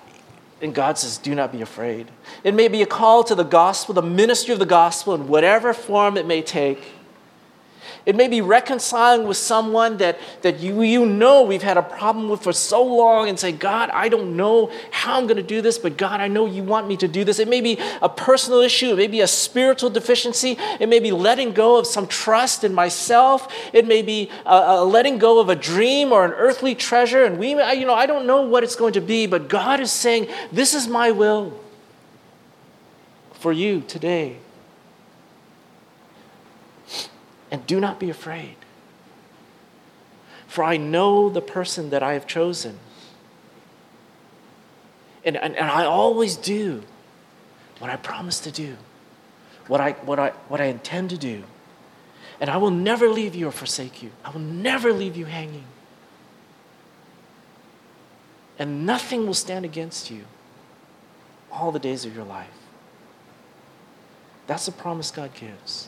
and 0.61 0.73
God 0.75 0.97
says, 0.97 1.17
do 1.17 1.33
not 1.33 1.51
be 1.51 1.61
afraid. 1.61 2.07
It 2.43 2.53
may 2.53 2.67
be 2.67 2.81
a 2.81 2.85
call 2.85 3.23
to 3.25 3.35
the 3.35 3.43
gospel, 3.43 3.93
the 3.93 4.01
ministry 4.01 4.53
of 4.53 4.59
the 4.59 4.65
gospel, 4.65 5.15
in 5.15 5.27
whatever 5.27 5.73
form 5.73 6.17
it 6.17 6.25
may 6.25 6.41
take. 6.41 6.83
It 8.05 8.15
may 8.15 8.27
be 8.27 8.41
reconciling 8.41 9.27
with 9.27 9.37
someone 9.37 9.97
that, 9.97 10.17
that 10.41 10.59
you, 10.59 10.81
you 10.81 11.05
know 11.05 11.43
we've 11.43 11.61
had 11.61 11.77
a 11.77 11.83
problem 11.83 12.29
with 12.29 12.41
for 12.41 12.53
so 12.53 12.83
long 12.83 13.29
and 13.29 13.39
say, 13.39 13.51
God, 13.51 13.91
I 13.91 14.09
don't 14.09 14.35
know 14.35 14.71
how 14.89 15.17
I'm 15.17 15.27
going 15.27 15.37
to 15.37 15.43
do 15.43 15.61
this, 15.61 15.77
but 15.77 15.97
God, 15.97 16.19
I 16.19 16.27
know 16.27 16.47
you 16.47 16.63
want 16.63 16.87
me 16.87 16.97
to 16.97 17.07
do 17.07 17.23
this. 17.23 17.37
It 17.37 17.47
may 17.47 17.61
be 17.61 17.77
a 18.01 18.09
personal 18.09 18.61
issue. 18.61 18.93
It 18.93 18.97
may 18.97 19.07
be 19.07 19.21
a 19.21 19.27
spiritual 19.27 19.91
deficiency. 19.91 20.57
It 20.79 20.89
may 20.89 20.99
be 20.99 21.11
letting 21.11 21.53
go 21.53 21.77
of 21.77 21.85
some 21.85 22.07
trust 22.07 22.63
in 22.63 22.73
myself. 22.73 23.53
It 23.71 23.85
may 23.85 24.01
be 24.01 24.31
a, 24.45 24.83
letting 24.83 25.19
go 25.19 25.39
of 25.39 25.49
a 25.49 25.55
dream 25.55 26.11
or 26.11 26.25
an 26.25 26.31
earthly 26.31 26.73
treasure. 26.73 27.23
And 27.23 27.37
we, 27.37 27.49
you 27.49 27.85
know, 27.85 27.93
I 27.93 28.07
don't 28.07 28.25
know 28.25 28.41
what 28.41 28.63
it's 28.63 28.75
going 28.75 28.93
to 28.93 29.01
be, 29.01 29.27
but 29.27 29.47
God 29.47 29.79
is 29.79 29.91
saying, 29.91 30.27
This 30.51 30.73
is 30.73 30.87
my 30.87 31.11
will 31.11 31.59
for 33.33 33.51
you 33.51 33.81
today. 33.81 34.37
And 37.51 37.67
do 37.67 37.79
not 37.79 37.99
be 37.99 38.09
afraid. 38.09 38.55
For 40.47 40.63
I 40.63 40.77
know 40.77 41.29
the 41.29 41.41
person 41.41 41.91
that 41.91 42.01
I 42.01 42.13
have 42.13 42.25
chosen. 42.25 42.79
And, 45.23 45.37
and, 45.37 45.55
and 45.55 45.69
I 45.69 45.85
always 45.85 46.35
do 46.35 46.83
what 47.79 47.89
I 47.89 47.95
promise 47.95 48.39
to 48.41 48.51
do, 48.51 48.77
what 49.67 49.79
I, 49.81 49.91
what, 49.91 50.19
I, 50.19 50.29
what 50.47 50.59
I 50.61 50.65
intend 50.65 51.09
to 51.11 51.17
do. 51.17 51.43
And 52.39 52.49
I 52.49 52.57
will 52.57 52.71
never 52.71 53.07
leave 53.07 53.35
you 53.35 53.47
or 53.47 53.51
forsake 53.51 54.01
you. 54.01 54.11
I 54.25 54.31
will 54.31 54.39
never 54.39 54.91
leave 54.91 55.15
you 55.15 55.25
hanging. 55.25 55.65
And 58.57 58.85
nothing 58.85 59.25
will 59.27 59.33
stand 59.33 59.63
against 59.63 60.09
you 60.09 60.25
all 61.51 61.71
the 61.71 61.79
days 61.79 62.05
of 62.05 62.15
your 62.15 62.25
life. 62.25 62.47
That's 64.47 64.65
the 64.65 64.71
promise 64.71 65.11
God 65.11 65.33
gives. 65.33 65.87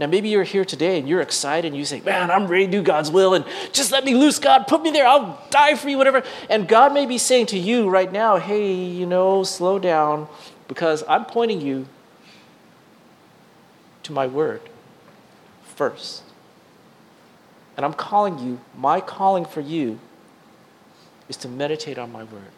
Now, 0.00 0.06
maybe 0.06 0.30
you're 0.30 0.44
here 0.44 0.64
today 0.64 0.98
and 0.98 1.06
you're 1.06 1.20
excited 1.20 1.68
and 1.68 1.76
you 1.76 1.84
say, 1.84 2.00
Man, 2.00 2.30
I'm 2.30 2.46
ready 2.46 2.64
to 2.64 2.72
do 2.72 2.82
God's 2.82 3.10
will 3.10 3.34
and 3.34 3.44
just 3.70 3.92
let 3.92 4.02
me 4.02 4.14
loose, 4.14 4.38
God. 4.38 4.66
Put 4.66 4.82
me 4.82 4.90
there. 4.90 5.06
I'll 5.06 5.38
die 5.50 5.74
for 5.74 5.90
you, 5.90 5.98
whatever. 5.98 6.22
And 6.48 6.66
God 6.66 6.94
may 6.94 7.04
be 7.04 7.18
saying 7.18 7.46
to 7.46 7.58
you 7.58 7.90
right 7.90 8.10
now, 8.10 8.38
Hey, 8.38 8.72
you 8.74 9.04
know, 9.04 9.44
slow 9.44 9.78
down 9.78 10.26
because 10.68 11.04
I'm 11.06 11.26
pointing 11.26 11.60
you 11.60 11.86
to 14.04 14.12
my 14.12 14.26
word 14.26 14.62
first. 15.76 16.22
And 17.76 17.84
I'm 17.84 17.92
calling 17.92 18.38
you, 18.38 18.58
my 18.74 19.02
calling 19.02 19.44
for 19.44 19.60
you 19.60 20.00
is 21.28 21.36
to 21.38 21.48
meditate 21.48 21.98
on 21.98 22.10
my 22.10 22.24
word 22.24 22.52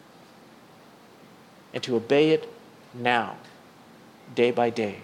and 1.75 1.83
to 1.83 1.97
obey 1.97 2.31
it 2.31 2.49
now, 2.95 3.37
day 4.33 4.53
by 4.53 4.71
day. 4.71 5.01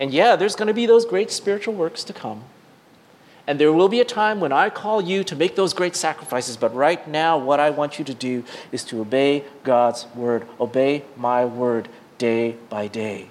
And 0.00 0.12
yeah, 0.12 0.34
there's 0.34 0.56
going 0.56 0.68
to 0.68 0.74
be 0.74 0.86
those 0.86 1.04
great 1.04 1.30
spiritual 1.30 1.74
works 1.74 2.02
to 2.04 2.14
come. 2.14 2.44
And 3.46 3.58
there 3.58 3.72
will 3.72 3.88
be 3.88 4.00
a 4.00 4.04
time 4.04 4.40
when 4.40 4.52
I 4.52 4.70
call 4.70 5.02
you 5.02 5.22
to 5.24 5.36
make 5.36 5.56
those 5.56 5.74
great 5.74 5.94
sacrifices. 5.94 6.56
But 6.56 6.74
right 6.74 7.06
now, 7.06 7.36
what 7.36 7.60
I 7.60 7.70
want 7.70 7.98
you 7.98 8.04
to 8.06 8.14
do 8.14 8.44
is 8.72 8.82
to 8.84 9.00
obey 9.00 9.44
God's 9.62 10.06
word, 10.14 10.46
obey 10.58 11.04
my 11.16 11.44
word 11.44 11.88
day 12.16 12.56
by 12.70 12.86
day. 12.86 13.28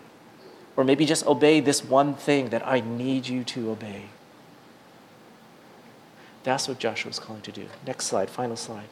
Or 0.75 0.83
maybe 0.83 1.05
just 1.05 1.25
obey 1.25 1.59
this 1.59 1.83
one 1.83 2.13
thing 2.13 2.49
that 2.49 2.65
I 2.67 2.81
need 2.81 3.27
you 3.27 3.43
to 3.45 3.71
obey. 3.71 4.03
That's 6.43 6.67
what 6.67 6.79
Joshua 6.79 7.11
is 7.11 7.19
calling 7.19 7.41
to 7.43 7.51
do. 7.51 7.65
Next 7.85 8.05
slide, 8.05 8.29
final 8.29 8.55
slide. 8.55 8.87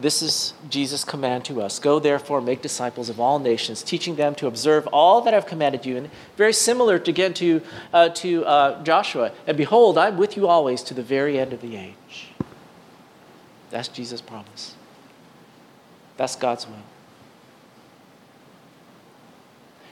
This 0.00 0.22
is 0.22 0.54
Jesus' 0.68 1.02
command 1.04 1.44
to 1.46 1.60
us 1.60 1.78
Go 1.78 1.98
therefore, 1.98 2.40
make 2.40 2.62
disciples 2.62 3.08
of 3.08 3.18
all 3.18 3.38
nations, 3.38 3.82
teaching 3.82 4.16
them 4.16 4.34
to 4.36 4.46
observe 4.46 4.86
all 4.92 5.20
that 5.22 5.34
I've 5.34 5.46
commanded 5.46 5.84
you. 5.84 5.96
And 5.96 6.10
very 6.36 6.52
similar 6.52 6.98
to, 6.98 7.10
again 7.10 7.34
to, 7.34 7.62
uh, 7.92 8.08
to 8.10 8.44
uh, 8.44 8.82
Joshua. 8.84 9.32
And 9.46 9.56
behold, 9.56 9.98
I'm 9.98 10.16
with 10.16 10.36
you 10.36 10.46
always 10.46 10.82
to 10.84 10.94
the 10.94 11.02
very 11.02 11.38
end 11.38 11.52
of 11.52 11.60
the 11.60 11.76
age. 11.76 12.28
That's 13.70 13.88
Jesus' 13.88 14.20
promise. 14.20 14.74
That's 16.16 16.36
God's 16.36 16.66
will. 16.66 16.76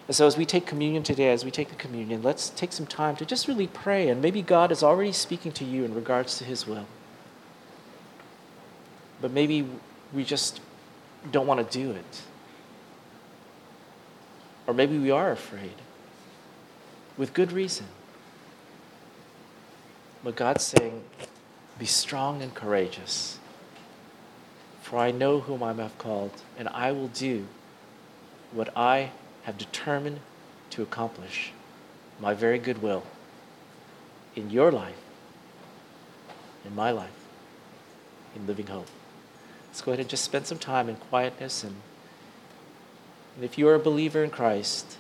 And 0.07 0.15
so, 0.15 0.27
as 0.27 0.37
we 0.37 0.47
take 0.47 0.67
communion 0.67 1.03
today, 1.03 1.33
as 1.33 1.45
we 1.45 1.51
take 1.51 1.69
the 1.69 1.75
communion, 1.75 2.23
let's 2.23 2.49
take 2.51 2.73
some 2.73 2.87
time 2.87 3.17
to 3.17 3.27
just 3.27 3.49
really 3.49 3.67
pray. 3.67 4.09
And 4.09 4.23
maybe 4.23 4.41
God 4.41 4.71
is 4.71 4.83
already 4.83 5.13
speaking 5.13 5.51
to 5.53 5.65
you 5.65 5.85
in 5.85 5.95
regards 5.95 6.39
to 6.39 6.45
His 6.45 6.67
will. 6.67 6.87
But 9.21 9.33
maybe 9.33 9.67
we 10.17 10.25
just 10.25 10.61
don't 11.31 11.47
want 11.47 11.71
to 11.71 11.79
do 11.79 11.91
it. 11.91 12.23
Or 14.67 14.73
maybe 14.73 14.99
we 14.99 15.11
are 15.11 15.31
afraid 15.31 15.75
with 17.19 17.35
good 17.35 17.53
reason. 17.53 17.87
But 20.25 20.35
God's 20.35 20.65
saying, 20.65 21.05
Be 21.79 21.85
strong 21.85 22.43
and 22.43 22.55
courageous, 22.55 23.39
for 24.81 24.99
I 24.99 25.11
know 25.11 25.41
whom 25.41 25.63
I 25.63 25.75
have 25.75 25.99
called, 25.99 26.33
and 26.59 26.67
I 26.71 26.93
will 26.93 27.09
do 27.09 27.47
what 28.53 28.75
I 28.75 29.11
have 29.43 29.59
determined 29.59 30.21
to 30.71 30.83
accomplish, 30.83 31.53
my 32.19 32.33
very 32.33 32.59
good 32.59 32.81
will, 32.81 33.05
in 34.35 34.49
your 34.49 34.73
life, 34.73 34.97
in 36.65 36.75
my 36.75 36.91
life, 36.91 37.11
in 38.35 38.47
living 38.47 38.69
hope. 38.69 38.89
Let's 39.77 39.85
go 39.85 39.93
ahead 39.93 40.01
and 40.01 40.09
just 40.09 40.25
spend 40.25 40.47
some 40.47 40.57
time 40.57 40.89
in 40.89 40.97
quietness. 40.97 41.63
And, 41.63 41.77
and 43.35 43.45
if 43.45 43.59
you 43.59 43.69
are 43.69 43.75
a 43.75 43.79
believer 43.79 44.25
in 44.25 44.31
Christ, 44.31 44.97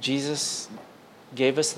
Jesus 0.00 0.68
gave 1.32 1.56
us 1.56 1.72